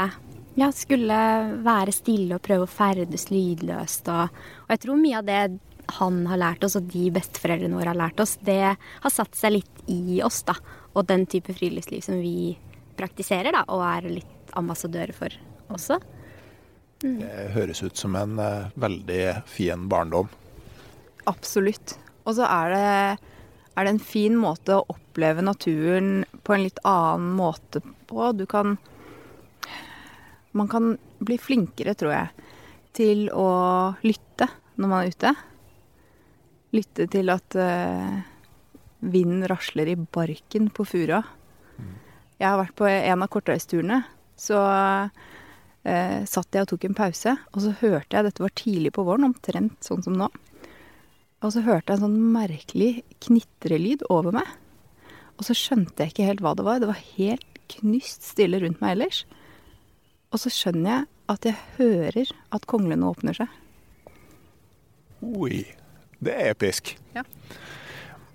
ja, 0.57 0.71
skulle 0.75 1.17
være 1.65 1.93
stille 1.95 2.37
og 2.37 2.45
prøve 2.45 2.65
å 2.65 2.71
ferdes 2.71 3.29
lydløst. 3.31 4.09
Og, 4.11 4.39
og, 4.65 4.71
jeg 4.73 4.83
tror 4.85 5.01
mye 5.01 5.21
av 5.21 5.27
det 5.27 5.41
han 5.99 6.19
har 6.29 6.41
lært 6.41 6.65
oss, 6.65 6.77
og 6.77 6.89
de 6.91 7.07
besteforeldrene 7.13 7.77
våre 7.77 7.93
har 7.93 7.97
lært 7.97 8.21
oss, 8.21 8.37
det 8.45 8.61
har 8.77 9.13
satt 9.13 9.37
seg 9.37 9.57
litt 9.57 9.83
i 9.89 10.19
oss, 10.25 10.43
da. 10.45 10.55
Og 10.93 11.07
den 11.09 11.25
type 11.29 11.53
friluftsliv 11.55 12.03
som 12.05 12.19
vi 12.21 12.53
praktiserer, 12.99 13.53
da, 13.55 13.63
og 13.71 13.85
er 13.87 14.09
litt 14.19 14.53
ambassadører 14.59 15.15
for 15.15 15.33
også. 15.73 15.99
Mm. 17.03 17.17
Det 17.21 17.47
høres 17.55 17.81
ut 17.85 17.97
som 17.97 18.15
en 18.19 18.37
uh, 18.41 18.69
veldig 18.77 19.23
fin 19.49 19.87
barndom. 19.89 20.29
Absolutt. 21.29 21.95
Og 22.27 22.35
så 22.37 22.45
er 22.49 22.73
det, 22.73 23.29
er 23.73 23.87
det 23.87 23.93
en 23.95 24.03
fin 24.03 24.35
måte 24.37 24.75
å 24.75 24.85
oppleve 24.91 25.45
naturen 25.45 26.25
på 26.43 26.55
en 26.55 26.65
litt 26.65 26.81
annen 26.87 27.31
måte 27.37 27.81
på. 28.09 28.31
Du 28.35 28.45
kan 28.49 28.77
Man 30.57 30.69
kan 30.71 30.95
bli 31.19 31.37
flinkere, 31.41 31.93
tror 31.97 32.13
jeg, 32.15 32.47
til 32.95 33.27
å 33.35 33.49
lytte 34.05 34.49
når 34.79 34.87
man 34.89 35.03
er 35.03 35.13
ute. 35.13 35.33
Lytte 36.75 37.07
til 37.11 37.31
at 37.33 37.57
uh, 37.59 38.21
vinden 38.99 39.45
rasler 39.49 39.91
i 39.91 39.97
barken 39.99 40.69
på 40.73 40.85
furua. 40.87 41.21
Jeg 42.39 42.47
har 42.47 42.59
vært 42.61 42.77
på 42.79 42.87
en 42.87 43.25
av 43.25 43.31
kortreisturene. 43.31 44.01
Så 44.39 44.57
uh, 44.59 45.09
satt 46.29 46.55
jeg 46.55 46.65
og 46.65 46.71
tok 46.71 46.87
en 46.87 46.97
pause, 46.97 47.35
og 47.53 47.63
så 47.65 47.75
hørte 47.81 48.15
jeg 48.15 48.29
Dette 48.29 48.45
var 48.45 48.55
tidlig 48.55 48.93
på 48.95 49.05
våren, 49.07 49.27
omtrent 49.29 49.77
sånn 49.85 50.05
som 50.05 50.17
nå. 50.17 50.29
Og 51.39 51.53
så 51.55 51.63
hørte 51.63 51.93
jeg 51.93 51.99
en 51.99 52.07
sånn 52.07 52.31
merkelig 52.33 52.91
knitrelyd 53.23 54.03
over 54.11 54.35
meg. 54.35 54.47
Og 55.39 55.45
så 55.47 55.55
skjønte 55.55 56.03
jeg 56.03 56.13
ikke 56.13 56.27
helt 56.27 56.41
hva 56.43 56.55
det 56.57 56.65
var. 56.67 56.81
Det 56.81 56.89
var 56.89 57.05
helt 57.15 57.61
knyst 57.71 58.25
stille 58.27 58.59
rundt 58.59 58.81
meg 58.83 58.97
ellers. 58.97 59.21
Og 60.29 60.41
så 60.41 60.51
skjønner 60.53 60.91
jeg 60.91 61.07
at 61.29 61.45
jeg 61.45 61.57
hører 61.77 62.31
at 62.55 62.67
konglene 62.69 63.09
åpner 63.09 63.37
seg. 63.37 63.49
Oi. 65.25 65.65
Det 66.19 66.33
er 66.35 66.51
episk. 66.51 66.93
Ja. 67.15 67.23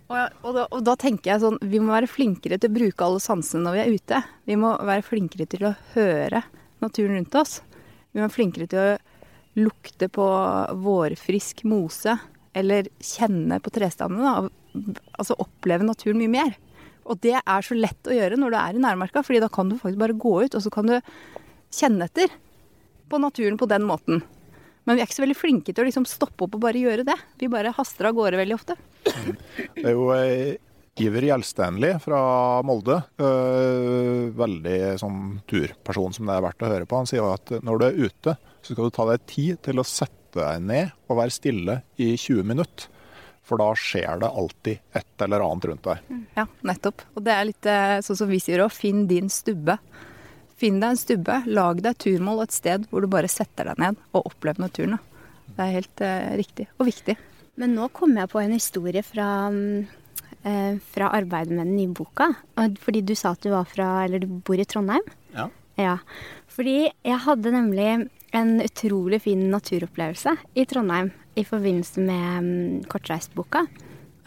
Og, 0.09 0.16
og, 0.45 0.51
da, 0.57 0.64
og, 0.68 0.80
da, 0.84 0.95
tenker 1.01 1.30
jeg 1.30 1.40
sånn 1.40 1.57
Vi 1.64 1.78
må 1.80 1.95
være 1.95 2.09
flinkere 2.11 2.59
til 2.61 2.68
å 2.68 2.74
bruke 2.76 3.07
alle 3.07 3.22
sansene 3.24 3.64
når 3.64 3.76
vi 3.76 3.82
er 3.82 3.95
ute. 3.97 4.20
Vi 4.49 4.57
må 4.61 4.74
være 4.76 5.07
flinkere 5.07 5.47
til 5.49 5.66
å 5.68 5.74
høre 5.95 6.42
naturen 6.84 7.18
rundt 7.18 7.38
oss. 7.40 7.59
Vi 8.12 8.20
må 8.20 8.26
være 8.26 8.36
flinkere 8.36 8.70
til 8.70 8.82
å 8.82 9.64
lukte 9.64 10.11
på 10.12 10.26
vårfrisk 10.84 11.62
mose 11.70 12.16
eller 12.55 12.88
kjenne 13.03 13.61
på 13.62 13.72
trestammene. 13.74 14.51
Altså 15.16 15.38
oppleve 15.42 15.86
naturen 15.86 16.20
mye 16.20 16.32
mer. 16.32 16.55
Og 17.05 17.20
det 17.24 17.36
er 17.36 17.64
så 17.64 17.76
lett 17.76 18.09
å 18.09 18.14
gjøre 18.16 18.38
når 18.40 18.55
du 18.55 18.59
er 18.61 18.76
i 18.76 18.84
nærmarka, 18.84 19.22
fordi 19.24 19.42
da 19.42 19.51
kan 19.53 19.68
du 19.68 19.76
faktisk 19.76 20.01
bare 20.01 20.16
gå 20.16 20.34
ut, 20.47 20.55
og 20.57 20.62
så 20.64 20.72
kan 20.72 20.88
du 20.88 20.97
kjenne 21.75 22.09
etter 22.09 22.33
på 23.11 23.20
naturen 23.20 23.59
på 23.61 23.68
den 23.70 23.85
måten. 23.87 24.22
Men 24.85 24.97
vi 24.97 25.03
er 25.03 25.09
ikke 25.09 25.16
så 25.16 25.25
veldig 25.25 25.39
flinke 25.39 25.72
til 25.72 25.85
å 25.85 25.89
liksom 25.89 26.07
stoppe 26.09 26.47
opp 26.47 26.57
og 26.59 26.62
bare 26.66 26.81
gjøre 26.81 27.07
det. 27.09 27.16
Vi 27.41 27.49
bare 27.53 27.72
haster 27.77 28.11
av 28.11 28.16
gårde 28.16 28.41
veldig 28.41 28.57
ofte. 28.57 28.77
Det 29.05 29.85
er 29.85 29.95
jo 29.95 30.11
eh, 30.12 30.57
Iver 31.01 31.27
Gjelstenli 31.27 31.95
fra 32.05 32.18
Molde, 32.66 33.01
øh, 33.18 34.29
veldig 34.37 34.79
sånn 35.01 35.22
turperson 35.51 36.14
som 36.14 36.29
det 36.29 36.37
er 36.37 36.45
verdt 36.45 36.66
å 36.66 36.70
høre 36.70 36.89
på. 36.89 37.01
Han 37.01 37.09
sier 37.11 37.27
at 37.27 37.55
når 37.64 37.81
du 37.81 37.87
er 37.87 38.03
ute, 38.05 38.37
så 38.61 38.75
skal 38.75 38.91
du 38.91 38.95
ta 38.95 39.09
deg 39.09 39.25
tid 39.31 39.62
til 39.64 39.81
å 39.81 39.87
sette 39.89 40.39
deg 40.39 40.66
ned 40.68 40.93
og 41.09 41.18
være 41.18 41.35
stille 41.35 41.81
i 41.97 42.12
20 42.14 42.47
minutter. 42.47 42.91
For 43.45 43.61
da 43.61 43.72
skjer 43.77 44.22
det 44.22 44.31
alltid 44.31 44.97
et 44.97 45.25
eller 45.27 45.43
annet 45.45 45.66
rundt 45.68 45.89
deg. 45.89 46.20
Ja, 46.39 46.47
nettopp. 46.64 47.03
Og 47.12 47.27
det 47.27 47.35
er 47.35 47.49
litt 47.51 47.68
eh, 47.68 47.99
sånn 48.05 48.20
som 48.22 48.31
vi 48.31 48.41
sier 48.41 48.62
òg, 48.64 48.72
finn 48.72 49.05
din 49.11 49.29
stubbe. 49.33 49.77
Finn 50.61 50.79
deg 50.83 50.95
en 50.95 51.01
stubbe, 51.01 51.41
lag 51.51 51.83
deg 51.83 51.99
turmål 51.99 52.45
et 52.45 52.55
sted 52.55 52.87
hvor 52.91 53.03
du 53.03 53.11
bare 53.11 53.31
setter 53.31 53.71
deg 53.71 53.81
ned 53.83 53.99
og 54.13 54.31
opplever 54.31 54.63
naturen. 54.63 55.01
Det 55.55 55.61
er 55.61 55.77
helt 55.77 56.05
eh, 56.05 56.31
riktig 56.39 56.69
og 56.79 56.89
viktig. 56.89 57.17
Men 57.61 57.77
nå 57.77 57.89
kom 57.95 58.17
jeg 58.19 58.31
på 58.33 58.41
en 58.43 58.55
historie 58.55 59.03
fra, 59.07 59.29
eh, 60.43 60.79
fra 60.95 61.11
arbeidet 61.15 61.55
med 61.55 61.67
den 61.67 61.77
nye 61.77 61.93
boka. 61.95 62.33
Fordi 62.83 63.03
du 63.07 63.15
sa 63.19 63.35
at 63.35 63.45
du 63.45 63.53
var 63.53 63.69
fra, 63.71 63.91
eller 64.07 64.23
du 64.23 64.27
bor 64.27 64.59
i 64.59 64.67
Trondheim. 64.67 65.07
Ja. 65.35 65.49
Ja. 65.79 65.99
Fordi 66.51 66.79
jeg 66.87 67.23
hadde 67.27 67.55
nemlig 67.55 67.89
en 68.35 68.55
utrolig 68.63 69.21
fin 69.23 69.47
naturopplevelse 69.51 70.35
i 70.59 70.67
Trondheim 70.71 71.13
i 71.39 71.45
forbindelse 71.47 72.03
med 72.03 72.27
um, 72.39 72.83
Kortreistboka. 72.91 73.65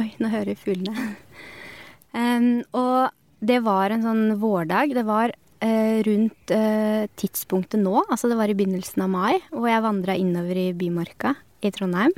Oi, 0.01 0.11
nå 0.19 0.31
hører 0.31 0.53
vi 0.53 0.59
fuglene. 0.59 1.15
um, 2.19 2.49
og 2.75 3.47
det 3.47 3.59
var 3.65 3.93
en 3.93 4.05
sånn 4.05 4.25
vårdag. 4.41 4.95
Det 4.95 5.05
var 5.07 5.35
rundt 5.61 6.51
eh, 6.53 7.07
tidspunktet 7.17 7.81
nå, 7.81 7.95
altså 8.05 8.29
det 8.29 8.37
var 8.37 8.51
i 8.51 8.55
begynnelsen 8.57 9.01
av 9.05 9.09
mai, 9.09 9.39
hvor 9.49 9.69
jeg 9.71 9.85
vandra 9.85 10.15
innover 10.19 10.59
i 10.61 10.71
Bymarka 10.77 11.33
i 11.65 11.71
Trondheim. 11.73 12.13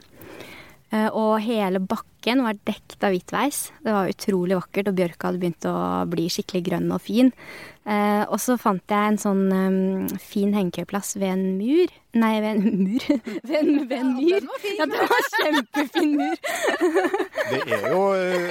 Eh, 0.89 1.05
og 1.13 1.37
hele 1.45 1.77
bakken 1.85 2.41
var 2.41 2.57
dekt 2.65 3.03
av 3.05 3.13
hvitveis. 3.13 3.67
Det 3.85 3.93
var 3.93 4.09
utrolig 4.09 4.57
vakkert, 4.57 4.89
og 4.89 4.97
bjørka 4.97 5.29
hadde 5.29 5.41
begynt 5.43 5.67
å 5.69 5.75
bli 6.09 6.25
skikkelig 6.33 6.63
grønn 6.65 6.89
og 6.95 7.03
fin. 7.05 7.29
Eh, 7.85 8.23
og 8.25 8.39
så 8.41 8.57
fant 8.61 8.81
jeg 8.89 9.11
en 9.11 9.19
sånn 9.21 10.09
fin 10.23 10.53
hengekøyeplass 10.57 11.15
ved 11.21 11.29
en 11.35 11.45
mur. 11.59 11.93
Nei, 12.17 12.33
ved 12.41 12.51
en 12.55 12.63
mur. 12.87 13.05
ved, 13.49 13.57
en, 13.61 13.71
ved 13.91 13.97
en 13.99 14.15
myr. 14.17 14.49
Ja, 14.79 14.89
det 14.89 14.97
var 15.13 15.19
en 15.19 15.31
kjempefin 15.37 16.11
mur. 16.17 16.37
Det 17.51 17.61
er 17.77 17.81
jo 17.93 18.03
eh, 18.17 18.49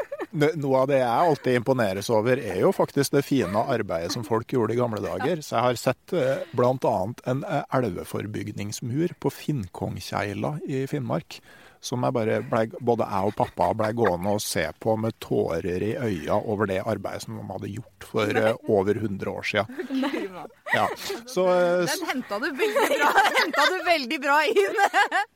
Noe 0.31 0.79
av 0.79 0.87
det 0.87 1.01
jeg 1.01 1.27
alltid 1.27 1.57
imponeres 1.59 2.07
over, 2.13 2.39
er 2.39 2.61
jo 2.63 2.71
faktisk 2.75 3.17
det 3.17 3.25
fine 3.27 3.63
arbeidet 3.67 4.13
som 4.13 4.23
folk 4.23 4.53
gjorde 4.55 4.75
i 4.75 4.79
gamle 4.79 5.01
dager. 5.03 5.41
Så 5.43 5.57
jeg 5.57 5.65
har 5.65 5.79
sett 5.81 6.13
eh, 6.15 6.45
bl.a. 6.55 6.93
en 7.27 7.43
eh, 7.43 7.65
elveforbygningsmur 7.75 9.17
på 9.19 9.31
Finnkongkjeila 9.41 10.57
i 10.71 10.85
Finnmark. 10.87 11.41
Som 11.81 12.03
jeg 12.05 12.13
bare 12.13 12.35
ble, 12.45 12.67
både 12.77 13.07
jeg 13.09 13.31
og 13.31 13.35
pappa 13.39 13.71
ble 13.73 13.87
gående 13.97 14.35
og 14.37 14.43
se 14.45 14.67
på 14.79 14.93
med 15.01 15.15
tårer 15.23 15.81
i 15.81 15.95
øya 15.97 16.37
over 16.37 16.69
det 16.69 16.77
arbeidet 16.85 17.23
som 17.25 17.39
de 17.39 17.45
hadde 17.49 17.71
gjort 17.73 18.05
for 18.11 18.37
eh, 18.43 18.53
over 18.69 19.01
100 19.01 19.33
år 19.33 19.51
siden. 19.51 20.05
Ja, 20.71 20.85
så, 21.27 21.43
Den 21.83 22.05
henta 22.07 22.37
du 22.39 22.45
veldig 22.55 22.85
bra, 22.93 23.09
henta 23.41 23.63
du 23.67 23.81
veldig 23.83 24.19
bra 24.23 24.37
inn. 24.47 24.77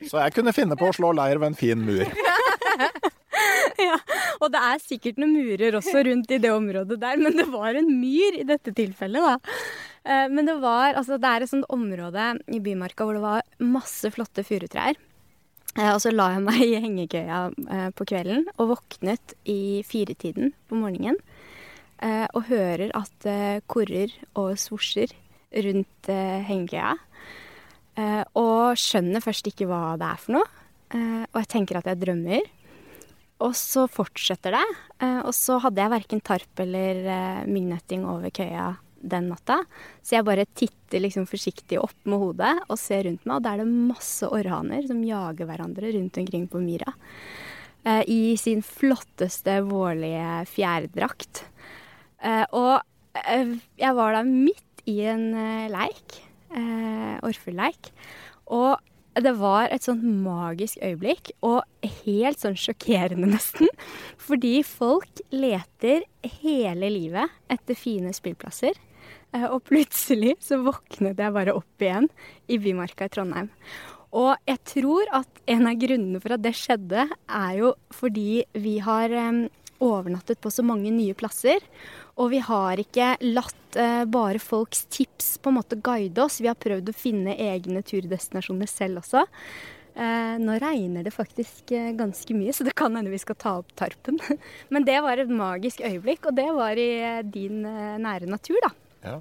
så 0.08 0.22
jeg 0.24 0.32
kunne 0.38 0.54
finne 0.56 0.78
på 0.80 0.88
å 0.88 0.96
slå 0.96 1.10
leir 1.18 1.42
ved 1.42 1.50
en 1.52 1.58
fin 1.60 1.82
mur. 1.84 2.08
Ja, 3.86 3.98
og 4.40 4.52
det 4.54 4.60
er 4.62 4.80
sikkert 4.84 5.18
noen 5.20 5.34
murer 5.36 5.76
også 5.80 6.02
rundt 6.08 6.32
i 6.32 6.38
det 6.42 6.52
området 6.54 6.96
der, 7.02 7.18
men 7.20 7.36
det 7.38 7.46
var 7.52 7.76
en 7.76 7.90
myr 8.00 8.38
i 8.40 8.46
dette 8.48 8.72
tilfellet, 8.78 9.26
da. 9.26 9.58
Eh, 10.06 10.28
Men 10.32 10.46
det 10.48 10.56
var, 10.62 10.94
altså 10.96 11.18
det 11.20 11.28
er 11.32 11.44
et 11.44 11.52
sånt 11.52 11.68
område 11.74 12.28
i 12.54 12.60
Bymarka 12.64 13.04
hvor 13.08 13.18
det 13.18 13.24
var 13.26 13.42
masse 13.60 14.12
flotte 14.16 14.46
furutrær. 14.48 14.96
Eh, 15.76 15.92
Og 15.92 16.00
så 16.04 16.14
la 16.14 16.30
jeg 16.36 16.46
meg 16.46 16.62
i 16.64 16.80
hengekøya 16.86 17.40
eh, 17.68 17.90
på 17.98 18.08
kvelden 18.08 18.46
og 18.56 18.76
våknet 18.76 19.34
i 19.50 19.82
firetiden 19.88 20.54
på 20.70 20.80
morgenen. 20.80 21.18
Og 22.06 22.50
hører 22.52 22.92
at 22.94 23.12
det 23.24 23.64
korrer 23.72 24.12
og 24.36 24.58
svosjer 24.60 25.14
rundt 25.64 26.10
hengekøya. 26.46 26.92
Og 28.36 28.76
skjønner 28.78 29.24
først 29.24 29.48
ikke 29.48 29.66
hva 29.70 29.96
det 29.98 30.10
er 30.12 30.20
for 30.20 30.36
noe. 30.36 30.50
Og 31.32 31.40
jeg 31.40 31.50
tenker 31.54 31.80
at 31.80 31.88
jeg 31.90 32.02
drømmer. 32.04 32.44
Og 33.44 33.52
så 33.60 33.84
fortsetter 33.92 34.56
det. 34.56 34.66
eh, 35.04 35.20
Og 35.28 35.34
så 35.36 35.58
hadde 35.60 35.82
jeg 35.82 35.92
verken 35.92 36.22
tarp 36.24 36.60
eller 36.64 37.02
eh, 37.06 37.46
myggnetting 37.50 38.06
over 38.08 38.32
køya 38.32 38.78
den 39.06 39.28
natta. 39.30 39.60
Så 40.02 40.16
jeg 40.16 40.26
bare 40.26 40.46
titter 40.56 41.04
liksom 41.04 41.28
forsiktig 41.30 41.78
opp 41.78 41.98
med 42.06 42.18
hodet 42.18 42.54
og 42.70 42.80
ser 42.80 43.04
rundt 43.06 43.26
meg, 43.28 43.36
og 43.36 43.44
da 43.44 43.52
er 43.54 43.62
det 43.62 43.68
masse 43.70 44.26
orrhaner 44.26 44.88
som 44.88 45.04
jager 45.06 45.46
hverandre 45.46 45.92
rundt 45.94 46.18
omkring 46.18 46.48
på 46.48 46.64
myra. 46.64 46.96
eh, 47.86 48.04
I 48.08 48.36
sin 48.38 48.64
flotteste 48.64 49.60
vårlige 49.68 50.46
fjærdrakt. 50.50 51.44
Og 52.56 52.82
jeg 53.78 53.96
var 53.96 54.16
da 54.16 54.24
midt 54.26 54.82
i 54.90 55.02
en 55.06 55.28
leik, 55.70 56.16
orrfuglleik, 57.22 57.92
og 58.48 58.80
det 59.24 59.32
var 59.40 59.70
et 59.72 59.86
sånt 59.86 60.04
magisk 60.04 60.78
øyeblikk, 60.84 61.32
og 61.46 61.64
helt 62.06 62.42
sånn 62.42 62.58
sjokkerende 62.60 63.30
nesten. 63.32 63.70
Fordi 64.20 64.60
folk 64.68 65.22
leter 65.32 66.04
hele 66.42 66.90
livet 66.92 67.32
etter 67.52 67.78
fine 67.80 68.12
spillplasser. 68.16 68.76
Eh, 69.34 69.46
Og 69.48 69.64
plutselig 69.68 70.36
så 70.44 70.60
våknet 70.64 71.20
jeg 71.20 71.36
bare 71.36 71.56
opp 71.56 71.82
igjen 71.84 72.10
i 72.52 72.58
Bymarka 72.60 73.08
i 73.08 73.14
Trondheim. 73.14 73.50
Og 74.16 74.36
jeg 74.48 74.62
tror 74.64 75.10
at 75.12 75.42
en 75.52 75.68
av 75.68 75.76
grunnene 75.82 76.22
for 76.24 76.36
at 76.38 76.44
det 76.44 76.54
skjedde, 76.56 77.08
er 77.28 77.54
jo 77.60 77.74
fordi 77.92 78.44
vi 78.54 78.78
har 78.84 79.12
eh, 79.12 79.46
overnattet 79.84 80.40
på 80.42 80.52
så 80.54 80.64
mange 80.66 80.92
nye 80.94 81.14
plasser. 81.18 81.64
Og 82.22 82.30
vi 82.32 82.40
har 82.40 82.80
ikke 82.80 83.14
latt 83.28 83.76
eh, 83.80 84.04
bare 84.08 84.40
folks 84.40 84.86
tips 84.94 85.38
på 85.44 85.52
en 85.52 85.58
måte 85.60 85.80
guide 85.84 86.22
oss. 86.24 86.40
Vi 86.42 86.48
har 86.52 86.56
prøvd 86.60 86.92
å 86.92 86.96
finne 86.96 87.36
egne 87.36 87.82
turdestinasjoner 87.84 88.70
selv 88.72 89.02
også. 89.04 89.26
Eh, 89.96 90.36
nå 90.44 90.58
regner 90.60 91.06
det 91.08 91.14
faktisk 91.16 91.72
eh, 91.76 91.92
ganske 91.96 92.36
mye, 92.36 92.52
så 92.56 92.66
det 92.68 92.74
kan 92.76 92.96
hende 93.00 93.12
vi 93.14 93.20
skal 93.22 93.38
ta 93.40 93.58
opp 93.62 93.70
tarpen. 93.80 94.18
Men 94.74 94.84
det 94.88 94.98
var 95.04 95.20
et 95.24 95.32
magisk 95.32 95.84
øyeblikk, 95.88 96.28
og 96.32 96.36
det 96.40 96.50
var 96.56 96.80
i 96.80 96.90
eh, 97.00 97.22
din 97.24 97.62
eh, 97.68 97.96
nære 98.04 98.28
natur, 98.32 98.60
da. 98.66 98.74
Ja. 99.06 99.20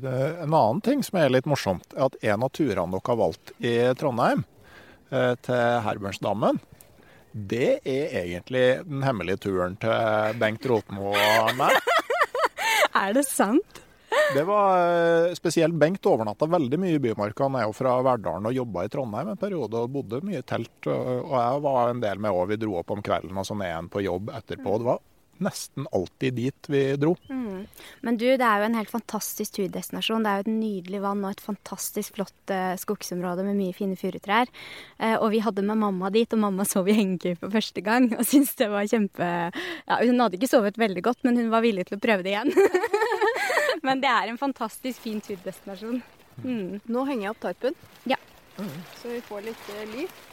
Det- 0.00 0.14
En 0.42 0.54
annen 0.54 0.80
ting 0.82 1.02
som 1.06 1.18
er 1.20 1.30
litt 1.30 1.46
morsomt, 1.46 1.86
er 1.94 2.06
at 2.08 2.16
en 2.24 2.42
av 2.46 2.50
turene 2.56 2.90
dere 2.94 3.06
har 3.10 3.18
valgt 3.20 3.52
i 3.62 3.74
Trondheim, 4.00 4.42
eh, 5.10 5.34
til 5.46 5.82
Herbernsdammen, 5.86 6.58
det 7.36 7.80
er 7.84 8.14
egentlig 8.22 8.64
den 8.86 9.02
hemmelige 9.04 9.42
turen 9.44 9.74
til 9.80 10.38
Bengt 10.40 10.64
Rotmo 10.70 11.12
og 11.12 11.50
meg. 11.58 11.76
Er 12.96 13.12
det 13.12 13.26
sant? 13.28 13.82
Det 14.32 14.42
var 14.48 14.78
eh, 14.80 15.34
spesielt 15.36 15.76
Bengt 15.76 16.06
overnatta 16.08 16.48
veldig 16.48 16.78
mye 16.80 16.96
i 16.96 17.02
Bymarka. 17.02 17.44
Han 17.44 17.58
er 17.60 17.66
jo 17.66 17.74
fra 17.76 17.98
Verdalen 18.06 18.48
og 18.48 18.56
jobba 18.56 18.86
i 18.86 18.90
Trondheim 18.92 19.34
en 19.34 19.40
periode 19.40 19.82
og 19.82 19.92
bodde 19.92 20.22
mye 20.24 20.40
i 20.40 20.46
telt. 20.48 20.88
Og 20.88 21.26
og 21.26 21.36
jeg 21.36 21.60
var 21.66 21.90
en 21.90 22.00
del 22.02 22.22
med 22.24 22.32
òg. 22.32 22.48
Vi 22.54 22.58
dro 22.62 22.78
opp 22.80 22.94
om 22.96 23.04
kvelden 23.04 23.36
og 23.36 23.46
så 23.46 23.58
ned 23.58 23.68
igjen 23.68 23.92
på 23.92 24.04
jobb 24.06 24.32
etterpå. 24.38 24.78
Det 24.80 24.88
var 24.88 25.04
nesten 25.44 25.86
alltid 25.94 26.34
dit 26.38 26.68
vi 26.72 26.80
dro. 27.00 27.14
Men 27.28 28.16
du, 28.18 28.24
det 28.38 28.44
er 28.46 28.62
jo 28.62 28.66
en 28.68 28.76
helt 28.78 28.90
fantastisk 28.92 29.56
turdestinasjon. 29.58 30.24
Det 30.24 30.30
er 30.32 30.40
jo 30.40 30.44
et 30.46 30.52
nydelig 30.52 31.00
vann 31.04 31.24
og 31.24 31.34
et 31.34 31.42
fantastisk 31.44 32.16
flott 32.18 32.52
eh, 32.54 32.74
skogsområde 32.80 33.44
med 33.46 33.58
mye 33.58 33.74
fine 33.76 33.96
furutrær. 33.98 34.50
Eh, 34.98 35.16
og 35.16 35.30
vi 35.34 35.42
hadde 35.44 35.64
med 35.66 35.80
mamma 35.82 36.10
dit, 36.14 36.30
og 36.32 36.42
mamma 36.42 36.66
sov 36.68 36.88
i 36.90 36.96
hengekøye 36.98 37.38
for 37.40 37.54
første 37.54 37.84
gang. 37.84 38.10
Og 38.16 38.24
syntes 38.26 38.54
det 38.60 38.70
var 38.72 38.88
kjempe 38.90 39.26
Ja, 39.26 39.98
hun 40.02 40.20
hadde 40.22 40.38
ikke 40.40 40.50
sovet 40.50 40.78
veldig 40.80 41.04
godt, 41.06 41.24
men 41.26 41.40
hun 41.40 41.50
var 41.52 41.64
villig 41.64 41.88
til 41.88 41.98
å 41.98 42.02
prøve 42.02 42.26
det 42.26 42.34
igjen. 42.34 42.52
men 43.86 44.00
det 44.04 44.12
er 44.12 44.30
en 44.32 44.40
fantastisk 44.40 45.02
fin 45.04 45.20
turdestinasjon. 45.24 46.00
Mm. 46.44 46.80
Nå 46.92 47.04
henger 47.08 47.28
jeg 47.28 47.34
opp 47.34 47.44
tarpen, 47.44 47.76
Ja. 48.08 48.18
så 49.00 49.12
vi 49.12 49.20
får 49.24 49.46
litt 49.50 49.70
eh, 49.76 49.86
lys. 49.96 50.24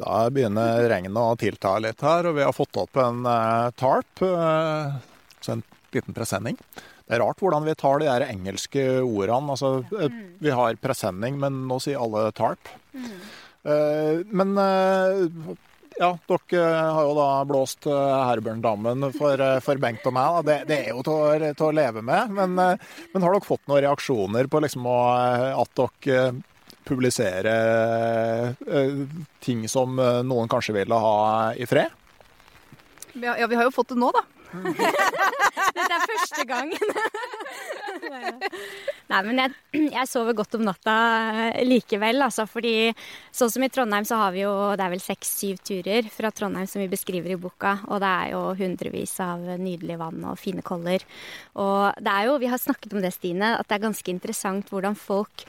Da 0.00 0.28
begynner 0.32 0.86
regnet 0.88 1.18
å 1.20 1.36
tilta 1.40 1.76
litt 1.82 2.00
her, 2.04 2.28
og 2.30 2.38
vi 2.38 2.46
har 2.46 2.56
fått 2.56 2.78
opp 2.80 2.96
en 3.00 3.26
eh, 3.28 3.68
tarp. 3.78 4.24
eh, 4.24 4.94
så 5.42 5.56
en 5.56 5.64
liten 5.92 6.16
presenning. 6.16 6.56
Det 7.02 7.18
er 7.18 7.20
rart 7.20 7.42
hvordan 7.42 7.66
vi 7.66 7.74
tar 7.76 8.00
de 8.00 8.08
der 8.08 8.24
engelske 8.30 8.86
ordene. 9.02 9.52
Altså, 9.52 9.82
eh, 9.98 10.14
vi 10.40 10.54
har 10.54 10.80
presenning, 10.80 11.36
men 11.42 11.66
nå 11.68 11.80
sier 11.82 12.00
alle 12.00 12.30
tarp. 12.36 12.72
Men 13.62 14.56
ja, 14.58 16.08
dere 16.26 16.62
har 16.66 17.04
jo 17.06 17.12
da 17.14 17.26
blåst 17.46 17.86
Herburndammen 17.86 19.12
for, 19.14 19.38
for 19.62 19.78
Bengt 19.78 20.08
og 20.08 20.16
meg. 20.16 20.38
Det, 20.48 20.56
det 20.66 20.78
er 20.80 20.96
jo 20.96 21.04
til 21.06 21.68
å, 21.68 21.68
leve 21.76 22.02
med. 22.02 22.32
Men, 22.34 22.56
men 22.56 23.22
har 23.22 23.36
dere 23.36 23.46
fått 23.46 23.62
noen 23.70 23.84
reaksjoner 23.84 24.50
på 24.50 24.64
liksom 24.64 24.88
at 24.90 25.78
dere 25.78 26.24
publiserer 26.84 28.54
eh, 28.66 29.02
ting 29.40 29.66
som 29.68 29.98
eh, 29.98 30.22
noen 30.26 30.50
kanskje 30.50 30.76
ville 30.80 30.98
ha 31.04 31.16
i 31.54 31.66
fred? 31.68 31.90
Ja, 33.12 33.36
ja, 33.36 33.46
vi 33.46 33.58
har 33.58 33.68
jo 33.68 33.74
fått 33.74 33.92
det 33.92 34.00
nå, 34.00 34.08
da. 34.14 34.24
Dette 35.72 35.96
er 35.96 36.04
første 36.04 36.44
gangen. 36.48 36.92
Nei, 39.12 39.20
men 39.26 39.40
jeg, 39.40 39.52
jeg 39.92 40.08
sover 40.08 40.36
godt 40.36 40.56
om 40.56 40.64
natta 40.66 40.94
eh, 41.50 41.62
likevel, 41.66 42.22
altså. 42.24 42.46
Fordi 42.48 42.92
sånn 43.34 43.52
som 43.52 43.64
i 43.64 43.70
Trondheim 43.72 44.06
så 44.08 44.18
har 44.20 44.32
vi 44.34 44.44
jo 44.44 44.52
Det 44.78 44.84
er 44.84 44.94
vel 44.94 45.04
seks-syv 45.04 45.60
turer 45.64 46.08
fra 46.12 46.32
Trondheim 46.34 46.68
som 46.70 46.82
vi 46.82 46.90
beskriver 46.92 47.34
i 47.34 47.40
boka. 47.40 47.78
Og 47.90 48.00
det 48.02 48.12
er 48.24 48.32
jo 48.34 48.42
hundrevis 48.58 49.14
av 49.24 49.44
nydelig 49.60 49.98
vann 50.00 50.24
og 50.28 50.40
fine 50.40 50.64
koller. 50.64 51.04
Og 51.60 52.00
det 52.00 52.16
er 52.16 52.30
jo, 52.30 52.40
vi 52.42 52.50
har 52.52 52.60
snakket 52.60 52.96
om 52.96 53.04
det, 53.04 53.12
Stine, 53.16 53.54
at 53.58 53.68
det 53.68 53.78
er 53.78 53.86
ganske 53.88 54.12
interessant 54.12 54.72
hvordan 54.72 54.96
folk 54.98 55.46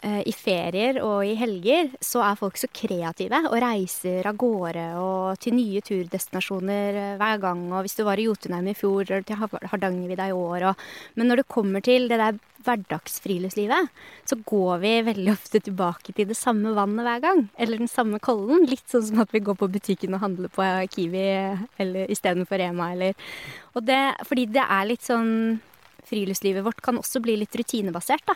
i 0.00 0.32
ferier 0.32 0.96
og 1.04 1.26
i 1.28 1.34
helger 1.36 1.90
så 2.00 2.22
er 2.24 2.38
folk 2.40 2.56
så 2.56 2.70
kreative 2.72 3.42
og 3.50 3.56
reiser 3.60 4.24
av 4.28 4.38
gårde 4.40 4.84
og 4.96 5.40
til 5.42 5.56
nye 5.58 5.82
turdestinasjoner 5.84 6.96
eh, 6.96 7.16
hver 7.20 7.40
gang. 7.42 7.66
Og 7.68 7.84
hvis 7.84 7.98
du 7.98 8.04
var 8.06 8.20
i 8.20 8.24
Jotunheim 8.24 8.70
i 8.72 8.76
fjor 8.78 9.04
eller 9.04 9.26
til 9.28 9.36
Hardangervidda 9.40 10.30
i 10.30 10.36
år 10.36 10.70
og 10.70 10.86
Men 11.14 11.28
når 11.28 11.42
det 11.42 11.52
kommer 11.52 11.84
til 11.84 12.08
det 12.08 12.18
der 12.20 12.38
hverdagsfriluftslivet, 12.64 13.88
så 14.28 14.36
går 14.46 14.80
vi 14.82 14.92
veldig 15.04 15.32
ofte 15.32 15.60
tilbake 15.60 16.12
til 16.12 16.28
det 16.28 16.36
samme 16.36 16.74
vannet 16.76 17.06
hver 17.06 17.22
gang. 17.24 17.46
Eller 17.58 17.80
den 17.80 17.88
samme 17.88 18.20
kollen. 18.20 18.66
Litt 18.68 18.88
sånn 18.88 19.06
som 19.06 19.22
at 19.24 19.32
vi 19.32 19.44
går 19.44 19.56
på 19.60 19.68
butikken 19.68 20.16
og 20.16 20.24
handler 20.24 20.52
på 20.52 20.64
Kiwi 20.94 21.24
eller 21.80 22.12
istedenfor 22.12 22.60
Rema 22.60 22.92
eller 22.94 23.16
Og 23.74 23.84
det 23.84 24.00
fordi 24.28 24.48
det 24.52 24.64
er 24.64 24.88
litt 24.88 25.04
sånn 25.04 25.60
Friluftslivet 26.10 26.64
vårt 26.64 26.80
kan 26.82 26.96
også 26.98 27.20
bli 27.22 27.36
litt 27.38 27.54
rutinebasert, 27.54 28.24
da. 28.26 28.34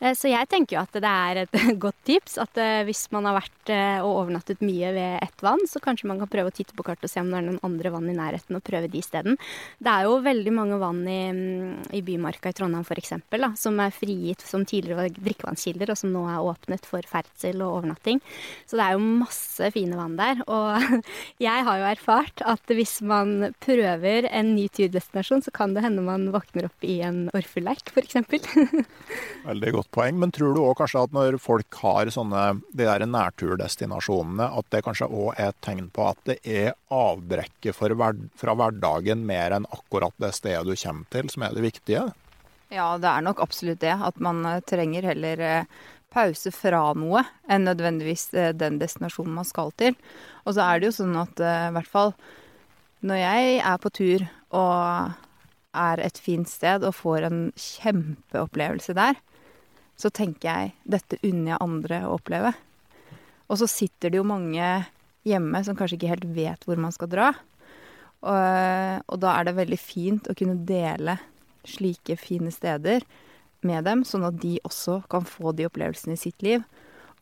Eh, 0.00 0.12
så 0.16 0.28
jeg 0.28 0.48
tenker 0.52 0.76
jo 0.76 0.82
at 0.82 0.96
det 1.00 1.10
er 1.10 1.42
et 1.44 1.56
godt 1.84 1.98
tips 2.08 2.36
at 2.42 2.60
eh, 2.60 2.82
hvis 2.88 3.06
man 3.14 3.28
har 3.28 3.38
vært 3.38 3.72
eh, 3.72 3.98
og 4.04 4.22
overnattet 4.22 4.60
mye 4.64 4.92
ved 4.96 5.18
ett 5.24 5.44
vann, 5.44 5.62
så 5.68 5.80
kanskje 5.82 6.10
man 6.10 6.20
kan 6.20 6.30
prøve 6.30 6.52
å 6.52 6.56
titte 6.56 6.76
på 6.76 6.84
kartet 6.86 7.08
og 7.08 7.12
se 7.12 7.22
om 7.22 7.32
det 7.32 7.40
er 7.40 7.46
noen 7.48 7.62
andre 7.66 7.92
vann 7.94 8.10
i 8.12 8.16
nærheten, 8.16 8.58
og 8.58 8.64
prøve 8.66 8.90
de 8.92 9.00
isteden. 9.00 9.38
Det 9.80 9.92
er 9.92 10.08
jo 10.08 10.18
veldig 10.24 10.54
mange 10.54 10.80
vann 10.82 11.02
i, 11.08 11.20
mm, 11.32 11.94
i 11.96 12.02
Bymarka 12.04 12.52
i 12.52 12.56
Trondheim 12.56 12.84
f.eks. 12.84 13.14
som 13.60 13.80
er 13.82 13.94
frigitt 13.94 14.44
som 14.44 14.66
tidligere 14.68 15.00
var 15.00 15.16
drikkevannskilder, 15.16 15.92
og 15.92 16.00
som 16.00 16.12
nå 16.12 16.26
er 16.30 16.50
åpnet 16.52 16.88
for 16.88 17.06
ferdsel 17.08 17.64
og 17.64 17.80
overnatting. 17.80 18.20
Så 18.68 18.78
det 18.78 18.86
er 18.86 18.96
jo 18.96 19.16
masse 19.22 19.72
fine 19.74 19.98
vann 19.98 20.18
der. 20.18 20.42
Og 20.46 21.02
jeg 21.46 21.66
har 21.68 21.80
jo 21.80 21.88
erfart 21.88 22.44
at 22.44 22.76
hvis 22.76 22.98
man 23.06 23.52
prøver 23.64 24.28
en 24.28 24.54
ny 24.56 24.68
turdestinasjon, 24.76 25.44
så 25.46 25.54
kan 25.54 25.74
det 25.76 25.84
hende 25.86 26.04
man 26.04 26.28
våkner 26.34 26.68
opp 26.68 26.86
i 26.86 27.00
en 27.06 27.26
orfulleik 27.36 27.94
f.eks. 27.94 28.20
Veldig 29.46 29.72
godt 29.76 29.85
poeng. 29.94 30.18
Men 30.20 30.32
tror 30.34 30.54
du 30.54 30.62
òg 30.62 30.76
kanskje 30.80 31.04
at 31.06 31.14
når 31.16 31.38
folk 31.42 31.80
har 31.82 32.10
sånne 32.12 32.44
de 32.72 32.86
der 32.88 33.06
nærturdestinasjonene, 33.08 34.50
at 34.58 34.70
det 34.74 34.84
kanskje 34.86 35.08
òg 35.08 35.32
er 35.34 35.50
et 35.52 35.60
tegn 35.64 35.90
på 35.94 36.06
at 36.10 36.22
det 36.28 36.38
er 36.42 36.76
avbrekket 36.92 37.76
fra 37.76 38.56
hverdagen 38.58 39.26
mer 39.28 39.56
enn 39.56 39.68
akkurat 39.72 40.14
det 40.22 40.34
stedet 40.36 40.66
du 40.66 40.74
kommer 40.76 41.10
til, 41.12 41.32
som 41.32 41.46
er 41.46 41.56
det 41.56 41.66
viktige? 41.66 42.06
Ja, 42.72 42.96
det 42.98 43.10
er 43.10 43.22
nok 43.22 43.42
absolutt 43.44 43.82
det. 43.84 43.94
At 43.94 44.18
man 44.22 44.42
eh, 44.46 44.62
trenger 44.66 45.06
heller 45.06 45.42
eh, 45.44 45.68
pause 46.14 46.50
fra 46.54 46.88
noe 46.98 47.22
enn 47.50 47.66
nødvendigvis 47.68 48.32
eh, 48.34 48.54
den 48.56 48.80
destinasjonen 48.82 49.36
man 49.38 49.46
skal 49.46 49.70
til. 49.78 49.94
Og 50.44 50.56
så 50.56 50.66
er 50.66 50.80
det 50.80 50.90
jo 50.90 50.98
sånn 51.02 51.14
at 51.20 51.40
i 51.42 51.70
hvert 51.74 51.90
fall 51.90 52.12
når 53.06 53.20
jeg 53.20 53.56
er 53.60 53.78
på 53.82 53.92
tur 53.94 54.26
og 54.56 55.14
er 55.76 56.00
et 56.00 56.18
fint 56.22 56.48
sted 56.48 56.84
og 56.86 56.96
får 56.96 57.26
en 57.28 57.40
kjempeopplevelse 57.60 58.94
der, 58.96 59.18
så 59.96 60.10
tenker 60.12 60.48
jeg 60.48 60.74
dette 60.84 61.18
unner 61.24 61.54
jeg 61.54 61.64
andre 61.64 62.00
å 62.06 62.16
oppleve. 62.18 62.52
Og 63.46 63.60
så 63.60 63.68
sitter 63.70 64.12
det 64.12 64.20
jo 64.20 64.28
mange 64.28 64.70
hjemme 65.26 65.62
som 65.66 65.76
kanskje 65.78 65.98
ikke 65.98 66.12
helt 66.14 66.26
vet 66.36 66.66
hvor 66.66 66.80
man 66.80 66.94
skal 66.94 67.10
dra. 67.10 67.30
Og, 68.26 69.02
og 69.06 69.20
da 69.22 69.36
er 69.36 69.46
det 69.46 69.56
veldig 69.58 69.78
fint 69.80 70.28
å 70.28 70.36
kunne 70.36 70.58
dele 70.68 71.18
slike 71.66 72.18
fine 72.20 72.52
steder 72.54 73.04
med 73.66 73.86
dem, 73.88 74.04
sånn 74.06 74.26
at 74.28 74.38
de 74.42 74.56
også 74.66 75.00
kan 75.10 75.26
få 75.26 75.54
de 75.56 75.66
opplevelsene 75.66 76.14
i 76.14 76.20
sitt 76.20 76.44
liv. 76.44 76.62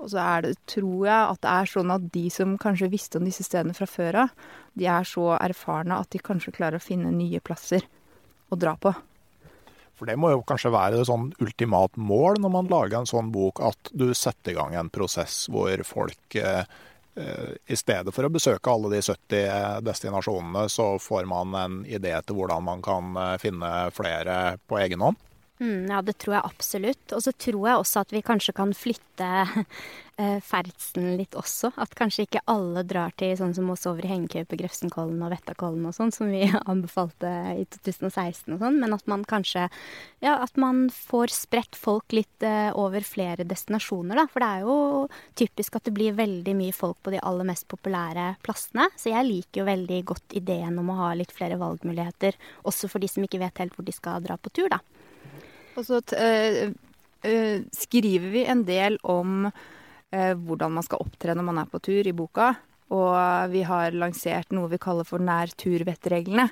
Og 0.02 0.10
så 0.10 0.20
er 0.20 0.44
det, 0.44 0.54
tror 0.68 1.06
jeg 1.06 1.30
at 1.30 1.40
det 1.44 1.52
er 1.54 1.70
sånn 1.70 1.92
at 1.94 2.06
de 2.12 2.24
som 2.32 2.56
kanskje 2.60 2.90
visste 2.92 3.20
om 3.20 3.26
disse 3.28 3.46
stedene 3.46 3.76
fra 3.76 3.86
før 3.88 4.24
av, 4.24 4.32
de 4.74 4.88
er 4.90 5.06
så 5.08 5.30
erfarne 5.38 6.00
at 6.00 6.10
de 6.12 6.20
kanskje 6.22 6.54
klarer 6.56 6.80
å 6.80 6.84
finne 6.84 7.14
nye 7.14 7.40
plasser 7.44 7.86
å 8.50 8.58
dra 8.58 8.74
på. 8.80 8.92
For 9.94 10.10
det 10.10 10.16
må 10.18 10.32
jo 10.32 10.42
kanskje 10.46 10.72
være 10.74 11.00
et 11.00 11.08
sånn 11.08 11.28
ultimat 11.42 11.94
mål 12.00 12.40
når 12.42 12.52
man 12.56 12.70
lager 12.72 13.00
en 13.00 13.08
sånn 13.10 13.30
bok, 13.34 13.62
at 13.62 13.92
du 13.94 14.08
setter 14.16 14.52
i 14.52 14.56
gang 14.58 14.74
en 14.74 14.90
prosess 14.92 15.44
hvor 15.52 15.84
folk 15.86 16.38
eh, 16.40 16.64
eh 17.14 17.52
i 17.70 17.76
stedet 17.78 18.10
for 18.14 18.26
å 18.26 18.32
besøke 18.34 18.72
alle 18.72 18.90
de 18.96 19.02
70 19.02 19.84
destinasjonene, 19.86 20.66
så 20.68 20.96
får 20.98 21.28
man 21.30 21.54
en 21.54 21.76
idé 21.86 22.16
til 22.26 22.40
hvordan 22.40 22.66
man 22.66 22.82
kan 22.82 23.14
eh, 23.16 23.36
finne 23.42 23.70
flere 23.94 24.58
på 24.66 24.82
egen 24.82 25.06
hånd? 25.06 25.20
Mm, 25.60 25.86
ja, 25.86 26.00
det 26.02 26.16
tror 26.18 26.34
jeg 26.34 26.48
absolutt. 26.48 27.12
Og 27.14 27.22
så 27.22 27.32
tror 27.32 27.68
jeg 27.68 27.78
også 27.78 28.02
at 28.02 28.12
vi 28.14 28.24
kanskje 28.26 28.54
kan 28.56 28.72
flytte 28.74 29.28
eh, 30.18 30.40
ferdselen 30.42 31.14
litt 31.20 31.36
også. 31.38 31.70
At 31.78 31.94
kanskje 31.94 32.24
ikke 32.26 32.42
alle 32.50 32.82
drar 32.82 33.14
til 33.20 33.36
sånn 33.38 33.54
som 33.54 33.70
oss 33.70 33.86
over 33.86 34.02
i 34.02 34.10
Hengekøy 34.10 34.58
Grefsenkollen 34.58 35.22
og 35.22 35.30
Vettakollen 35.30 35.86
og 35.86 35.94
sånn, 35.94 36.10
som 36.14 36.32
vi 36.34 36.42
anbefalte 36.72 37.30
i 37.54 37.62
2016 37.70 38.56
og 38.56 38.64
sånn, 38.64 38.80
men 38.82 38.96
at 38.96 39.06
man 39.10 39.22
kanskje 39.28 39.68
Ja, 40.24 40.38
at 40.42 40.56
man 40.58 40.88
får 40.90 41.30
spredt 41.34 41.78
folk 41.78 42.10
litt 42.16 42.42
eh, 42.42 42.72
over 42.74 43.06
flere 43.06 43.46
destinasjoner, 43.46 44.18
da. 44.18 44.26
For 44.32 44.42
det 44.42 44.48
er 44.50 44.66
jo 44.66 44.76
typisk 45.38 45.78
at 45.78 45.86
det 45.86 45.94
blir 45.94 46.18
veldig 46.18 46.56
mye 46.58 46.74
folk 46.74 46.98
på 47.04 47.14
de 47.14 47.22
aller 47.22 47.46
mest 47.46 47.68
populære 47.70 48.32
plassene. 48.42 48.88
Så 48.98 49.12
jeg 49.12 49.30
liker 49.30 49.62
jo 49.62 49.70
veldig 49.70 50.02
godt 50.10 50.34
ideen 50.34 50.82
om 50.82 50.90
å 50.90 50.98
ha 51.04 51.12
litt 51.14 51.34
flere 51.34 51.60
valgmuligheter, 51.62 52.34
også 52.66 52.90
for 52.90 53.04
de 53.04 53.12
som 53.12 53.22
ikke 53.22 53.42
vet 53.44 53.62
helt 53.62 53.78
hvor 53.78 53.86
de 53.86 53.94
skal 53.94 54.24
dra 54.24 54.40
på 54.40 54.50
tur, 54.50 54.72
da. 54.72 54.82
Og 55.74 55.86
så 55.86 56.00
uh, 56.00 56.74
uh, 57.26 57.58
skriver 57.74 58.28
vi 58.34 58.44
en 58.50 58.62
del 58.66 58.98
om 59.02 59.48
uh, 59.48 60.34
hvordan 60.46 60.76
man 60.76 60.86
skal 60.86 61.02
opptre 61.02 61.34
når 61.34 61.48
man 61.48 61.60
er 61.62 61.70
på 61.70 61.82
tur 61.84 62.06
i 62.06 62.14
boka. 62.16 62.52
Og 62.94 63.50
vi 63.50 63.64
har 63.66 63.96
lansert 63.96 64.52
noe 64.54 64.70
vi 64.70 64.78
kaller 64.78 65.06
for 65.08 65.22
nær-tur-vettreglene. 65.24 66.46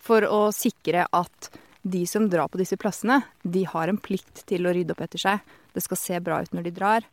For 0.00 0.22
å 0.28 0.50
sikre 0.54 1.06
at 1.16 1.48
de 1.82 2.04
som 2.06 2.28
drar 2.30 2.50
på 2.52 2.60
disse 2.60 2.76
plassene, 2.78 3.22
de 3.42 3.64
har 3.66 3.88
en 3.88 3.98
plikt 3.98 4.44
til 4.46 4.68
å 4.68 4.74
rydde 4.76 4.94
opp 4.94 5.00
etter 5.06 5.22
seg. 5.22 5.40
Det 5.74 5.82
skal 5.82 5.98
se 5.98 6.20
bra 6.22 6.42
ut 6.44 6.52
når 6.54 6.68
de 6.68 6.74
drar. 6.76 7.08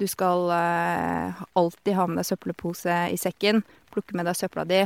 Du 0.00 0.08
skal 0.10 0.48
alltid 0.50 1.94
ha 1.96 2.08
med 2.08 2.18
deg 2.18 2.28
søppelpose 2.32 2.96
i 3.12 3.20
sekken. 3.20 3.62
Plukke 3.92 4.16
med 4.16 4.26
deg 4.26 4.40
søpla 4.40 4.64
di 4.68 4.82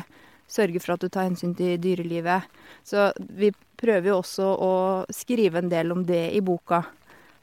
sørge 0.51 0.82
for 0.82 0.94
at 0.96 1.05
du 1.05 1.09
tar 1.09 1.28
hensyn 1.28 1.55
til 1.59 1.78
dyrelivet. 1.82 2.48
Så 2.86 3.11
vi 3.18 3.53
prøver 3.80 4.11
jo 4.11 4.18
også 4.20 4.48
å 4.51 4.72
skrive 5.14 5.62
en 5.62 5.70
del 5.72 5.94
om 5.94 6.05
det 6.07 6.26
i 6.34 6.42
boka. 6.44 6.82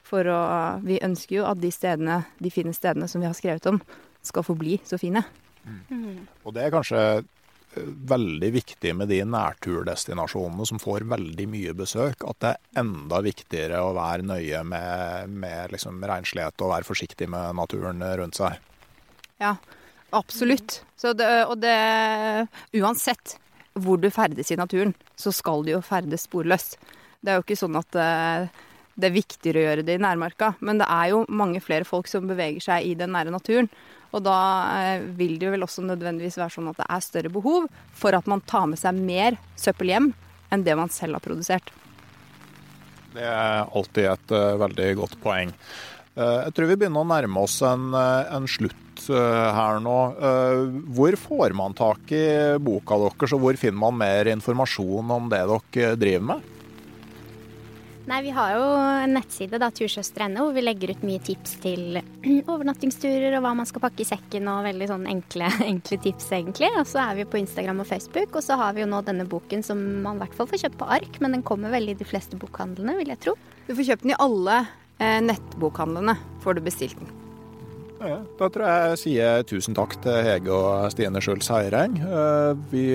For 0.07 0.27
å 0.31 0.41
Vi 0.83 1.01
ønsker 1.03 1.41
jo 1.41 1.47
at 1.47 1.59
de 1.59 1.71
stedene, 1.71 2.21
de 2.39 2.51
fine 2.53 2.73
stedene 2.75 3.07
som 3.07 3.21
vi 3.21 3.27
har 3.27 3.35
skrevet 3.35 3.65
om, 3.67 3.81
skal 4.23 4.43
forbli 4.43 4.79
så 4.87 4.99
fine. 4.99 5.23
Mm. 5.67 6.27
Og 6.43 6.53
det 6.55 6.63
er 6.63 6.71
kanskje 6.71 7.01
eh, 7.19 7.89
veldig 8.11 8.51
viktig 8.55 8.93
med 8.95 9.11
de 9.11 9.19
nærturdestinasjonene 9.27 10.67
som 10.67 10.79
får 10.79 11.07
veldig 11.11 11.47
mye 11.51 11.75
besøk, 11.75 12.23
at 12.23 12.39
det 12.43 12.53
er 12.53 12.83
enda 12.83 13.19
viktigere 13.23 13.81
å 13.83 13.95
være 13.97 14.27
nøye 14.27 14.63
med, 14.63 15.33
med 15.43 15.75
liksom 15.75 15.99
renslighet 16.07 16.63
og 16.63 16.71
være 16.71 16.87
forsiktig 16.87 17.27
med 17.31 17.59
naturen 17.59 18.03
rundt 18.21 18.39
seg. 18.39 18.59
Ja, 19.43 19.57
Absolutt. 20.15 20.81
Det, 20.97 21.27
og 21.45 21.57
det 21.61 21.75
Uansett 22.79 23.35
hvor 23.77 23.99
du 24.01 24.09
ferdes 24.13 24.51
i 24.51 24.57
naturen, 24.57 24.93
så 25.19 25.33
skal 25.35 25.65
du 25.65 25.75
jo 25.75 25.83
ferdes 25.85 26.25
sporløst. 26.25 26.77
Det 27.21 27.31
er 27.31 27.37
jo 27.37 27.45
ikke 27.45 27.59
sånn 27.59 27.77
at 27.77 27.89
det, 27.93 28.07
det 28.97 29.09
er 29.09 29.15
viktigere 29.17 29.61
å 29.61 29.65
gjøre 29.67 29.85
det 29.85 29.97
i 29.97 30.01
nærmarka, 30.01 30.53
men 30.65 30.81
det 30.81 30.87
er 30.89 31.11
jo 31.13 31.23
mange 31.29 31.61
flere 31.61 31.85
folk 31.87 32.09
som 32.09 32.29
beveger 32.29 32.63
seg 32.63 32.87
i 32.89 32.95
den 32.97 33.13
nære 33.13 33.33
naturen. 33.33 33.69
Og 34.15 34.23
da 34.23 34.37
eh, 34.79 35.03
vil 35.17 35.35
det 35.37 35.49
jo 35.49 35.53
vel 35.53 35.65
også 35.65 35.83
nødvendigvis 35.85 36.39
være 36.39 36.55
sånn 36.55 36.71
at 36.71 36.79
det 36.79 36.87
er 36.95 37.03
større 37.03 37.33
behov 37.33 37.67
for 37.97 38.15
at 38.17 38.29
man 38.29 38.41
tar 38.47 38.69
med 38.71 38.79
seg 38.79 38.97
mer 38.97 39.37
søppel 39.59 39.91
hjem 39.91 40.13
enn 40.53 40.63
det 40.63 40.77
man 40.79 40.91
selv 40.93 41.19
har 41.19 41.25
produsert. 41.25 41.73
Det 43.13 43.25
er 43.25 43.67
alltid 43.67 44.07
et 44.11 44.33
uh, 44.35 44.55
veldig 44.61 44.89
godt 44.99 45.17
poeng. 45.23 45.51
Uh, 46.17 46.47
jeg 46.47 46.57
tror 46.57 46.71
vi 46.71 46.79
begynner 46.81 47.05
å 47.05 47.09
nærme 47.13 47.45
oss 47.45 47.59
en, 47.65 47.91
uh, 47.93 48.25
en 48.33 48.49
slutt 48.49 48.83
Eh, 49.09 49.55
her 49.55 49.79
nå. 49.83 49.97
Eh, 50.17 50.65
hvor 50.95 51.15
får 51.15 51.55
man 51.55 51.75
tak 51.77 52.11
i 52.11 52.25
boka 52.59 52.99
deres, 53.05 53.33
og 53.33 53.43
hvor 53.43 53.57
finner 53.59 53.79
man 53.85 53.97
mer 53.99 54.31
informasjon 54.33 55.17
om 55.17 55.31
det 55.31 55.43
dere 55.47 55.97
driver 55.99 56.29
med? 56.33 56.53
Nei, 58.07 58.21
Vi 58.23 58.31
har 58.31 58.53
jo 58.55 58.67
en 59.03 59.13
nettside, 59.17 59.59
da, 59.59 59.67
tursøstre.no, 59.67 60.45
hvor 60.45 60.53
vi 60.55 60.61
legger 60.63 60.93
ut 60.95 61.01
mye 61.03 61.19
tips 61.19 61.57
til 61.59 61.99
overnattingsturer 62.53 63.35
og 63.35 63.43
hva 63.43 63.51
man 63.59 63.67
skal 63.67 63.83
pakke 63.83 64.05
i 64.05 64.07
sekken, 64.07 64.47
og 64.47 64.63
veldig 64.63 64.87
sånn 64.87 65.09
enkle, 65.11 65.51
enkle 65.73 65.99
tips, 66.05 66.31
egentlig. 66.39 66.71
Og 66.79 66.87
så 66.87 67.03
er 67.03 67.19
vi 67.19 67.27
på 67.27 67.41
Instagram 67.41 67.83
og 67.83 67.89
Facebook, 67.91 68.31
og 68.31 68.45
så 68.47 68.55
har 68.59 68.77
vi 68.77 68.85
jo 68.85 68.89
nå 68.93 69.03
denne 69.03 69.27
boken 69.27 69.63
som 69.63 69.83
man 70.05 70.15
i 70.15 70.23
hvert 70.23 70.39
fall 70.39 70.47
får 70.47 70.63
kjøpt 70.63 70.79
på 70.79 70.91
ark, 70.99 71.19
men 71.19 71.35
den 71.35 71.43
kommer 71.43 71.75
veldig 71.75 71.97
i 71.97 71.99
de 71.99 72.07
fleste 72.07 72.39
bokhandlene, 72.39 72.95
vil 73.01 73.11
jeg 73.11 73.23
tro. 73.27 73.35
Du 73.67 73.75
får 73.75 73.91
kjøpt 73.91 74.07
den 74.07 74.15
i 74.15 74.21
alle 74.23 74.61
eh, 74.63 74.75
nettbokhandlene, 74.99 76.17
får 76.43 76.57
du 76.57 76.65
bestilt 76.65 76.99
den. 76.99 77.13
Ja, 77.97 78.19
da 78.37 78.49
tror 78.53 78.67
jeg 78.67 78.89
jeg 78.91 78.99
sier 79.01 79.47
tusen 79.49 79.77
takk 79.77 79.95
til 80.03 80.19
Hege 80.25 80.53
og 80.53 80.91
Stine 80.93 81.21
Schulz 81.23 81.49
Heireng. 81.49 81.97
Eh, 81.97 82.51
vi 82.69 82.85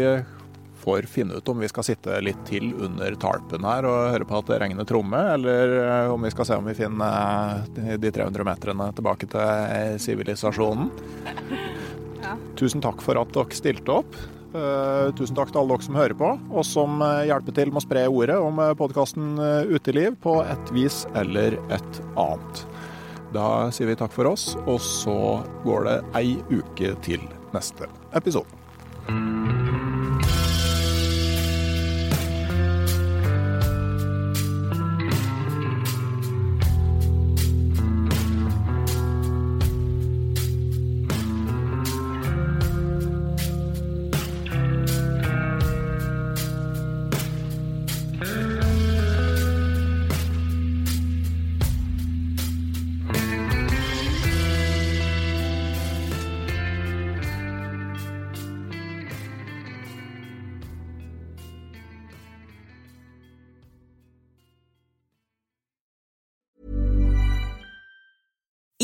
får 0.83 1.07
finne 1.11 1.39
ut 1.39 1.51
om 1.51 1.63
vi 1.63 1.71
skal 1.71 1.87
sitte 1.87 2.19
litt 2.23 2.39
til 2.47 2.71
under 2.83 3.15
tarpen 3.23 3.67
her 3.67 3.87
og 3.87 4.13
høre 4.15 4.27
på 4.27 4.39
at 4.39 4.51
det 4.51 4.61
regner 4.63 4.87
tromme, 4.87 5.21
eller 5.35 5.75
eh, 5.81 6.13
om 6.13 6.23
vi 6.23 6.31
skal 6.35 6.49
se 6.49 6.59
om 6.59 6.71
vi 6.71 6.77
finner 6.79 7.65
eh, 7.83 7.97
de 8.03 8.15
300 8.15 8.47
meterne 8.47 8.91
tilbake 8.99 9.31
til 9.35 9.99
sivilisasjonen. 10.03 10.91
Ja. 12.23 12.37
Tusen 12.55 12.79
takk 12.79 13.01
for 13.03 13.19
at 13.19 13.33
dere 13.35 13.57
stilte 13.57 13.97
opp. 13.99 14.13
Tusen 14.53 15.37
takk 15.37 15.49
til 15.53 15.63
alle 15.63 15.77
dere 15.77 15.87
som 15.87 15.97
hører 15.97 16.17
på, 16.19 16.31
og 16.53 16.67
som 16.69 17.01
hjelper 17.25 17.57
til 17.57 17.73
med 17.73 17.81
å 17.81 17.85
spre 17.87 18.03
ordet 18.11 18.37
om 18.37 18.61
podkasten 18.77 19.39
Uteliv 19.73 20.19
på 20.21 20.39
et 20.45 20.73
vis 20.77 21.03
eller 21.17 21.57
et 21.73 22.03
annet. 22.21 22.67
Da 23.33 23.47
sier 23.73 23.89
vi 23.89 23.97
takk 23.97 24.13
for 24.13 24.29
oss, 24.29 24.53
og 24.67 24.77
så 24.85 25.17
går 25.65 25.89
det 25.89 25.97
ei 26.21 26.37
uke 26.53 26.93
til 27.05 27.25
neste 27.57 27.89
episode. 28.13 29.52